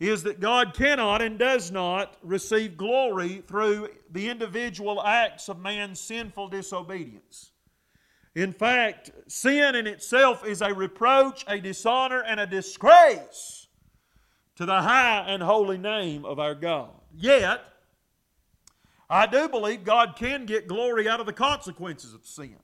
is 0.00 0.22
that 0.22 0.40
God 0.40 0.74
cannot 0.74 1.20
and 1.20 1.38
does 1.38 1.70
not 1.70 2.16
receive 2.22 2.76
glory 2.76 3.42
through 3.46 3.90
the 4.10 4.28
individual 4.28 5.02
acts 5.02 5.48
of 5.48 5.60
man's 5.60 6.00
sinful 6.00 6.48
disobedience. 6.48 7.52
In 8.34 8.52
fact, 8.52 9.10
sin 9.28 9.74
in 9.74 9.86
itself 9.86 10.46
is 10.46 10.62
a 10.62 10.72
reproach, 10.72 11.44
a 11.46 11.60
dishonor, 11.60 12.22
and 12.22 12.40
a 12.40 12.46
disgrace 12.46 13.66
to 14.56 14.64
the 14.64 14.80
high 14.80 15.24
and 15.26 15.42
holy 15.42 15.78
name 15.78 16.24
of 16.24 16.38
our 16.38 16.54
God. 16.54 16.90
Yet, 17.14 17.60
I 19.10 19.26
do 19.26 19.48
believe 19.48 19.82
God 19.82 20.14
can 20.16 20.46
get 20.46 20.68
glory 20.68 21.08
out 21.08 21.18
of 21.18 21.26
the 21.26 21.32
consequences 21.32 22.14
of 22.14 22.24
sin. 22.24 22.56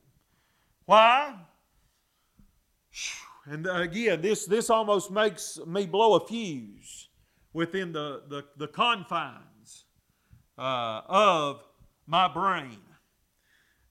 Why? 0.84 1.34
And 3.46 3.66
again, 3.66 4.22
this, 4.22 4.46
this 4.46 4.70
almost 4.70 5.10
makes 5.10 5.58
me 5.66 5.86
blow 5.86 6.14
a 6.14 6.24
fuse 6.24 7.08
within 7.52 7.90
the, 7.90 8.22
the, 8.28 8.44
the 8.56 8.68
confines 8.68 9.84
uh, 10.56 11.02
of 11.08 11.64
my 12.06 12.28
brain. 12.28 12.78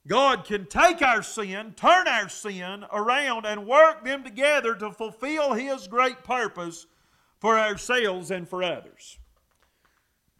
God 0.07 0.45
can 0.45 0.65
take 0.67 1.01
our 1.01 1.23
sin, 1.23 1.73
turn 1.75 2.07
our 2.07 2.29
sin 2.29 2.85
around, 2.93 3.45
and 3.45 3.67
work 3.67 4.05
them 4.05 4.23
together 4.23 4.75
to 4.75 4.91
fulfill 4.91 5.53
His 5.53 5.87
great 5.87 6.23
purpose 6.23 6.85
for 7.39 7.57
ourselves 7.57 8.31
and 8.31 8.47
for 8.47 8.63
others. 8.63 9.17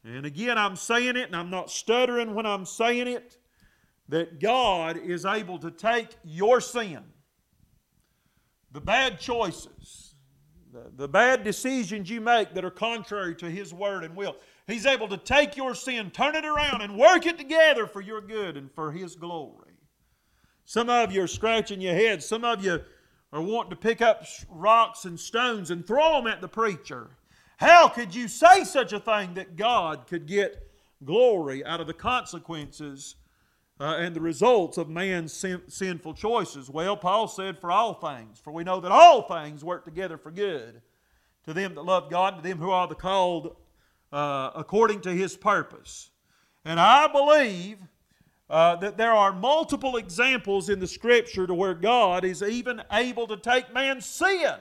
And 0.06 0.26
again, 0.26 0.58
I'm 0.58 0.76
saying 0.76 1.16
it, 1.18 1.26
and 1.28 1.36
I'm 1.36 1.49
not 1.49 1.72
stuttering 1.72 2.36
when 2.36 2.45
I'm 2.45 2.66
saying 2.66 3.08
it, 3.08 3.38
that 4.08 4.39
God 4.39 4.97
is 4.97 5.26
able 5.26 5.58
to 5.58 5.72
take 5.72 6.10
your 6.24 6.62
sin, 6.62 7.03
the 8.72 8.82
bad 8.82 9.20
choices, 9.20 10.14
the, 10.72 10.91
the 10.95 11.08
bad 11.08 11.43
decisions 11.43 12.08
you 12.08 12.22
make 12.22 12.53
that 12.53 12.64
are 12.64 12.70
contrary 12.70 13.34
to 13.38 13.49
His 13.49 13.74
word 13.74 14.03
and 14.03 14.16
will. 14.16 14.36
He's 14.68 14.86
able 14.86 15.08
to 15.08 15.18
take 15.18 15.58
your 15.58 15.74
sin, 15.74 16.12
turn 16.12 16.36
it 16.36 16.45
around, 16.45 16.82
and 16.82 16.99
work 16.99 17.26
it 17.26 17.39
together 17.39 17.88
for 17.88 18.01
your 18.01 18.22
good 18.22 18.58
and 18.58 18.72
for 18.72 18.91
His 18.91 19.16
glory. 19.16 19.74
Some 20.66 20.89
of 20.89 21.12
you 21.12 21.24
are 21.24 21.28
scratching 21.28 21.82
your 21.82 21.95
head. 21.95 22.22
Some 22.22 22.43
of 22.43 22.64
you 22.64 22.82
are 23.34 23.41
wanting 23.41 23.72
to 23.72 23.76
pick 23.76 24.01
up 24.01 24.24
rocks 24.49 25.06
and 25.06 25.20
stones 25.20 25.72
and 25.72 25.86
throw 25.86 26.14
them 26.14 26.28
at 26.28 26.41
the 26.41 26.47
preacher. 26.47 27.10
How 27.58 27.88
could 27.88 28.14
you 28.14 28.28
say 28.28 28.64
such 28.64 28.93
a 28.93 28.99
thing 28.99 29.36
that 29.36 29.56
God 29.56 30.08
could 30.08 30.26
get 30.26 30.70
glory 31.03 31.64
out 31.64 31.80
of 31.80 31.88
the 31.88 31.93
consequences 31.93 33.16
uh, 33.80 33.97
and 33.97 34.16
the 34.16 34.22
results 34.22 34.78
of 34.78 34.89
man's 34.89 35.32
sin, 35.34 35.62
sinful 35.68 36.16
choices? 36.16 36.70
Well, 36.70 36.97
Paul 36.97 37.28
said, 37.28 37.60
For 37.60 37.72
all 37.72 37.93
things, 37.93 38.39
for 38.39 38.51
we 38.51 38.64
know 38.64 38.80
that 38.82 38.91
all 38.91 39.22
things 39.22 39.64
work 39.64 39.86
together 39.86 40.18
for 40.18 40.32
good 40.32 40.82
to 41.45 41.53
them 41.53 41.76
that 41.76 41.86
love 41.86 42.10
God, 42.10 42.38
to 42.38 42.41
them 42.41 42.58
who 42.58 42.72
are 42.72 42.88
the 42.88 42.95
called 42.95 43.56
uh, 44.12 44.51
according 44.56 45.01
to 45.01 45.12
his 45.12 45.38
purpose. 45.38 46.10
And 46.64 46.80
I 46.80 47.08
believe 47.08 47.78
uh, 48.49 48.76
that 48.78 48.97
there 48.97 49.12
are 49.12 49.34
multiple 49.34 49.97
examples 49.97 50.70
in 50.70 50.80
the 50.80 50.88
Scripture 50.88 51.47
to 51.47 51.53
where 51.53 51.74
God 51.74 52.26
is 52.26 52.41
even 52.41 52.82
able 52.91 53.28
to 53.28 53.38
take 53.38 53.74
man's 53.74 54.06
sin 54.06 54.56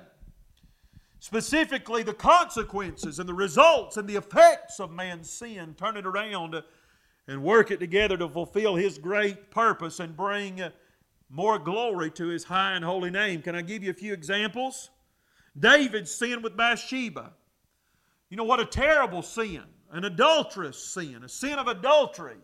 specifically 1.24 2.02
the 2.02 2.12
consequences 2.12 3.18
and 3.18 3.26
the 3.26 3.32
results 3.32 3.96
and 3.96 4.06
the 4.06 4.14
effects 4.14 4.78
of 4.78 4.90
man's 4.90 5.30
sin, 5.30 5.74
turn 5.78 5.96
it 5.96 6.04
around 6.04 6.62
and 7.26 7.42
work 7.42 7.70
it 7.70 7.80
together 7.80 8.14
to 8.18 8.28
fulfill 8.28 8.76
His 8.76 8.98
great 8.98 9.50
purpose 9.50 10.00
and 10.00 10.14
bring 10.14 10.60
more 11.30 11.58
glory 11.58 12.10
to 12.10 12.28
His 12.28 12.44
high 12.44 12.72
and 12.72 12.84
holy 12.84 13.10
name. 13.10 13.40
Can 13.40 13.54
I 13.54 13.62
give 13.62 13.82
you 13.82 13.90
a 13.90 13.94
few 13.94 14.12
examples? 14.12 14.90
David's 15.58 16.14
sin 16.14 16.42
with 16.42 16.58
Bathsheba. 16.58 17.32
You 18.28 18.36
know 18.36 18.44
what 18.44 18.60
a 18.60 18.66
terrible 18.66 19.22
sin, 19.22 19.62
an 19.92 20.04
adulterous 20.04 20.92
sin, 20.92 21.24
a 21.24 21.28
sin 21.30 21.58
of 21.58 21.68
adultery 21.68 22.36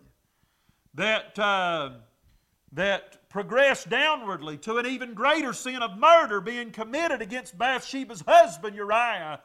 that, 0.95 1.39
uh, 1.39 1.91
that 2.73 3.19
progressed 3.31 3.89
downwardly 3.89 4.61
to 4.61 4.77
an 4.77 4.85
even 4.85 5.15
greater 5.15 5.55
sin 5.55 5.83
of 5.83 5.97
murder 5.97 6.41
being 6.41 6.71
committed 6.71 7.23
against 7.23 7.57
Bathsheba's 7.57 8.23
husband 8.27 8.77
Uriah 8.77 9.41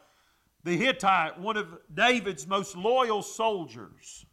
the 0.65 0.75
Hittite, 0.75 1.39
one 1.39 1.57
of 1.57 1.67
David's 1.93 2.47
most 2.47 2.75
loyal 2.75 3.21
soldiers. 3.21 4.25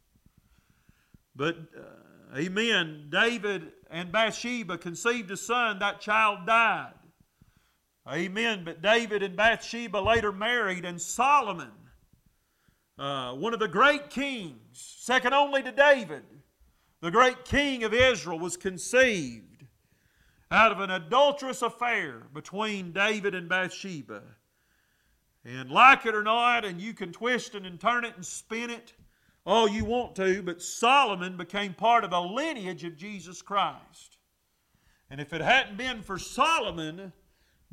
But, 1.37 1.59
uh, 1.79 2.39
amen, 2.39 3.09
David 3.11 3.73
and 3.91 4.11
Bathsheba 4.11 4.79
conceived 4.79 5.31
a 5.31 5.37
son, 5.37 5.79
that 5.81 6.01
child 6.01 6.47
died. 6.47 6.95
Amen. 8.11 8.65
But 8.65 8.83
David 8.83 9.23
and 9.23 9.37
Bathsheba 9.37 9.99
later 9.99 10.33
married, 10.33 10.87
and 10.87 11.01
Solomon, 11.01 11.71
uh, 12.99 13.35
one 13.35 13.53
of 13.53 13.61
the 13.61 13.69
great 13.69 14.09
kings, 14.09 14.59
second 14.73 15.35
only 15.35 15.63
to 15.63 15.71
David, 15.71 16.23
the 17.03 17.11
great 17.11 17.45
king 17.45 17.85
of 17.85 17.93
Israel, 17.93 18.39
was 18.39 18.57
conceived 18.57 19.67
out 20.51 20.73
of 20.73 20.81
an 20.81 20.91
adulterous 20.91 21.61
affair 21.61 22.23
between 22.33 22.93
David 22.93 23.35
and 23.35 23.49
Bathsheba. 23.49 24.23
And 25.45 25.71
like 25.71 26.07
it 26.07 26.15
or 26.15 26.23
not, 26.23 26.65
and 26.65 26.81
you 26.81 26.95
can 26.95 27.13
twist 27.13 27.57
it 27.57 27.67
and 27.67 27.81
turn 27.81 28.05
it 28.05 28.15
and 28.15 28.25
spin 28.25 28.71
it 28.71 28.95
all 29.45 29.69
you 29.69 29.85
want 29.85 30.15
to, 30.17 30.43
but 30.43 30.63
Solomon 30.63 31.37
became 31.37 31.75
part 31.75 32.05
of 32.05 32.11
the 32.11 32.21
lineage 32.21 32.85
of 32.85 32.97
Jesus 32.97 33.43
Christ. 33.43 34.19
And 35.11 35.21
if 35.21 35.33
it 35.33 35.41
hadn't 35.41 35.77
been 35.77 36.03
for 36.03 36.19
Solomon, 36.19 37.13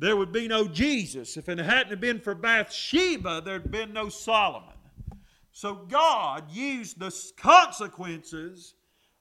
there 0.00 0.16
would 0.16 0.32
be 0.32 0.48
no 0.48 0.66
Jesus. 0.66 1.36
If 1.36 1.48
it 1.48 1.58
hadn't 1.58 2.00
been 2.00 2.18
for 2.18 2.34
Bathsheba, 2.34 3.42
there'd 3.44 3.70
been 3.70 3.92
no 3.92 4.08
Solomon. 4.08 4.74
So 5.52 5.74
God 5.74 6.50
used 6.50 6.98
the 6.98 7.14
consequences 7.36 8.74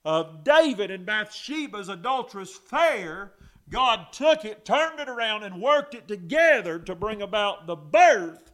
of 0.09 0.43
David 0.43 0.89
and 0.89 1.05
Bathsheba's 1.05 1.87
adulterous 1.87 2.57
affair. 2.57 3.31
God 3.69 4.07
took 4.11 4.43
it, 4.43 4.65
turned 4.65 4.99
it 4.99 5.07
around, 5.07 5.43
and 5.43 5.61
worked 5.61 5.93
it 5.93 6.07
together 6.07 6.79
to 6.79 6.95
bring 6.95 7.21
about 7.21 7.67
the 7.67 7.75
birth 7.75 8.51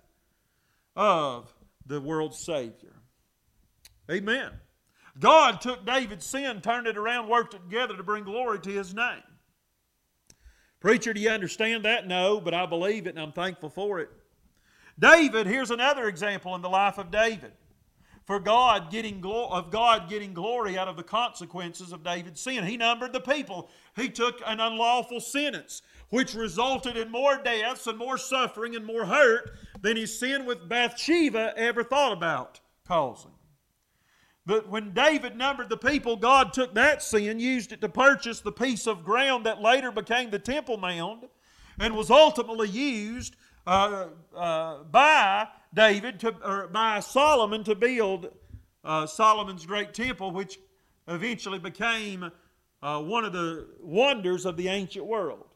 of 0.97 1.53
the 1.86 2.01
world's 2.01 2.39
Savior. 2.39 2.97
Amen. 4.12 4.51
God 5.18 5.62
took 5.62 5.86
David's 5.86 6.26
sin, 6.26 6.60
turned 6.60 6.88
it 6.88 6.97
around, 6.97 7.30
worked 7.30 7.53
it 7.53 7.62
together 7.64 7.95
to 7.95 8.03
bring 8.03 8.26
glory 8.26 8.60
to 8.60 8.70
his 8.70 8.93
name. 8.93 9.24
Preacher, 10.82 11.14
do 11.14 11.22
you 11.22 11.30
understand 11.30 11.86
that? 11.86 12.06
No, 12.06 12.41
but 12.41 12.53
I 12.53 12.66
believe 12.66 13.08
it 13.08 13.12
and 13.12 13.20
I'm 13.20 13.32
thankful 13.32 13.70
for 13.70 14.01
it. 14.01 14.10
David, 14.99 15.47
here's 15.47 15.72
another 15.72 16.10
example 16.10 16.53
in 16.53 16.62
the 16.62 16.70
life 16.70 16.97
of 16.97 17.12
David. 17.12 17.53
For 18.26 18.39
God 18.39 18.89
getting 18.89 19.21
glo- 19.21 19.49
of 19.49 19.69
God 19.69 20.09
getting 20.09 20.34
glory 20.34 20.78
out 20.78 20.88
of 20.88 20.97
the 20.97 21.03
consequences 21.03 21.91
of 21.91 22.03
David's 22.03 22.41
sin. 22.41 22.63
He 22.63 22.76
numbered 22.76 23.13
the 23.13 23.19
people. 23.19 23.69
He 23.95 24.09
took 24.09 24.41
an 24.45 24.59
unlawful 24.59 25.19
sentence, 25.19 25.84
which 26.09 26.34
resulted 26.34 26.97
in 26.97 27.11
more 27.11 27.38
deaths 27.38 27.86
and 27.86 27.97
more 27.99 28.17
suffering 28.17 28.76
and 28.76 28.84
more 28.84 29.05
hurt 29.05 29.51
than 29.80 29.95
his 29.95 30.17
sin 30.17 30.45
with 30.45 30.67
Bathsheba 30.67 31.53
ever 31.55 31.84
thought 31.84 32.13
about 32.13 32.59
causing. 32.88 33.32
But 34.45 34.69
when 34.69 34.93
David 34.93 35.36
numbered 35.36 35.69
the 35.69 35.78
people, 35.78 36.15
God 36.15 36.53
took 36.53 36.73
that 36.76 37.01
sin, 37.01 37.39
used 37.39 37.71
it 37.71 37.82
to 37.82 37.89
purchase 37.89 38.41
the 38.41 38.51
piece 38.51 38.88
of 38.88 39.03
ground 39.03 39.45
that 39.45 39.61
later 39.61 39.91
became 39.91 40.30
the 40.30 40.39
Temple 40.39 40.78
Mount, 40.78 41.26
and 41.80 41.95
was 41.95 42.11
ultimately 42.11 42.69
used 42.69 43.36
uh, 43.67 44.07
uh, 44.36 44.84
by 44.84 45.47
David, 45.76 46.19
to, 46.21 46.36
or 46.43 46.67
by 46.67 46.99
Solomon, 47.01 47.63
to 47.65 47.76
build 47.76 48.32
uh, 48.84 49.05
Solomon's 49.05 49.65
great 49.65 49.93
temple, 49.93 50.32
which 50.32 50.57
eventually 51.07 51.59
became 51.59 52.32
uh, 52.82 53.01
one 53.01 53.26
of 53.26 53.34
the 53.34 53.67
wonders 53.82 54.45
of 54.45 54.57
the 54.57 54.69
ancient 54.69 55.05
world. 55.05 55.53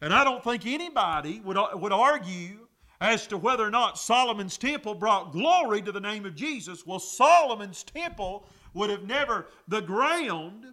And 0.00 0.12
I 0.12 0.24
don't 0.24 0.42
think 0.44 0.66
anybody 0.66 1.40
would, 1.40 1.56
would 1.74 1.92
argue 1.92 2.66
as 3.00 3.26
to 3.28 3.36
whether 3.36 3.64
or 3.64 3.70
not 3.70 3.98
Solomon's 3.98 4.56
temple 4.56 4.94
brought 4.94 5.32
glory 5.32 5.82
to 5.82 5.92
the 5.92 6.00
name 6.00 6.26
of 6.26 6.34
Jesus. 6.34 6.86
Well, 6.86 6.98
Solomon's 6.98 7.84
temple 7.84 8.46
would 8.74 8.90
have 8.90 9.04
never, 9.04 9.46
the 9.68 9.80
ground 9.80 10.66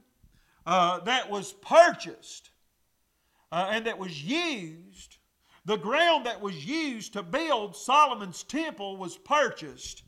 uh, 0.66 0.99
that 1.01 1.30
was 1.30 1.53
purchased 1.53 2.49
uh, 3.51 3.70
and 3.72 3.86
that 3.86 3.99
was 3.99 4.24
used, 4.24 5.14
the 5.66 5.78
ground 5.78 6.28
that 6.28 6.39
was 6.39 6.66
used 6.66 7.13
to 7.13 7.24
build 7.24 7.76
Solomon's 7.76 8.43
temple 8.43 8.97
was 8.97 9.18
purchased 9.18 10.03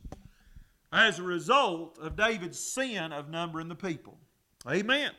as 0.94 1.20
a 1.20 1.24
result 1.24 1.98
of 2.00 2.16
David's 2.16 2.60
sin 2.60 3.12
of 3.12 3.30
numbering 3.30 3.68
the 3.68 3.76
people. 3.76 4.18
Amen. 4.70 5.12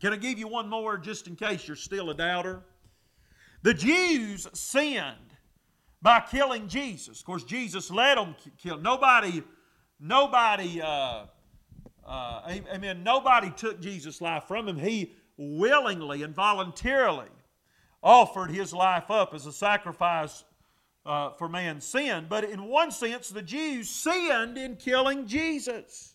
Can 0.00 0.12
I 0.12 0.16
give 0.16 0.38
you 0.38 0.48
one 0.48 0.68
more 0.68 0.96
just 0.96 1.26
in 1.26 1.36
case 1.36 1.66
you're 1.66 1.76
still 1.76 2.10
a 2.10 2.14
doubter? 2.14 2.62
The 3.62 3.74
Jews 3.74 4.48
sinned 4.52 5.36
by 6.00 6.20
killing 6.20 6.68
Jesus. 6.68 7.20
Of 7.20 7.26
course, 7.26 7.44
Jesus 7.44 7.90
let 7.90 8.16
them 8.16 8.34
kill. 8.58 8.78
Nobody, 8.78 9.42
nobody, 10.00 10.80
uh, 10.80 11.26
uh, 12.04 12.42
amen. 12.48 13.04
Nobody 13.04 13.50
took 13.50 13.80
Jesus' 13.80 14.20
life 14.20 14.44
from 14.44 14.68
him. 14.68 14.76
He 14.76 15.14
willingly 15.36 16.22
and 16.22 16.34
voluntarily 16.34 17.28
offered 18.02 18.50
his 18.50 18.72
life 18.72 19.10
up 19.10 19.34
as 19.34 19.46
a 19.46 19.52
sacrifice 19.52 20.44
uh, 21.04 21.30
for 21.30 21.48
man's 21.48 21.84
sin. 21.84 22.26
But 22.28 22.44
in 22.44 22.64
one 22.64 22.90
sense, 22.90 23.28
the 23.28 23.42
Jews 23.42 23.88
sinned 23.88 24.58
in 24.58 24.76
killing 24.76 25.26
Jesus. 25.26 26.14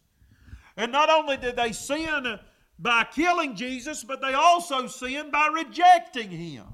And 0.75 0.91
not 0.91 1.09
only 1.09 1.37
did 1.37 1.55
they 1.55 1.71
sin 1.71 2.39
by 2.79 3.05
killing 3.11 3.55
Jesus, 3.55 4.03
but 4.03 4.21
they 4.21 4.33
also 4.33 4.87
sinned 4.87 5.31
by 5.31 5.47
rejecting 5.47 6.29
him. 6.29 6.65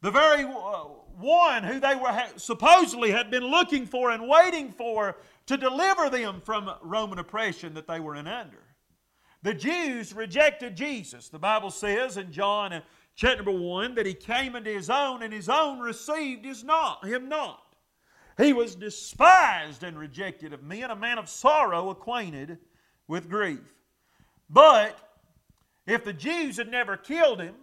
The 0.00 0.10
very 0.10 0.44
uh, 0.44 0.84
one 1.18 1.64
who 1.64 1.80
they 1.80 1.94
were 1.94 2.26
supposedly 2.36 3.10
had 3.10 3.30
been 3.30 3.44
looking 3.44 3.86
for 3.86 4.10
and 4.10 4.28
waiting 4.28 4.70
for 4.72 5.16
to 5.46 5.56
deliver 5.56 6.10
them 6.10 6.40
from 6.40 6.70
Roman 6.82 7.18
oppression 7.18 7.74
that 7.74 7.86
they 7.86 8.00
were 8.00 8.14
in 8.14 8.26
under. 8.26 8.62
The 9.42 9.54
Jews 9.54 10.12
rejected 10.12 10.76
Jesus. 10.76 11.28
The 11.28 11.38
Bible 11.38 11.70
says 11.70 12.16
in 12.16 12.32
John 12.32 12.82
chapter 13.18 13.42
number 13.42 13.50
1 13.50 13.96
that 13.96 14.06
he 14.06 14.14
came 14.14 14.54
into 14.54 14.70
his 14.70 14.88
own 14.88 15.24
and 15.24 15.32
his 15.32 15.48
own 15.48 15.80
received 15.80 16.44
his 16.44 16.62
not, 16.62 17.04
him 17.04 17.28
not. 17.28 17.60
He 18.38 18.52
was 18.52 18.76
despised 18.76 19.82
and 19.82 19.98
rejected 19.98 20.52
of 20.52 20.62
men, 20.62 20.92
a 20.92 20.96
man 20.96 21.18
of 21.18 21.28
sorrow, 21.28 21.90
acquainted 21.90 22.58
with 23.08 23.28
grief. 23.28 23.74
But 24.48 24.96
if 25.84 26.04
the 26.04 26.12
Jews 26.12 26.58
had 26.58 26.70
never 26.70 26.96
killed 26.96 27.40
him, 27.40 27.56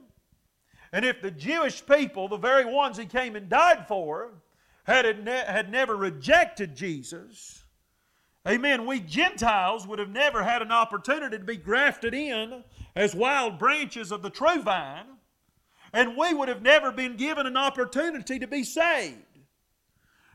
and 0.91 1.05
if 1.05 1.21
the 1.21 1.31
Jewish 1.31 1.85
people, 1.85 2.27
the 2.27 2.35
very 2.35 2.65
ones 2.65 2.97
he 2.97 3.05
came 3.05 3.37
and 3.37 3.47
died 3.47 3.87
for, 3.87 4.33
had, 4.83 5.05
had 5.25 5.71
never 5.71 5.95
rejected 5.95 6.75
Jesus, 6.75 7.63
amen, 8.45 8.85
we 8.85 8.99
Gentiles 8.99 9.87
would 9.87 9.99
have 9.99 10.09
never 10.09 10.43
had 10.43 10.61
an 10.61 10.73
opportunity 10.73 11.37
to 11.37 11.43
be 11.45 11.55
grafted 11.55 12.13
in 12.13 12.61
as 12.93 13.15
wild 13.15 13.57
branches 13.57 14.11
of 14.11 14.21
the 14.21 14.29
true 14.29 14.61
vine, 14.61 15.14
and 15.95 16.17
we 16.17 16.33
would 16.33 16.49
have 16.49 16.61
never 16.61 16.91
been 16.91 17.15
given 17.15 17.47
an 17.47 17.55
opportunity 17.55 18.37
to 18.37 18.47
be 18.47 18.65
saved. 18.65 19.15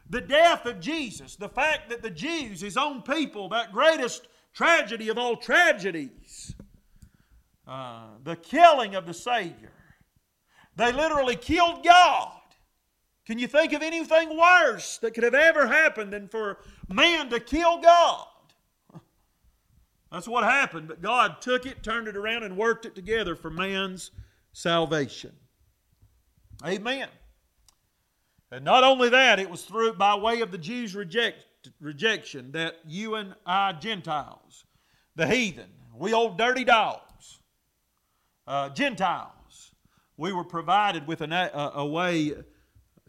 The 0.08 0.22
death 0.22 0.64
of 0.64 0.80
Jesus, 0.80 1.36
the 1.36 1.50
fact 1.50 1.90
that 1.90 2.02
the 2.02 2.10
Jews, 2.10 2.62
his 2.62 2.78
own 2.78 3.02
people, 3.02 3.50
that 3.50 3.70
greatest 3.70 4.26
tragedy 4.54 5.10
of 5.10 5.18
all 5.18 5.36
tragedies, 5.36 6.54
uh, 7.68 8.06
the 8.24 8.36
killing 8.36 8.94
of 8.94 9.04
the 9.04 9.12
Savior, 9.12 9.70
they 10.76 10.92
literally 10.92 11.36
killed 11.36 11.84
God. 11.84 12.40
Can 13.26 13.38
you 13.38 13.46
think 13.46 13.74
of 13.74 13.82
anything 13.82 14.36
worse 14.36 14.96
that 14.98 15.12
could 15.12 15.24
have 15.24 15.34
ever 15.34 15.66
happened 15.66 16.10
than 16.10 16.26
for 16.26 16.60
man 16.88 17.28
to 17.28 17.38
kill 17.38 17.82
God? 17.82 18.26
That's 20.10 20.26
what 20.26 20.42
happened, 20.42 20.88
but 20.88 21.02
God 21.02 21.42
took 21.42 21.66
it, 21.66 21.82
turned 21.82 22.08
it 22.08 22.16
around, 22.16 22.44
and 22.44 22.56
worked 22.56 22.86
it 22.86 22.94
together 22.94 23.36
for 23.36 23.50
man's 23.50 24.10
salvation. 24.54 25.32
Amen. 26.64 27.08
And 28.52 28.64
not 28.64 28.84
only 28.84 29.08
that, 29.10 29.38
it 29.38 29.48
was 29.48 29.62
through 29.62 29.94
by 29.94 30.14
way 30.16 30.40
of 30.40 30.50
the 30.50 30.58
Jews' 30.58 30.94
reject, 30.94 31.44
rejection 31.80 32.52
that 32.52 32.76
you 32.86 33.14
and 33.14 33.34
I, 33.46 33.72
Gentiles, 33.72 34.64
the 35.14 35.26
heathen, 35.26 35.70
we 35.94 36.12
old 36.12 36.36
dirty 36.36 36.64
dogs, 36.64 37.40
uh, 38.46 38.68
Gentiles, 38.70 39.72
we 40.16 40.32
were 40.32 40.44
provided 40.44 41.06
with 41.06 41.20
an, 41.20 41.32
a, 41.32 41.72
a 41.76 41.86
way 41.86 42.34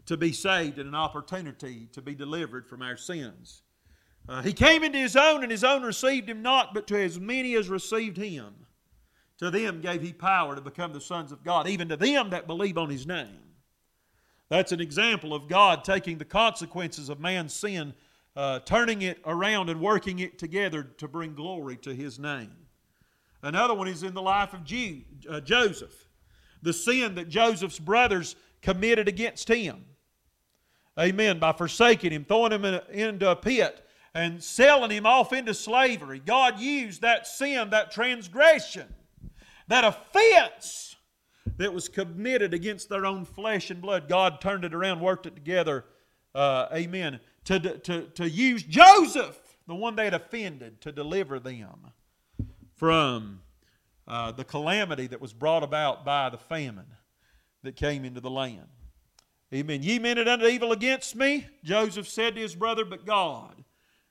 to 0.06 0.16
be 0.16 0.32
saved 0.32 0.78
and 0.78 0.88
an 0.88 0.94
opportunity 0.94 1.88
to 1.92 2.00
be 2.00 2.14
delivered 2.14 2.66
from 2.66 2.82
our 2.82 2.96
sins. 2.96 3.62
Uh, 4.28 4.42
he 4.42 4.52
came 4.52 4.84
into 4.84 4.98
his 4.98 5.16
own, 5.16 5.42
and 5.42 5.50
his 5.50 5.64
own 5.64 5.82
received 5.82 6.28
him 6.28 6.42
not, 6.42 6.72
but 6.74 6.86
to 6.86 7.00
as 7.00 7.18
many 7.18 7.54
as 7.54 7.68
received 7.68 8.16
him, 8.16 8.54
to 9.42 9.50
them 9.50 9.80
gave 9.80 10.00
he 10.00 10.12
power 10.12 10.54
to 10.54 10.60
become 10.60 10.92
the 10.92 11.00
sons 11.00 11.32
of 11.32 11.44
God, 11.44 11.68
even 11.68 11.88
to 11.90 11.96
them 11.96 12.30
that 12.30 12.46
believe 12.46 12.78
on 12.78 12.88
his 12.88 13.06
name. 13.06 13.40
That's 14.48 14.72
an 14.72 14.80
example 14.80 15.34
of 15.34 15.48
God 15.48 15.84
taking 15.84 16.18
the 16.18 16.24
consequences 16.24 17.08
of 17.08 17.20
man's 17.20 17.52
sin, 17.52 17.92
uh, 18.36 18.60
turning 18.60 19.02
it 19.02 19.20
around 19.26 19.68
and 19.68 19.80
working 19.80 20.20
it 20.20 20.38
together 20.38 20.82
to 20.82 21.08
bring 21.08 21.34
glory 21.34 21.76
to 21.78 21.94
his 21.94 22.18
name. 22.18 22.54
Another 23.42 23.74
one 23.74 23.88
is 23.88 24.02
in 24.02 24.14
the 24.14 24.22
life 24.22 24.54
of 24.54 24.64
Jew, 24.64 25.02
uh, 25.28 25.40
Joseph 25.40 26.08
the 26.62 26.72
sin 26.72 27.16
that 27.16 27.28
Joseph's 27.28 27.78
brothers 27.78 28.36
committed 28.62 29.08
against 29.08 29.48
him. 29.48 29.84
Amen. 30.98 31.38
By 31.38 31.52
forsaking 31.52 32.12
him, 32.12 32.24
throwing 32.24 32.52
him 32.52 32.64
in 32.64 32.74
a, 32.74 32.82
into 32.90 33.30
a 33.30 33.36
pit, 33.36 33.84
and 34.14 34.42
selling 34.42 34.90
him 34.90 35.06
off 35.06 35.32
into 35.32 35.54
slavery. 35.54 36.20
God 36.24 36.60
used 36.60 37.02
that 37.02 37.26
sin, 37.26 37.70
that 37.70 37.90
transgression, 37.90 38.86
that 39.68 39.84
offense 39.84 40.96
that 41.56 41.72
was 41.72 41.88
committed 41.88 42.54
against 42.54 42.88
their 42.88 43.04
own 43.04 43.24
flesh 43.24 43.70
and 43.70 43.80
blood. 43.80 44.08
God 44.08 44.40
turned 44.40 44.64
it 44.64 44.74
around, 44.74 45.00
worked 45.00 45.26
it 45.26 45.34
together. 45.34 45.84
Uh, 46.34 46.66
amen. 46.72 47.20
To, 47.44 47.58
to, 47.60 48.02
to 48.02 48.28
use 48.28 48.62
Joseph, 48.62 49.38
the 49.66 49.74
one 49.74 49.96
they 49.96 50.04
had 50.04 50.14
offended, 50.14 50.80
to 50.82 50.92
deliver 50.92 51.38
them 51.38 51.92
from 52.76 53.40
uh, 54.06 54.32
the 54.32 54.44
calamity 54.44 55.06
that 55.08 55.20
was 55.20 55.32
brought 55.32 55.62
about 55.62 56.04
by 56.04 56.28
the 56.30 56.38
famine 56.38 56.86
that 57.62 57.76
came 57.76 58.04
into 58.04 58.20
the 58.20 58.30
land. 58.30 58.66
Amen. 59.54 59.82
Ye 59.82 59.98
meant 59.98 60.18
it 60.18 60.28
unto 60.28 60.46
evil 60.46 60.72
against 60.72 61.14
me, 61.14 61.46
Joseph 61.62 62.08
said 62.08 62.34
to 62.34 62.40
his 62.40 62.54
brother, 62.54 62.84
but 62.84 63.04
God 63.04 63.62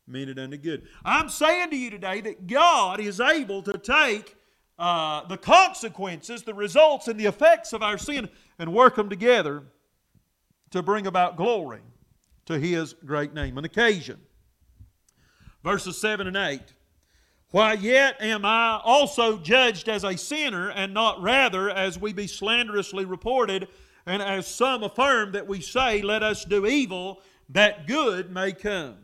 meant 0.05 0.29
it 0.29 0.37
unto 0.37 0.57
good. 0.57 0.87
I'm 1.03 1.29
saying 1.29 1.71
to 1.71 1.75
you 1.75 1.89
today 1.89 2.21
that 2.21 2.47
God 2.47 2.99
is 2.99 3.19
able 3.19 3.63
to 3.63 3.77
take 3.77 4.35
uh, 4.81 5.23
the 5.27 5.37
consequences, 5.37 6.41
the 6.41 6.55
results, 6.55 7.07
and 7.07 7.19
the 7.19 7.27
effects 7.27 7.71
of 7.71 7.83
our 7.83 7.99
sin 7.99 8.27
and 8.57 8.73
work 8.73 8.95
them 8.95 9.09
together 9.09 9.61
to 10.71 10.81
bring 10.81 11.05
about 11.05 11.37
glory 11.37 11.81
to 12.47 12.57
His 12.57 12.93
great 13.05 13.31
name. 13.31 13.59
An 13.59 13.63
occasion. 13.63 14.19
Verses 15.63 16.01
7 16.01 16.25
and 16.25 16.35
8. 16.35 16.59
Why 17.51 17.73
yet 17.73 18.19
am 18.21 18.43
I 18.43 18.81
also 18.83 19.37
judged 19.37 19.87
as 19.87 20.03
a 20.03 20.17
sinner, 20.17 20.71
and 20.71 20.95
not 20.95 21.21
rather 21.21 21.69
as 21.69 21.99
we 21.99 22.11
be 22.11 22.25
slanderously 22.25 23.05
reported, 23.05 23.67
and 24.07 24.19
as 24.19 24.47
some 24.47 24.81
affirm 24.81 25.33
that 25.33 25.45
we 25.45 25.61
say, 25.61 26.01
Let 26.01 26.23
us 26.23 26.43
do 26.43 26.65
evil, 26.65 27.21
that 27.49 27.85
good 27.85 28.31
may 28.31 28.51
come. 28.51 28.97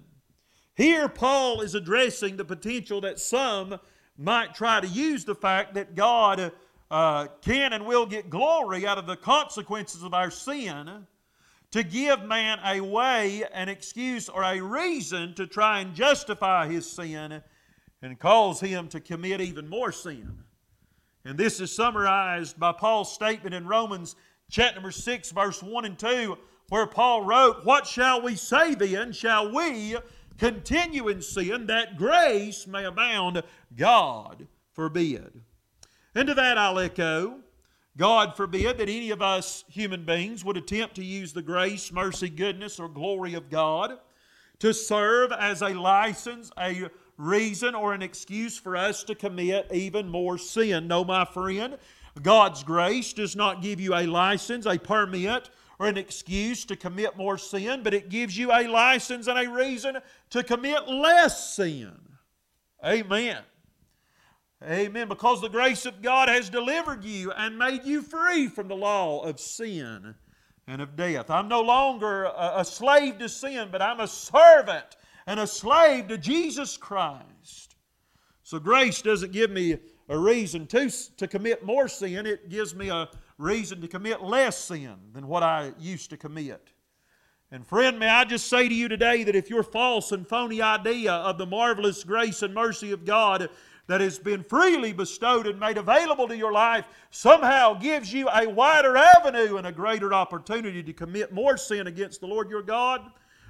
Here, 0.75 1.07
Paul 1.07 1.61
is 1.61 1.75
addressing 1.75 2.37
the 2.37 2.45
potential 2.45 2.99
that 3.01 3.19
some 3.19 3.79
might 4.17 4.55
try 4.55 4.79
to 4.79 4.87
use 4.87 5.25
the 5.25 5.35
fact 5.35 5.75
that 5.75 5.95
God 5.95 6.51
uh, 6.89 7.27
can 7.41 7.73
and 7.73 7.85
will 7.85 8.05
get 8.05 8.29
glory 8.29 8.87
out 8.87 8.97
of 8.97 9.07
the 9.07 9.15
consequences 9.15 10.03
of 10.03 10.13
our 10.13 10.31
sin 10.31 11.05
to 11.71 11.83
give 11.83 12.23
man 12.23 12.59
a 12.65 12.79
way, 12.81 13.43
an 13.53 13.69
excuse, 13.69 14.29
or 14.29 14.43
a 14.43 14.61
reason 14.61 15.33
to 15.35 15.45
try 15.45 15.79
and 15.79 15.93
justify 15.93 16.67
his 16.67 16.89
sin 16.89 17.41
and 18.01 18.19
cause 18.19 18.59
him 18.59 18.87
to 18.87 18.99
commit 18.99 19.41
even 19.41 19.67
more 19.67 19.91
sin. 19.91 20.43
And 21.25 21.37
this 21.37 21.59
is 21.59 21.75
summarized 21.75 22.57
by 22.57 22.71
Paul's 22.71 23.13
statement 23.13 23.53
in 23.53 23.67
Romans 23.67 24.15
chapter 24.49 24.75
number 24.75 24.91
6, 24.91 25.31
verse 25.31 25.61
1 25.61 25.85
and 25.85 25.99
2, 25.99 26.37
where 26.69 26.87
Paul 26.87 27.23
wrote, 27.23 27.65
What 27.65 27.85
shall 27.85 28.21
we 28.21 28.35
say 28.35 28.75
then? 28.75 29.11
Shall 29.11 29.53
we 29.53 29.97
continue 30.37 31.07
in 31.07 31.21
sin 31.21 31.67
that 31.67 31.97
grace 31.97 32.67
may 32.67 32.85
abound? 32.85 33.43
God 33.75 34.47
forbid. 34.73 35.41
And 36.15 36.27
to 36.27 36.33
that 36.33 36.57
I'll 36.57 36.79
echo 36.79 37.39
God 37.97 38.37
forbid 38.37 38.77
that 38.77 38.89
any 38.89 39.09
of 39.09 39.23
us 39.23 39.65
human 39.67 40.05
beings 40.05 40.45
would 40.45 40.55
attempt 40.55 40.95
to 40.95 41.03
use 41.03 41.33
the 41.33 41.41
grace, 41.41 41.91
mercy, 41.91 42.29
goodness, 42.29 42.79
or 42.79 42.87
glory 42.87 43.33
of 43.33 43.49
God 43.49 43.97
to 44.59 44.71
serve 44.71 45.31
as 45.31 45.63
a 45.63 45.69
license, 45.69 46.51
a 46.59 46.89
reason, 47.17 47.73
or 47.73 47.93
an 47.93 48.03
excuse 48.03 48.55
for 48.55 48.77
us 48.77 49.03
to 49.05 49.15
commit 49.15 49.67
even 49.73 50.07
more 50.07 50.37
sin. 50.37 50.87
No, 50.87 51.03
my 51.03 51.25
friend, 51.25 51.77
God's 52.21 52.63
grace 52.63 53.13
does 53.13 53.35
not 53.35 53.63
give 53.63 53.79
you 53.79 53.95
a 53.95 54.05
license, 54.05 54.67
a 54.67 54.77
permit, 54.77 55.49
or 55.79 55.87
an 55.87 55.97
excuse 55.97 56.65
to 56.65 56.75
commit 56.75 57.17
more 57.17 57.37
sin, 57.37 57.81
but 57.83 57.93
it 57.93 58.09
gives 58.09 58.37
you 58.37 58.51
a 58.51 58.67
license 58.67 59.27
and 59.27 59.37
a 59.37 59.49
reason 59.49 59.97
to 60.31 60.43
commit 60.43 60.87
less 60.87 61.55
sin. 61.55 61.93
Amen. 62.83 63.39
Amen. 64.63 65.07
Because 65.07 65.41
the 65.41 65.49
grace 65.49 65.85
of 65.85 66.01
God 66.01 66.29
has 66.29 66.49
delivered 66.49 67.03
you 67.03 67.31
and 67.31 67.57
made 67.57 67.85
you 67.85 68.01
free 68.01 68.47
from 68.47 68.67
the 68.67 68.75
law 68.75 69.21
of 69.21 69.39
sin 69.39 70.15
and 70.67 70.81
of 70.81 70.95
death. 70.95 71.29
I'm 71.29 71.47
no 71.47 71.61
longer 71.61 72.31
a, 72.35 72.65
slave 72.65 73.19
to 73.19 73.29
sin, 73.29 73.69
but 73.71 73.81
I'm 73.81 73.99
a 73.99 74.07
servant 74.07 74.97
and 75.27 75.39
a 75.39 75.47
slave 75.47 76.07
to 76.07 76.17
Jesus 76.17 76.75
Christ. 76.75 77.75
So 78.43 78.59
grace 78.59 79.01
doesn't 79.01 79.31
give 79.31 79.51
me 79.51 79.77
a 80.09 80.17
reason 80.17 80.65
to, 80.67 80.89
to 81.17 81.27
commit 81.27 81.65
more 81.65 81.87
sin, 81.87 82.25
it 82.25 82.49
gives 82.49 82.73
me 82.73 82.89
a 82.89 83.09
reason 83.37 83.81
to 83.81 83.87
commit 83.87 84.21
less 84.21 84.57
sin 84.57 84.95
than 85.13 85.27
what 85.27 85.43
I 85.43 85.73
used 85.79 86.09
to 86.09 86.17
commit. 86.17 86.71
And 87.51 87.65
friend, 87.65 87.97
may 87.97 88.09
I 88.09 88.25
just 88.25 88.47
say 88.47 88.67
to 88.67 88.75
you 88.75 88.87
today 88.87 89.23
that 89.23 89.35
if 89.35 89.49
your 89.49 89.63
false 89.63 90.11
and 90.11 90.27
phony 90.27 90.61
idea 90.61 91.13
of 91.13 91.37
the 91.37 91.45
marvelous 91.45 92.03
grace 92.03 92.41
and 92.41 92.53
mercy 92.53 92.91
of 92.91 93.05
God 93.05 93.49
that 93.87 94.01
has 94.01 94.19
been 94.19 94.43
freely 94.43 94.91
bestowed 94.91 95.47
and 95.47 95.57
made 95.57 95.77
available 95.77 96.27
to 96.27 96.35
your 96.35 96.51
life 96.51 96.85
somehow 97.09 97.73
gives 97.73 98.11
you 98.11 98.27
a 98.27 98.49
wider 98.49 98.97
avenue 98.97 99.55
and 99.55 99.65
a 99.65 99.71
greater 99.71 100.13
opportunity 100.13 100.83
to 100.83 100.91
commit 100.91 101.31
more 101.31 101.55
sin 101.55 101.87
against 101.87 102.19
the 102.19 102.27
Lord 102.27 102.49
your 102.49 102.61
God 102.61 103.01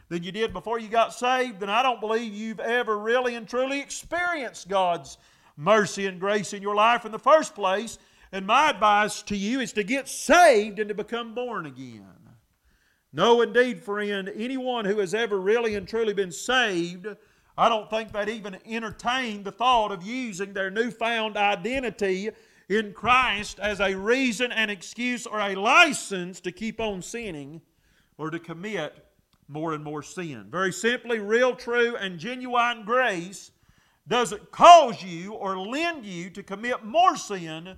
than 0.10 0.24
you 0.24 0.32
did 0.32 0.54
before 0.54 0.80
you 0.80 0.88
got 0.88 1.14
saved, 1.14 1.60
then 1.60 1.70
I 1.70 1.84
don't 1.84 2.00
believe 2.00 2.34
you've 2.34 2.60
ever 2.60 2.98
really 2.98 3.36
and 3.36 3.48
truly 3.48 3.82
experienced 3.82 4.70
God's 4.70 5.18
mercy 5.58 6.06
and 6.06 6.20
grace 6.20 6.54
in 6.54 6.62
your 6.62 6.76
life 6.76 7.06
in 7.06 7.12
the 7.12 7.20
first 7.20 7.56
place. 7.56 7.98
And 8.38 8.46
my 8.46 8.70
advice 8.70 9.24
to 9.24 9.36
you 9.36 9.60
is 9.60 9.74
to 9.74 9.84
get 9.84 10.08
saved 10.08 10.78
and 10.78 10.90
to 10.90 10.94
become 10.94 11.34
born 11.34 11.66
again. 11.66 12.06
No, 13.12 13.42
indeed, 13.42 13.82
friend, 13.82 14.32
anyone 14.36 14.86
who 14.86 15.00
has 15.00 15.16
ever 15.16 15.40
really 15.40 15.74
and 15.74 15.88
truly 15.88 16.14
been 16.14 16.32
saved 16.32 17.08
I 17.58 17.70
don't 17.70 17.90
think 17.90 18.12
they'd 18.12 18.30
even 18.30 18.60
entertain 18.68 19.42
the 19.42 19.52
thought 19.52 19.92
of 19.92 20.04
using 20.04 20.54
their 20.54 20.70
newfound 20.70 21.36
identity 21.36 22.30
in 22.70 22.94
Christ 22.94 23.60
as 23.60 23.80
a 23.80 23.96
reason, 23.96 24.52
an 24.52 24.70
excuse, 24.70 25.26
or 25.26 25.40
a 25.40 25.56
license 25.56 26.40
to 26.42 26.52
keep 26.52 26.80
on 26.80 27.02
sinning 27.02 27.62
or 28.20 28.30
to 28.30 28.38
commit 28.38 29.04
more 29.48 29.74
and 29.74 29.84
more 29.84 30.04
sin. 30.04 30.46
Very 30.52 30.72
simply, 30.72 31.18
real, 31.18 31.56
true, 31.56 31.96
and 31.96 32.20
genuine 32.20 32.86
grace 32.86 33.50
doesn't 34.08 34.52
cause 34.52 35.02
you 35.02 35.34
or 35.34 35.58
lend 35.58 36.06
you 36.06 36.30
to 36.30 36.44
commit 36.44 36.86
more 36.86 37.18
sin, 37.18 37.76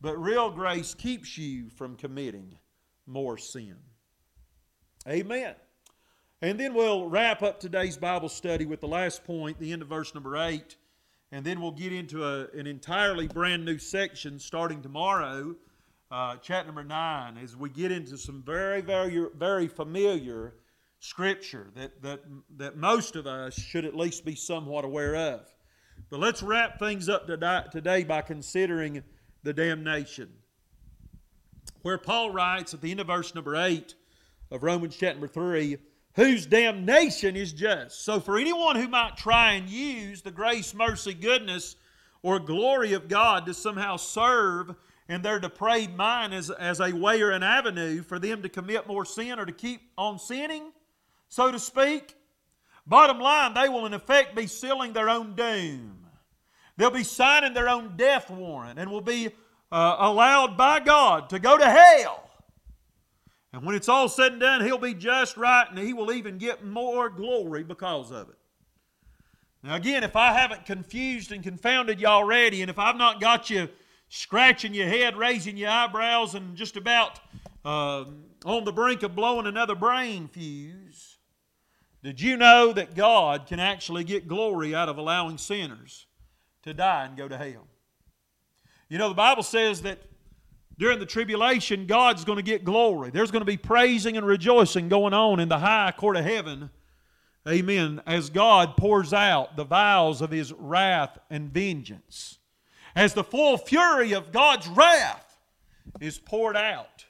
but 0.00 0.16
real 0.16 0.50
grace 0.50 0.94
keeps 0.94 1.36
you 1.36 1.68
from 1.70 1.96
committing 1.96 2.58
more 3.06 3.36
sin. 3.36 3.76
Amen. 5.08 5.54
And 6.42 6.58
then 6.58 6.72
we'll 6.72 7.08
wrap 7.08 7.42
up 7.42 7.60
today's 7.60 7.98
Bible 7.98 8.30
study 8.30 8.64
with 8.64 8.80
the 8.80 8.88
last 8.88 9.24
point, 9.24 9.58
the 9.58 9.72
end 9.72 9.82
of 9.82 9.88
verse 9.88 10.14
number 10.14 10.36
8. 10.36 10.76
And 11.32 11.44
then 11.44 11.60
we'll 11.60 11.70
get 11.70 11.92
into 11.92 12.24
a, 12.24 12.48
an 12.58 12.66
entirely 12.66 13.28
brand 13.28 13.64
new 13.64 13.78
section 13.78 14.38
starting 14.38 14.82
tomorrow, 14.82 15.54
uh, 16.10 16.36
chapter 16.42 16.66
number 16.66 16.82
9, 16.82 17.38
as 17.38 17.56
we 17.56 17.68
get 17.68 17.92
into 17.92 18.16
some 18.16 18.42
very, 18.42 18.80
very, 18.80 19.26
very 19.36 19.68
familiar 19.68 20.54
scripture 20.98 21.68
that, 21.76 22.02
that, 22.02 22.20
that 22.56 22.76
most 22.76 23.16
of 23.16 23.26
us 23.26 23.54
should 23.54 23.84
at 23.84 23.96
least 23.96 24.24
be 24.24 24.34
somewhat 24.34 24.84
aware 24.84 25.16
of. 25.16 25.40
But 26.08 26.20
let's 26.20 26.42
wrap 26.42 26.78
things 26.78 27.08
up 27.08 27.26
today 27.26 28.04
by 28.04 28.22
considering 28.22 29.02
the 29.42 29.52
damnation. 29.52 30.30
Where 31.82 31.98
Paul 31.98 32.30
writes 32.30 32.74
at 32.74 32.80
the 32.80 32.90
end 32.90 33.00
of 33.00 33.06
verse 33.06 33.34
number 33.34 33.56
8 33.56 33.94
of 34.50 34.62
Romans 34.62 34.96
chapter 34.96 35.14
number 35.14 35.28
3 35.28 35.78
whose 36.14 36.46
damnation 36.46 37.36
is 37.36 37.52
just. 37.52 38.04
So, 38.04 38.20
for 38.20 38.38
anyone 38.38 38.76
who 38.76 38.88
might 38.88 39.16
try 39.16 39.52
and 39.52 39.68
use 39.68 40.22
the 40.22 40.30
grace, 40.30 40.74
mercy, 40.74 41.14
goodness, 41.14 41.76
or 42.22 42.38
glory 42.38 42.92
of 42.92 43.08
God 43.08 43.46
to 43.46 43.54
somehow 43.54 43.96
serve 43.96 44.74
in 45.08 45.22
their 45.22 45.40
depraved 45.40 45.96
mind 45.96 46.34
as, 46.34 46.50
as 46.50 46.80
a 46.80 46.92
way 46.92 47.20
or 47.22 47.30
an 47.30 47.42
avenue 47.42 48.02
for 48.02 48.18
them 48.18 48.42
to 48.42 48.48
commit 48.48 48.86
more 48.86 49.04
sin 49.04 49.38
or 49.38 49.46
to 49.46 49.52
keep 49.52 49.80
on 49.96 50.18
sinning, 50.18 50.72
so 51.28 51.50
to 51.50 51.58
speak, 51.58 52.14
bottom 52.86 53.18
line, 53.18 53.54
they 53.54 53.68
will 53.68 53.86
in 53.86 53.94
effect 53.94 54.36
be 54.36 54.46
sealing 54.46 54.92
their 54.92 55.08
own 55.08 55.34
doom. 55.34 55.99
They'll 56.80 56.90
be 56.90 57.04
signing 57.04 57.52
their 57.52 57.68
own 57.68 57.96
death 57.96 58.30
warrant 58.30 58.78
and 58.78 58.90
will 58.90 59.00
be 59.00 59.28
uh, 59.70 59.96
allowed 59.98 60.56
by 60.56 60.80
God 60.80 61.28
to 61.30 61.38
go 61.38 61.56
to 61.58 61.70
hell 61.70 62.30
and 63.52 63.64
when 63.64 63.74
it's 63.74 63.88
all 63.88 64.08
said 64.08 64.32
and 64.32 64.40
done, 64.40 64.64
he'll 64.64 64.78
be 64.78 64.94
just 64.94 65.36
right 65.36 65.66
and 65.68 65.78
he 65.78 65.92
will 65.92 66.12
even 66.12 66.38
get 66.38 66.64
more 66.64 67.08
glory 67.08 67.64
because 67.64 68.10
of 68.10 68.28
it. 68.28 68.36
Now, 69.62 69.74
again, 69.74 70.04
if 70.04 70.16
I 70.16 70.32
haven't 70.32 70.64
confused 70.64 71.32
and 71.32 71.42
confounded 71.42 72.00
you 72.00 72.06
already, 72.06 72.62
and 72.62 72.70
if 72.70 72.78
I've 72.78 72.96
not 72.96 73.20
got 73.20 73.50
you 73.50 73.68
scratching 74.08 74.72
your 74.72 74.86
head, 74.86 75.16
raising 75.16 75.56
your 75.56 75.68
eyebrows, 75.68 76.34
and 76.34 76.56
just 76.56 76.76
about 76.76 77.20
uh, 77.64 78.04
on 78.46 78.64
the 78.64 78.72
brink 78.72 79.02
of 79.02 79.14
blowing 79.14 79.46
another 79.46 79.74
brain 79.74 80.28
fuse, 80.28 81.18
did 82.02 82.20
you 82.20 82.38
know 82.38 82.72
that 82.72 82.94
God 82.94 83.46
can 83.46 83.60
actually 83.60 84.04
get 84.04 84.28
glory 84.28 84.74
out 84.74 84.88
of 84.88 84.96
allowing 84.96 85.36
sinners 85.36 86.06
to 86.62 86.74
die 86.74 87.06
and 87.06 87.16
go 87.16 87.28
to 87.28 87.36
hell? 87.36 87.66
You 88.88 88.98
know, 88.98 89.08
the 89.08 89.14
Bible 89.14 89.42
says 89.42 89.82
that 89.82 89.98
during 90.80 90.98
the 90.98 91.06
tribulation, 91.06 91.86
God's 91.86 92.24
going 92.24 92.38
to 92.38 92.42
get 92.42 92.64
glory. 92.64 93.10
There's 93.10 93.30
going 93.30 93.42
to 93.42 93.46
be 93.46 93.56
praising 93.56 94.16
and 94.16 94.26
rejoicing 94.26 94.88
going 94.88 95.12
on 95.12 95.38
in 95.38 95.48
the 95.48 95.58
high 95.58 95.92
court 95.96 96.16
of 96.16 96.24
heaven. 96.24 96.70
Amen. 97.46 98.00
As 98.06 98.30
God 98.30 98.76
pours 98.76 99.12
out 99.12 99.56
the 99.56 99.64
vials 99.64 100.22
of 100.22 100.30
His 100.30 100.52
wrath 100.52 101.18
and 101.28 101.52
vengeance. 101.52 102.38
As 102.96 103.14
the 103.14 103.22
full 103.22 103.58
fury 103.58 104.12
of 104.12 104.32
God's 104.32 104.66
wrath 104.68 105.38
is 106.00 106.18
poured 106.18 106.56
out 106.56 107.04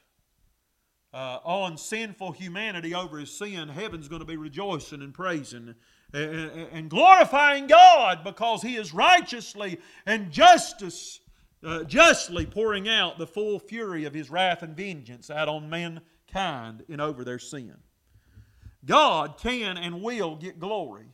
uh, 1.13 1.39
on 1.43 1.77
sinful 1.77 2.33
humanity 2.33 2.93
over 2.93 3.17
His 3.17 3.31
sin, 3.31 3.69
heaven's 3.69 4.07
going 4.07 4.21
to 4.21 4.25
be 4.25 4.37
rejoicing 4.37 5.01
and 5.01 5.13
praising 5.13 5.75
and, 6.13 6.89
glorifying 6.89 7.67
God 7.67 8.23
because 8.23 8.61
He 8.61 8.75
is 8.75 8.93
righteously 8.93 9.79
and 10.05 10.31
justice 10.31 11.21
uh, 11.63 11.83
justly 11.83 12.45
pouring 12.45 12.89
out 12.89 13.17
the 13.17 13.27
full 13.27 13.59
fury 13.59 14.05
of 14.05 14.13
his 14.13 14.29
wrath 14.29 14.63
and 14.63 14.75
vengeance 14.75 15.29
out 15.29 15.47
on 15.47 15.69
mankind 15.69 16.83
and 16.89 16.99
over 16.99 17.23
their 17.23 17.39
sin. 17.39 17.75
God 18.85 19.37
can 19.37 19.77
and 19.77 20.01
will 20.01 20.35
get 20.35 20.59
glory 20.59 21.05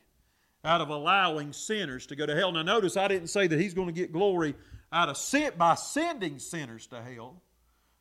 out 0.64 0.82
of 0.82 0.90
allowing 0.90 1.54
sinners 1.54 2.06
to 2.08 2.16
go 2.16 2.26
to 2.26 2.36
hell. 2.36 2.52
Now, 2.52 2.62
notice 2.62 2.98
I 2.98 3.08
didn't 3.08 3.28
say 3.28 3.48
that 3.48 3.60
he's 3.60 3.74
going 3.74 3.88
to 3.88 3.94
get 3.94 4.14
glory 4.14 4.56
out 4.92 5.10
of 5.10 5.18
sin, 5.18 5.52
by 5.58 5.76
sending 5.76 6.40
sinners 6.40 6.88
to 6.88 7.02
hell. 7.02 7.42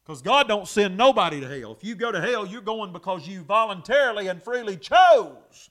Because 0.05 0.23
God 0.23 0.47
don't 0.47 0.69
send 0.69 0.97
nobody 0.97 1.41
to 1.41 1.49
hell. 1.49 1.73
If 1.73 1.83
you 1.83 1.97
go 1.97 2.13
to 2.13 2.21
hell, 2.21 2.47
you're 2.47 2.61
going 2.61 2.93
because 2.93 3.27
you 3.27 3.43
voluntarily 3.43 4.29
and 4.29 4.41
freely 4.41 4.77
chose 4.77 5.71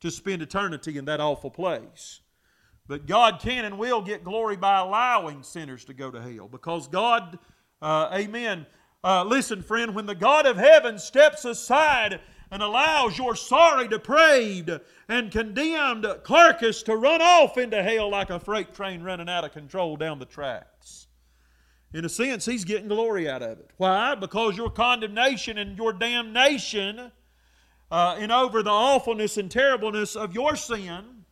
to 0.00 0.10
spend 0.10 0.42
eternity 0.42 0.98
in 0.98 1.04
that 1.06 1.20
awful 1.20 1.50
place. 1.50 2.20
But 2.88 3.06
God 3.06 3.40
can 3.40 3.64
and 3.64 3.78
will 3.78 4.00
get 4.00 4.24
glory 4.24 4.56
by 4.56 4.78
allowing 4.78 5.42
sinners 5.42 5.84
to 5.86 5.94
go 5.94 6.10
to 6.10 6.20
hell. 6.20 6.48
Because 6.48 6.86
God, 6.86 7.38
uh, 7.82 8.10
amen. 8.12 8.66
Uh, 9.02 9.24
listen, 9.24 9.62
friend, 9.62 9.94
when 9.94 10.06
the 10.06 10.14
God 10.14 10.46
of 10.46 10.56
heaven 10.56 10.98
steps 10.98 11.44
aside 11.44 12.20
and 12.50 12.62
allows 12.62 13.18
your 13.18 13.34
sorry, 13.34 13.88
depraved, 13.88 14.70
and 15.08 15.32
condemned 15.32 16.06
carcass 16.22 16.82
to 16.84 16.96
run 16.96 17.20
off 17.20 17.58
into 17.58 17.82
hell 17.82 18.10
like 18.10 18.30
a 18.30 18.38
freight 18.38 18.72
train 18.72 19.02
running 19.02 19.28
out 19.28 19.44
of 19.44 19.52
control 19.52 19.96
down 19.96 20.18
the 20.18 20.24
tracks. 20.24 21.08
In 21.92 22.04
a 22.04 22.08
sense, 22.08 22.44
he's 22.44 22.64
getting 22.64 22.88
glory 22.88 23.28
out 23.28 23.42
of 23.42 23.58
it. 23.58 23.70
Why? 23.78 24.14
Because 24.14 24.56
your 24.56 24.70
condemnation 24.70 25.58
and 25.58 25.76
your 25.76 25.92
damnation, 25.92 27.10
uh, 27.90 28.16
and 28.18 28.32
over 28.32 28.62
the 28.62 28.70
awfulness 28.70 29.36
and 29.36 29.50
terribleness 29.50 30.16
of 30.16 30.34
your 30.34 30.56
sin, 30.56 31.24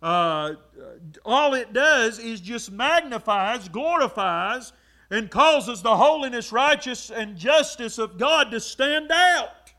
uh, 0.00 0.52
all 1.24 1.54
it 1.54 1.72
does 1.72 2.18
is 2.18 2.40
just 2.40 2.70
magnifies, 2.70 3.68
glorifies, 3.68 4.72
and 5.10 5.30
causes 5.30 5.82
the 5.82 5.96
holiness, 5.96 6.52
righteousness, 6.52 7.18
and 7.18 7.36
justice 7.36 7.98
of 7.98 8.18
God 8.18 8.50
to 8.50 8.60
stand 8.60 9.10
out 9.10 9.72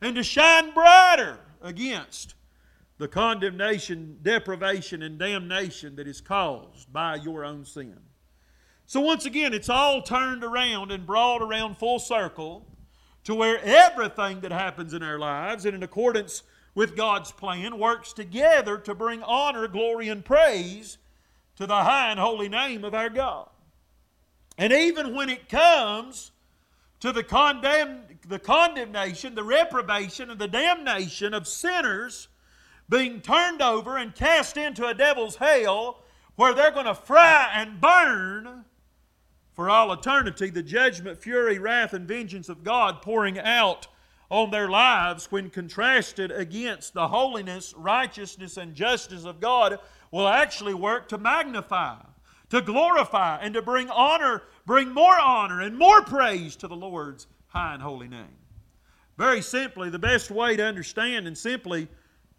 and 0.00 0.16
to 0.16 0.22
shine 0.22 0.72
brighter 0.72 1.38
against 1.62 2.34
the 2.98 3.06
condemnation, 3.06 4.18
deprivation, 4.22 5.02
and 5.02 5.18
damnation 5.18 5.96
that 5.96 6.08
is 6.08 6.20
caused 6.20 6.92
by 6.92 7.16
your 7.16 7.44
own 7.44 7.64
sin. 7.64 7.98
So, 8.86 9.00
once 9.00 9.26
again, 9.26 9.52
it's 9.52 9.68
all 9.68 10.00
turned 10.00 10.42
around 10.42 10.90
and 10.92 11.04
brought 11.04 11.42
around 11.42 11.76
full 11.76 11.98
circle 11.98 12.66
to 13.26 13.34
where 13.34 13.60
everything 13.64 14.38
that 14.38 14.52
happens 14.52 14.94
in 14.94 15.02
our 15.02 15.18
lives, 15.18 15.66
and 15.66 15.74
in 15.74 15.82
accordance 15.82 16.44
with 16.76 16.96
God's 16.96 17.32
plan, 17.32 17.76
works 17.76 18.12
together 18.12 18.78
to 18.78 18.94
bring 18.94 19.20
honor, 19.24 19.66
glory, 19.66 20.08
and 20.08 20.24
praise 20.24 20.98
to 21.56 21.66
the 21.66 21.74
high 21.74 22.12
and 22.12 22.20
holy 22.20 22.48
name 22.48 22.84
of 22.84 22.94
our 22.94 23.10
God. 23.10 23.48
And 24.56 24.72
even 24.72 25.12
when 25.12 25.28
it 25.28 25.48
comes 25.48 26.30
to 27.00 27.10
the, 27.10 27.24
condemn, 27.24 28.02
the 28.28 28.38
condemnation, 28.38 29.34
the 29.34 29.42
reprobation, 29.42 30.30
and 30.30 30.38
the 30.38 30.46
damnation 30.46 31.34
of 31.34 31.48
sinners 31.48 32.28
being 32.88 33.20
turned 33.20 33.60
over 33.60 33.96
and 33.96 34.14
cast 34.14 34.56
into 34.56 34.86
a 34.86 34.94
devil's 34.94 35.34
hell 35.34 36.00
where 36.36 36.54
they're 36.54 36.70
going 36.70 36.86
to 36.86 36.94
fry 36.94 37.50
and 37.54 37.80
burn 37.80 38.64
for 39.56 39.70
all 39.70 39.90
eternity 39.90 40.50
the 40.50 40.62
judgment, 40.62 41.18
fury, 41.18 41.58
wrath, 41.58 41.94
and 41.94 42.06
vengeance 42.06 42.50
of 42.50 42.62
God 42.62 43.00
pouring 43.00 43.38
out 43.38 43.88
on 44.30 44.50
their 44.50 44.68
lives 44.68 45.32
when 45.32 45.48
contrasted 45.48 46.30
against 46.30 46.92
the 46.92 47.08
holiness, 47.08 47.72
righteousness, 47.74 48.58
and 48.58 48.74
justice 48.74 49.24
of 49.24 49.40
God 49.40 49.78
will 50.10 50.28
actually 50.28 50.74
work 50.74 51.08
to 51.08 51.16
magnify, 51.16 51.96
to 52.50 52.60
glorify, 52.60 53.38
and 53.40 53.54
to 53.54 53.62
bring 53.62 53.88
honor 53.88 54.42
bring 54.66 54.92
more 54.92 55.18
honor 55.18 55.62
and 55.62 55.78
more 55.78 56.02
praise 56.02 56.56
to 56.56 56.68
the 56.68 56.76
Lord's 56.76 57.26
high 57.46 57.74
and 57.74 57.82
holy 57.82 58.08
name. 58.08 58.36
Very 59.16 59.40
simply, 59.40 59.88
the 59.88 59.98
best 59.98 60.30
way 60.30 60.56
to 60.56 60.64
understand 60.64 61.26
and 61.26 61.38
simply 61.38 61.88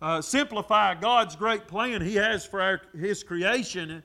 uh, 0.01 0.21
simplify 0.21 0.93
God's 0.93 1.35
great 1.35 1.67
plan 1.67 2.01
He 2.01 2.15
has 2.15 2.45
for 2.45 2.61
our, 2.61 2.81
His 2.95 3.23
creation 3.23 4.03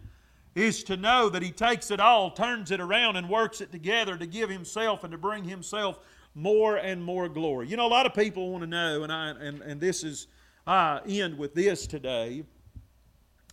is 0.55 0.85
to 0.85 0.97
know 0.97 1.29
that 1.29 1.43
He 1.43 1.51
takes 1.51 1.91
it 1.91 2.01
all, 2.01 2.31
turns 2.31 2.71
it 2.71 2.81
around, 2.81 3.17
and 3.17 3.29
works 3.29 3.61
it 3.61 3.73
together 3.73 4.17
to 4.17 4.27
give 4.27 4.51
Himself 4.51 5.05
and 5.05 5.13
to 5.13 5.19
bring 5.19 5.45
Himself 5.45 5.99
more 6.35 6.77
and 6.77 7.03
more 7.03 7.29
glory. 7.29 7.69
You 7.69 7.77
know, 7.77 7.87
a 7.87 7.89
lot 7.89 8.07
of 8.07 8.15
people 8.15 8.51
want 8.51 8.63
to 8.63 8.69
know, 8.69 9.03
and 9.03 9.13
I 9.13 9.31
and, 9.31 9.63
and 9.63 9.81
this 9.81 10.05
is 10.05 10.27
I 10.67 11.01
end 11.07 11.39
with 11.39 11.55
this 11.55 11.87
today. 11.87 12.45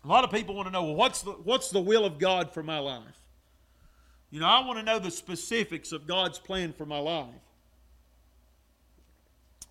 A 0.03 0.07
lot 0.07 0.23
of 0.23 0.31
people 0.31 0.55
want 0.55 0.67
to 0.67 0.71
know, 0.71 0.83
well, 0.83 0.95
what's 0.95 1.21
the 1.21 1.31
what's 1.31 1.69
the 1.69 1.81
will 1.81 2.05
of 2.05 2.19
God 2.19 2.53
for 2.53 2.63
my 2.63 2.79
life? 2.79 3.03
You 4.31 4.39
know, 4.39 4.47
I 4.47 4.65
want 4.65 4.77
to 4.79 4.85
know 4.85 4.99
the 4.99 5.11
specifics 5.11 5.91
of 5.91 6.05
God's 6.05 6.37
plan 6.37 6.71
for 6.73 6.85
my 6.85 6.99
life. 6.99 7.33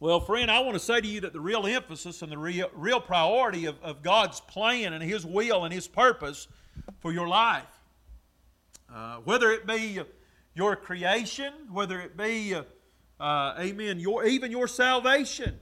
Well, 0.00 0.20
friend, 0.20 0.50
I 0.50 0.60
want 0.60 0.74
to 0.74 0.80
say 0.80 1.00
to 1.00 1.06
you 1.06 1.20
that 1.22 1.32
the 1.32 1.40
real 1.40 1.66
emphasis 1.66 2.22
and 2.22 2.30
the 2.30 2.38
real, 2.38 2.70
real 2.72 3.00
priority 3.00 3.66
of, 3.66 3.82
of 3.82 4.02
God's 4.02 4.40
plan 4.40 4.92
and 4.92 5.02
His 5.02 5.26
will 5.26 5.64
and 5.64 5.74
His 5.74 5.88
purpose 5.88 6.46
for 7.00 7.12
your 7.12 7.28
life, 7.28 7.64
uh, 8.92 9.16
whether 9.18 9.50
it 9.50 9.66
be 9.66 10.00
your 10.54 10.76
creation, 10.76 11.52
whether 11.70 12.00
it 12.00 12.16
be, 12.16 12.54
uh, 12.54 13.54
amen, 13.58 14.00
your, 14.00 14.24
even 14.24 14.50
your 14.50 14.66
salvation, 14.66 15.58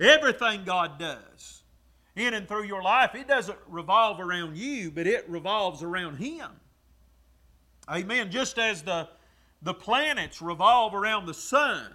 everything 0.00 0.64
God 0.64 0.98
does 0.98 1.62
in 2.14 2.34
and 2.34 2.46
through 2.46 2.64
your 2.64 2.82
life, 2.82 3.14
it 3.14 3.26
doesn't 3.26 3.58
revolve 3.68 4.20
around 4.20 4.56
you, 4.56 4.90
but 4.90 5.06
it 5.06 5.28
revolves 5.28 5.82
around 5.82 6.16
Him. 6.16 6.50
Amen. 7.88 8.30
Just 8.30 8.58
as 8.58 8.82
the, 8.82 9.08
the 9.62 9.74
planets 9.74 10.42
revolve 10.42 10.94
around 10.94 11.26
the 11.26 11.34
sun 11.34 11.92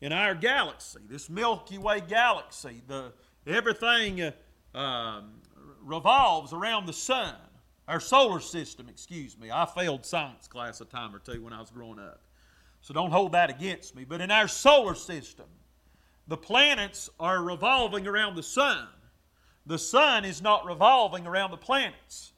in 0.00 0.12
our 0.12 0.34
galaxy, 0.34 1.00
this 1.08 1.30
Milky 1.30 1.78
Way 1.78 2.02
galaxy, 2.06 2.82
the, 2.86 3.12
everything 3.46 4.20
uh, 4.74 4.78
um, 4.78 5.40
revolves 5.84 6.52
around 6.52 6.86
the 6.86 6.92
sun. 6.92 7.34
Our 7.86 8.00
solar 8.00 8.40
system, 8.40 8.88
excuse 8.88 9.38
me. 9.38 9.50
I 9.50 9.66
failed 9.66 10.06
science 10.06 10.48
class 10.48 10.80
a 10.80 10.86
time 10.86 11.14
or 11.14 11.18
two 11.18 11.42
when 11.42 11.52
I 11.52 11.60
was 11.60 11.70
growing 11.70 11.98
up. 11.98 12.20
So 12.80 12.94
don't 12.94 13.10
hold 13.10 13.32
that 13.32 13.50
against 13.50 13.94
me. 13.94 14.04
But 14.04 14.20
in 14.20 14.30
our 14.30 14.48
solar 14.48 14.94
system, 14.94 15.46
the 16.28 16.36
planets 16.36 17.10
are 17.20 17.42
revolving 17.42 18.06
around 18.06 18.36
the 18.36 18.42
sun. 18.42 18.86
The 19.66 19.78
sun 19.78 20.24
is 20.24 20.42
not 20.42 20.66
revolving 20.66 21.26
around 21.26 21.50
the 21.50 21.56
planets. 21.56 22.32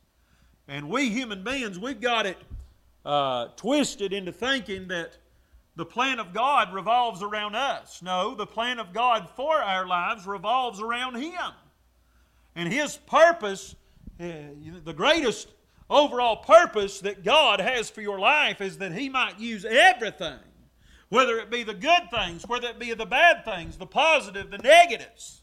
And 0.68 0.88
we 0.88 1.10
human 1.10 1.44
beings, 1.44 1.78
we've 1.78 2.00
got 2.00 2.26
it 2.26 2.38
uh, 3.04 3.48
twisted 3.56 4.12
into 4.12 4.32
thinking 4.32 4.88
that 4.88 5.16
the 5.76 5.86
plan 5.86 6.18
of 6.18 6.32
God 6.32 6.72
revolves 6.72 7.22
around 7.22 7.54
us. 7.54 8.02
No, 8.02 8.34
the 8.34 8.46
plan 8.46 8.78
of 8.78 8.92
God 8.92 9.28
for 9.36 9.56
our 9.56 9.86
lives 9.86 10.26
revolves 10.26 10.80
around 10.80 11.16
Him. 11.16 11.52
And 12.56 12.72
His 12.72 12.96
purpose, 12.96 13.76
uh, 14.18 14.24
the 14.84 14.94
greatest 14.94 15.48
overall 15.90 16.38
purpose 16.38 17.00
that 17.00 17.22
God 17.22 17.60
has 17.60 17.90
for 17.90 18.00
your 18.00 18.18
life 18.18 18.60
is 18.60 18.78
that 18.78 18.92
He 18.92 19.10
might 19.10 19.38
use 19.38 19.64
everything, 19.64 20.38
whether 21.10 21.36
it 21.36 21.50
be 21.50 21.62
the 21.62 21.74
good 21.74 22.10
things, 22.10 22.44
whether 22.48 22.68
it 22.68 22.78
be 22.78 22.94
the 22.94 23.06
bad 23.06 23.44
things, 23.44 23.76
the 23.76 23.86
positive, 23.86 24.50
the 24.50 24.58
negatives, 24.58 25.42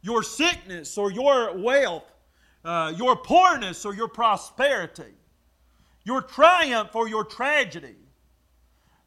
your 0.00 0.22
sickness 0.22 0.96
or 0.96 1.12
your 1.12 1.56
wealth, 1.56 2.10
uh, 2.64 2.92
your 2.96 3.16
poorness 3.16 3.84
or 3.84 3.94
your 3.94 4.08
prosperity, 4.08 5.14
your 6.04 6.22
triumph 6.22 6.96
or 6.96 7.06
your 7.06 7.24
tragedy, 7.24 7.96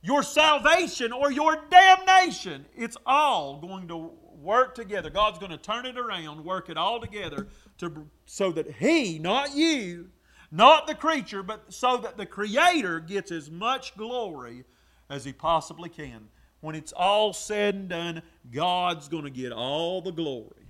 your 0.04 0.22
salvation 0.22 1.12
or 1.12 1.32
your 1.32 1.58
damnation. 1.72 2.66
It's 2.76 2.98
all 3.08 3.60
going 3.60 3.88
to 3.88 4.12
work 4.44 4.76
together. 4.76 5.10
God's 5.10 5.40
going 5.40 5.52
to 5.52 5.58
turn 5.58 5.86
it 5.86 5.98
around, 5.98 6.44
work 6.44 6.70
it 6.70 6.78
all 6.78 7.00
together 7.00 7.48
to, 7.80 8.08
so 8.26 8.52
that 8.52 8.70
He, 8.72 9.18
not 9.20 9.56
you, 9.56 10.10
not 10.52 10.86
the 10.86 10.96
creature, 10.96 11.42
but 11.42 11.74
so 11.74 11.98
that 11.98 12.18
the 12.18 12.26
Creator 12.26 13.00
gets 13.02 13.32
as 13.32 13.50
much 13.50 13.96
glory 13.96 14.66
as 15.10 15.26
He 15.26 15.34
possibly 15.34 15.90
can. 15.90 16.28
When 16.62 16.76
it's 16.76 16.94
all 16.94 17.34
said 17.34 17.76
and 17.76 17.90
done, 17.90 18.22
God's 18.52 19.08
going 19.08 19.26
to 19.26 19.30
get 19.30 19.52
all 19.52 20.02
the 20.02 20.12
glory. 20.12 20.68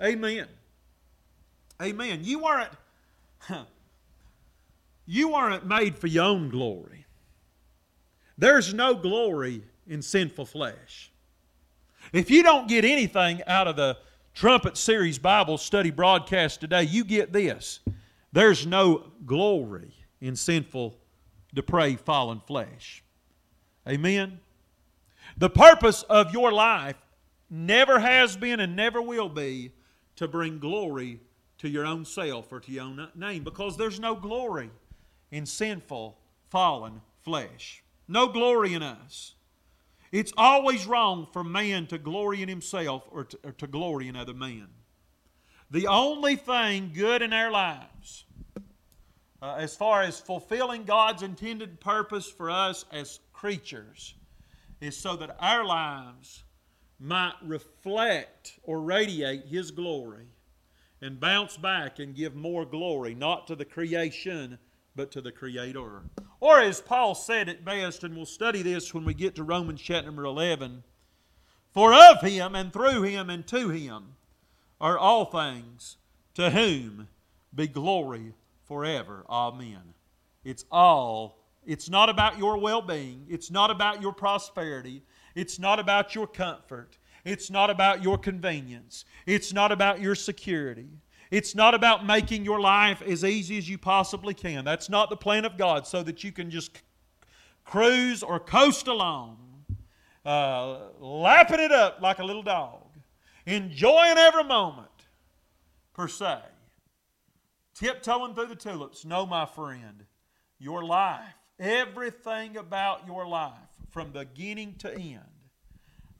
Amen. 0.00 0.46
Amen. 1.80 2.20
You 2.22 2.46
aren't 2.46 2.70
you 5.06 5.34
aren't 5.34 5.66
made 5.66 5.98
for 5.98 6.06
your 6.06 6.24
own 6.24 6.48
glory. 6.48 7.06
There's 8.38 8.72
no 8.72 8.94
glory 8.94 9.62
in 9.86 10.02
sinful 10.02 10.46
flesh. 10.46 11.11
If 12.12 12.30
you 12.30 12.42
don't 12.42 12.68
get 12.68 12.84
anything 12.84 13.42
out 13.46 13.66
of 13.66 13.76
the 13.76 13.96
Trumpet 14.34 14.76
Series 14.76 15.18
Bible 15.18 15.56
study 15.56 15.90
broadcast 15.90 16.60
today, 16.60 16.82
you 16.82 17.04
get 17.04 17.32
this. 17.32 17.80
There's 18.32 18.66
no 18.66 19.12
glory 19.24 19.94
in 20.20 20.36
sinful, 20.36 20.98
depraved, 21.54 22.00
fallen 22.00 22.40
flesh. 22.46 23.02
Amen? 23.88 24.40
The 25.38 25.48
purpose 25.48 26.02
of 26.02 26.34
your 26.34 26.52
life 26.52 26.96
never 27.48 27.98
has 27.98 28.36
been 28.36 28.60
and 28.60 28.76
never 28.76 29.00
will 29.00 29.30
be 29.30 29.72
to 30.16 30.28
bring 30.28 30.58
glory 30.58 31.18
to 31.58 31.68
your 31.68 31.86
own 31.86 32.04
self 32.04 32.52
or 32.52 32.60
to 32.60 32.72
your 32.72 32.84
own 32.84 33.08
name 33.14 33.42
because 33.42 33.78
there's 33.78 33.98
no 33.98 34.14
glory 34.14 34.70
in 35.30 35.46
sinful, 35.46 36.18
fallen 36.50 37.00
flesh. 37.22 37.82
No 38.06 38.28
glory 38.28 38.74
in 38.74 38.82
us. 38.82 39.34
It's 40.12 40.32
always 40.36 40.86
wrong 40.86 41.26
for 41.32 41.42
man 41.42 41.86
to 41.86 41.96
glory 41.96 42.42
in 42.42 42.48
himself 42.48 43.08
or 43.10 43.24
to, 43.24 43.38
or 43.42 43.52
to 43.52 43.66
glory 43.66 44.08
in 44.08 44.14
other 44.14 44.34
men. 44.34 44.68
The 45.70 45.86
only 45.86 46.36
thing 46.36 46.92
good 46.94 47.22
in 47.22 47.32
our 47.32 47.50
lives, 47.50 48.26
uh, 49.40 49.56
as 49.58 49.74
far 49.74 50.02
as 50.02 50.20
fulfilling 50.20 50.84
God's 50.84 51.22
intended 51.22 51.80
purpose 51.80 52.30
for 52.30 52.50
us 52.50 52.84
as 52.92 53.20
creatures, 53.32 54.14
is 54.82 54.98
so 54.98 55.16
that 55.16 55.34
our 55.40 55.64
lives 55.64 56.44
might 57.00 57.34
reflect 57.42 58.58
or 58.64 58.82
radiate 58.82 59.46
His 59.46 59.70
glory 59.70 60.26
and 61.00 61.18
bounce 61.18 61.56
back 61.56 61.98
and 61.98 62.14
give 62.14 62.34
more 62.34 62.66
glory, 62.66 63.14
not 63.14 63.46
to 63.46 63.56
the 63.56 63.64
creation, 63.64 64.58
but 64.94 65.10
to 65.12 65.22
the 65.22 65.32
Creator. 65.32 66.02
Or 66.42 66.60
as 66.60 66.80
Paul 66.80 67.14
said 67.14 67.48
it 67.48 67.64
best, 67.64 68.02
and 68.02 68.16
we'll 68.16 68.26
study 68.26 68.62
this 68.62 68.92
when 68.92 69.04
we 69.04 69.14
get 69.14 69.36
to 69.36 69.44
Romans 69.44 69.80
chapter 69.80 70.06
number 70.06 70.24
11 70.24 70.82
For 71.70 71.94
of 71.94 72.20
Him, 72.20 72.56
and 72.56 72.72
through 72.72 73.02
Him, 73.02 73.30
and 73.30 73.46
to 73.46 73.68
Him 73.68 74.16
are 74.80 74.98
all 74.98 75.24
things, 75.24 75.98
to 76.34 76.50
whom 76.50 77.06
be 77.54 77.68
glory 77.68 78.34
forever. 78.64 79.24
Amen. 79.30 79.94
It's 80.42 80.64
all, 80.72 81.38
it's 81.64 81.88
not 81.88 82.08
about 82.08 82.38
your 82.38 82.58
well 82.58 82.82
being, 82.82 83.24
it's 83.28 83.52
not 83.52 83.70
about 83.70 84.02
your 84.02 84.12
prosperity, 84.12 85.04
it's 85.36 85.60
not 85.60 85.78
about 85.78 86.16
your 86.16 86.26
comfort, 86.26 86.98
it's 87.24 87.52
not 87.52 87.70
about 87.70 88.02
your 88.02 88.18
convenience, 88.18 89.04
it's 89.26 89.52
not 89.52 89.70
about 89.70 90.00
your 90.00 90.16
security. 90.16 90.88
It's 91.32 91.54
not 91.54 91.74
about 91.74 92.04
making 92.04 92.44
your 92.44 92.60
life 92.60 93.00
as 93.00 93.24
easy 93.24 93.56
as 93.56 93.66
you 93.66 93.78
possibly 93.78 94.34
can. 94.34 94.66
That's 94.66 94.90
not 94.90 95.08
the 95.08 95.16
plan 95.16 95.46
of 95.46 95.56
God, 95.56 95.86
so 95.86 96.02
that 96.02 96.22
you 96.22 96.30
can 96.30 96.50
just 96.50 96.82
cruise 97.64 98.22
or 98.22 98.38
coast 98.38 98.86
along, 98.86 99.38
uh, 100.26 100.90
lapping 101.00 101.58
it 101.58 101.72
up 101.72 102.02
like 102.02 102.18
a 102.18 102.22
little 102.22 102.42
dog, 102.42 102.86
enjoying 103.46 104.18
every 104.18 104.44
moment, 104.44 104.90
per 105.94 106.06
se, 106.06 106.36
tiptoeing 107.74 108.34
through 108.34 108.48
the 108.48 108.54
tulips. 108.54 109.06
No, 109.06 109.24
my 109.24 109.46
friend, 109.46 110.04
your 110.58 110.84
life, 110.84 111.32
everything 111.58 112.58
about 112.58 113.06
your 113.06 113.26
life, 113.26 113.54
from 113.88 114.12
beginning 114.12 114.74
to 114.80 114.94
end, 114.94 115.20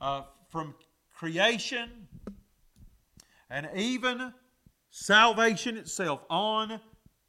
uh, 0.01 0.23
from 0.49 0.73
creation 1.13 2.07
and 3.51 3.69
even 3.75 4.33
salvation 4.95 5.75
itself 5.75 6.23
on 6.29 6.79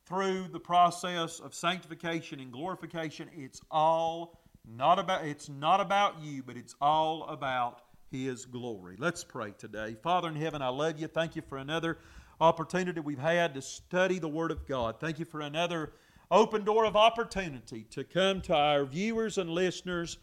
through 0.05 0.47
the 0.53 0.61
process 0.61 1.41
of 1.41 1.55
sanctification 1.55 2.39
and 2.39 2.53
glorification 2.53 3.27
it's 3.35 3.63
all 3.71 4.39
not 4.77 4.99
about 4.99 5.25
it's 5.25 5.49
not 5.49 5.81
about 5.81 6.21
you 6.21 6.43
but 6.43 6.59
it's 6.59 6.75
all 6.83 7.25
about 7.25 7.81
his 8.11 8.45
glory. 8.45 8.97
Let's 8.99 9.25
pray 9.25 9.55
today. 9.57 9.97
Father 10.03 10.29
in 10.29 10.37
heaven 10.37 10.61
i 10.61 10.69
love 10.69 10.99
you. 10.99 11.07
Thank 11.07 11.37
you 11.37 11.43
for 11.49 11.57
another 11.57 11.97
opportunity 12.39 13.01
we've 13.01 13.19
had 13.19 13.55
to 13.55 13.63
study 13.63 14.19
the 14.19 14.29
word 14.29 14.51
of 14.51 14.69
god. 14.69 15.01
Thank 15.01 15.19
you 15.19 15.25
for 15.25 15.41
another 15.41 15.95
open 16.31 16.65
door 16.65 16.85
of 16.85 16.97
opportunity 16.97 17.85
to 17.93 18.05
come 18.05 18.43
to 18.43 18.55
our 18.55 18.85
viewers 18.85 19.39
and 19.39 19.49
listeners 19.49 20.19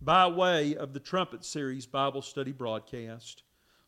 by 0.00 0.26
way 0.26 0.74
of 0.74 0.94
the 0.94 1.00
trumpet 1.00 1.44
series 1.44 1.84
bible 1.84 2.22
study 2.22 2.52
broadcast 2.52 3.42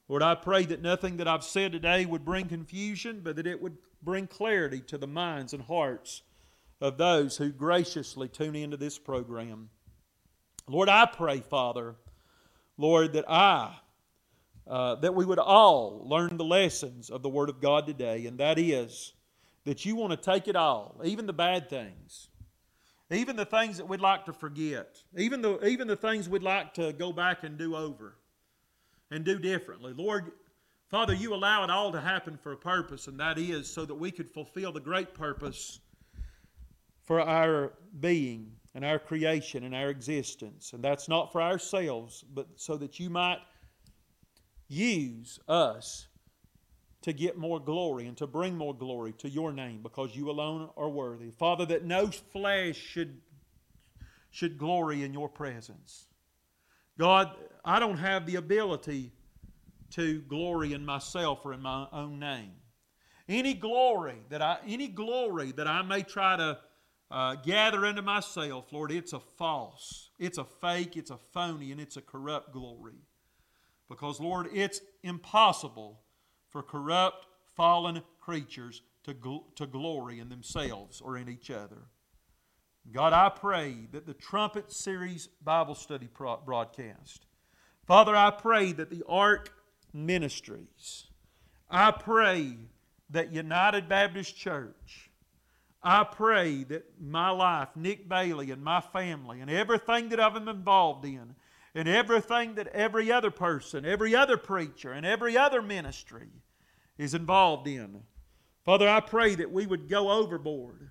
Lord, 0.08 0.22
I 0.22 0.34
pray 0.34 0.64
that 0.64 0.80
nothing 0.80 1.18
that 1.18 1.28
I've 1.28 1.44
said 1.44 1.72
today 1.72 2.06
would 2.06 2.24
bring 2.24 2.48
confusion, 2.48 3.20
but 3.22 3.36
that 3.36 3.46
it 3.46 3.60
would 3.60 3.76
bring 4.02 4.26
clarity 4.26 4.80
to 4.86 4.96
the 4.96 5.06
minds 5.06 5.52
and 5.52 5.62
hearts 5.62 6.22
of 6.80 6.96
those 6.96 7.36
who 7.36 7.50
graciously 7.50 8.28
tune 8.28 8.56
into 8.56 8.78
this 8.78 8.98
program. 8.98 9.68
Lord, 10.66 10.88
I 10.88 11.04
pray, 11.06 11.40
Father, 11.40 11.96
Lord, 12.78 13.12
that 13.14 13.26
I, 13.28 13.76
uh, 14.66 14.94
that 14.96 15.14
we 15.14 15.26
would 15.26 15.38
all 15.38 16.06
learn 16.08 16.38
the 16.38 16.44
lessons 16.44 17.10
of 17.10 17.22
the 17.22 17.28
Word 17.28 17.50
of 17.50 17.60
God 17.60 17.86
today, 17.86 18.26
and 18.26 18.38
that 18.38 18.58
is 18.58 19.12
that 19.64 19.84
you 19.84 19.94
want 19.94 20.12
to 20.12 20.16
take 20.16 20.48
it 20.48 20.56
all, 20.56 20.98
even 21.04 21.26
the 21.26 21.32
bad 21.34 21.68
things, 21.68 22.28
even 23.10 23.36
the 23.36 23.44
things 23.44 23.76
that 23.76 23.86
we'd 23.86 24.00
like 24.00 24.24
to 24.24 24.32
forget, 24.32 25.02
even 25.16 25.42
the, 25.42 25.62
even 25.66 25.86
the 25.86 25.96
things 25.96 26.28
we'd 26.28 26.42
like 26.42 26.72
to 26.74 26.94
go 26.94 27.12
back 27.12 27.44
and 27.44 27.58
do 27.58 27.76
over 27.76 28.17
and 29.10 29.24
do 29.24 29.38
differently. 29.38 29.92
Lord, 29.96 30.32
Father, 30.88 31.14
you 31.14 31.34
allow 31.34 31.64
it 31.64 31.70
all 31.70 31.92
to 31.92 32.00
happen 32.00 32.38
for 32.42 32.52
a 32.52 32.56
purpose, 32.56 33.08
and 33.08 33.20
that 33.20 33.38
is 33.38 33.72
so 33.72 33.84
that 33.84 33.94
we 33.94 34.10
could 34.10 34.28
fulfill 34.28 34.72
the 34.72 34.80
great 34.80 35.14
purpose 35.14 35.80
for 37.04 37.20
our 37.20 37.72
being 38.00 38.52
and 38.74 38.84
our 38.84 38.98
creation 38.98 39.64
and 39.64 39.74
our 39.74 39.90
existence. 39.90 40.72
And 40.72 40.82
that's 40.82 41.08
not 41.08 41.32
for 41.32 41.42
ourselves, 41.42 42.24
but 42.34 42.46
so 42.56 42.76
that 42.76 42.98
you 42.98 43.10
might 43.10 43.40
use 44.68 45.38
us 45.48 46.06
to 47.02 47.12
get 47.12 47.38
more 47.38 47.60
glory 47.60 48.06
and 48.06 48.16
to 48.16 48.26
bring 48.26 48.56
more 48.56 48.74
glory 48.74 49.12
to 49.14 49.28
your 49.30 49.52
name 49.52 49.80
because 49.82 50.14
you 50.14 50.30
alone 50.30 50.68
are 50.76 50.88
worthy. 50.90 51.30
Father, 51.30 51.64
that 51.66 51.84
no 51.84 52.08
flesh 52.08 52.76
should, 52.76 53.20
should 54.30 54.58
glory 54.58 55.04
in 55.04 55.12
your 55.12 55.28
presence. 55.28 56.07
God, 56.98 57.30
I 57.64 57.78
don't 57.78 57.98
have 57.98 58.26
the 58.26 58.36
ability 58.36 59.12
to 59.90 60.20
glory 60.22 60.72
in 60.72 60.84
myself 60.84 61.44
or 61.44 61.52
in 61.52 61.62
my 61.62 61.86
own 61.92 62.18
name. 62.18 62.52
Any 63.28 63.54
glory 63.54 64.16
that 64.30 64.42
I, 64.42 64.58
any 64.66 64.88
glory 64.88 65.52
that 65.52 65.68
I 65.68 65.82
may 65.82 66.02
try 66.02 66.36
to 66.36 66.58
uh, 67.10 67.36
gather 67.36 67.86
into 67.86 68.02
myself, 68.02 68.72
Lord, 68.72 68.90
it's 68.90 69.12
a 69.12 69.20
false, 69.20 70.10
it's 70.18 70.38
a 70.38 70.44
fake, 70.44 70.96
it's 70.96 71.10
a 71.10 71.18
phony, 71.32 71.72
and 71.72 71.80
it's 71.80 71.96
a 71.96 72.02
corrupt 72.02 72.52
glory. 72.52 73.00
Because, 73.88 74.20
Lord, 74.20 74.48
it's 74.52 74.80
impossible 75.02 76.00
for 76.48 76.62
corrupt, 76.62 77.26
fallen 77.56 78.02
creatures 78.20 78.82
to, 79.04 79.14
gl- 79.14 79.54
to 79.56 79.66
glory 79.66 80.20
in 80.20 80.28
themselves 80.28 81.00
or 81.00 81.16
in 81.16 81.28
each 81.28 81.50
other. 81.50 81.86
God, 82.92 83.12
I 83.12 83.28
pray 83.28 83.76
that 83.92 84.06
the 84.06 84.14
Trumpet 84.14 84.72
Series 84.72 85.28
Bible 85.44 85.74
Study 85.74 86.08
broadcast, 86.44 87.26
Father, 87.86 88.16
I 88.16 88.30
pray 88.30 88.72
that 88.72 88.88
the 88.88 89.02
Ark 89.06 89.52
Ministries, 89.92 91.06
I 91.70 91.90
pray 91.90 92.56
that 93.10 93.30
United 93.30 93.90
Baptist 93.90 94.36
Church, 94.36 95.10
I 95.82 96.04
pray 96.04 96.64
that 96.64 96.86
my 96.98 97.28
life, 97.28 97.68
Nick 97.76 98.08
Bailey, 98.08 98.50
and 98.50 98.62
my 98.62 98.80
family, 98.80 99.40
and 99.40 99.50
everything 99.50 100.08
that 100.08 100.20
I've 100.20 100.34
been 100.34 100.48
involved 100.48 101.04
in, 101.04 101.34
and 101.74 101.88
everything 101.88 102.54
that 102.54 102.68
every 102.68 103.12
other 103.12 103.30
person, 103.30 103.84
every 103.84 104.14
other 104.14 104.38
preacher, 104.38 104.92
and 104.92 105.04
every 105.04 105.36
other 105.36 105.60
ministry 105.60 106.28
is 106.96 107.12
involved 107.12 107.68
in. 107.68 108.02
Father, 108.64 108.88
I 108.88 109.00
pray 109.00 109.34
that 109.34 109.52
we 109.52 109.66
would 109.66 109.88
go 109.88 110.10
overboard 110.10 110.90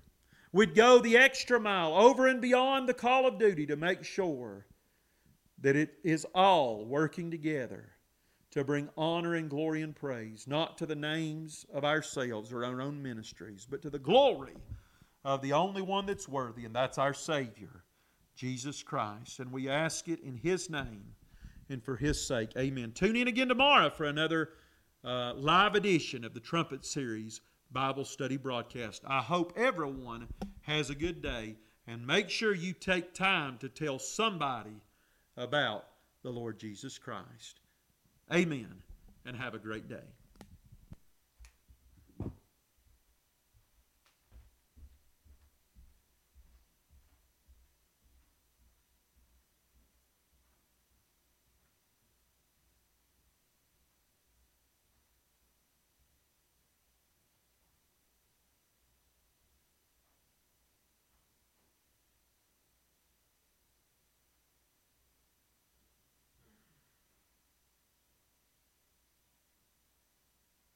We'd 0.52 0.74
go 0.74 0.98
the 0.98 1.16
extra 1.16 1.60
mile 1.60 1.94
over 1.94 2.26
and 2.26 2.40
beyond 2.40 2.88
the 2.88 2.94
call 2.94 3.26
of 3.26 3.38
duty 3.38 3.66
to 3.66 3.76
make 3.76 4.04
sure 4.04 4.66
that 5.60 5.76
it 5.76 5.94
is 6.04 6.26
all 6.34 6.84
working 6.84 7.30
together 7.30 7.90
to 8.50 8.64
bring 8.64 8.88
honor 8.96 9.34
and 9.34 9.50
glory 9.50 9.82
and 9.82 9.94
praise, 9.94 10.46
not 10.46 10.78
to 10.78 10.86
the 10.86 10.94
names 10.94 11.66
of 11.72 11.84
ourselves 11.84 12.52
or 12.52 12.64
our 12.64 12.80
own 12.80 13.02
ministries, 13.02 13.66
but 13.68 13.82
to 13.82 13.90
the 13.90 13.98
glory 13.98 14.56
of 15.24 15.42
the 15.42 15.52
only 15.52 15.82
one 15.82 16.06
that's 16.06 16.28
worthy, 16.28 16.64
and 16.64 16.74
that's 16.74 16.96
our 16.96 17.12
Savior, 17.12 17.84
Jesus 18.34 18.82
Christ. 18.82 19.40
And 19.40 19.52
we 19.52 19.68
ask 19.68 20.08
it 20.08 20.20
in 20.20 20.36
His 20.36 20.70
name 20.70 21.14
and 21.68 21.84
for 21.84 21.96
His 21.96 22.26
sake. 22.26 22.50
Amen. 22.56 22.92
Tune 22.92 23.16
in 23.16 23.28
again 23.28 23.48
tomorrow 23.48 23.90
for 23.90 24.04
another 24.04 24.50
uh, 25.04 25.34
live 25.34 25.74
edition 25.74 26.24
of 26.24 26.32
the 26.32 26.40
Trumpet 26.40 26.86
Series 26.86 27.42
Bible 27.70 28.04
study 28.04 28.36
broadcast. 28.36 29.02
I 29.06 29.20
hope 29.20 29.52
everyone 29.56 30.28
has 30.62 30.90
a 30.90 30.94
good 30.94 31.20
day 31.22 31.56
and 31.86 32.06
make 32.06 32.30
sure 32.30 32.54
you 32.54 32.72
take 32.72 33.14
time 33.14 33.58
to 33.58 33.68
tell 33.68 33.98
somebody 33.98 34.80
about 35.36 35.84
the 36.22 36.30
Lord 36.30 36.58
Jesus 36.58 36.98
Christ. 36.98 37.60
Amen 38.32 38.82
and 39.24 39.36
have 39.36 39.54
a 39.54 39.58
great 39.58 39.88
day. 39.88 40.17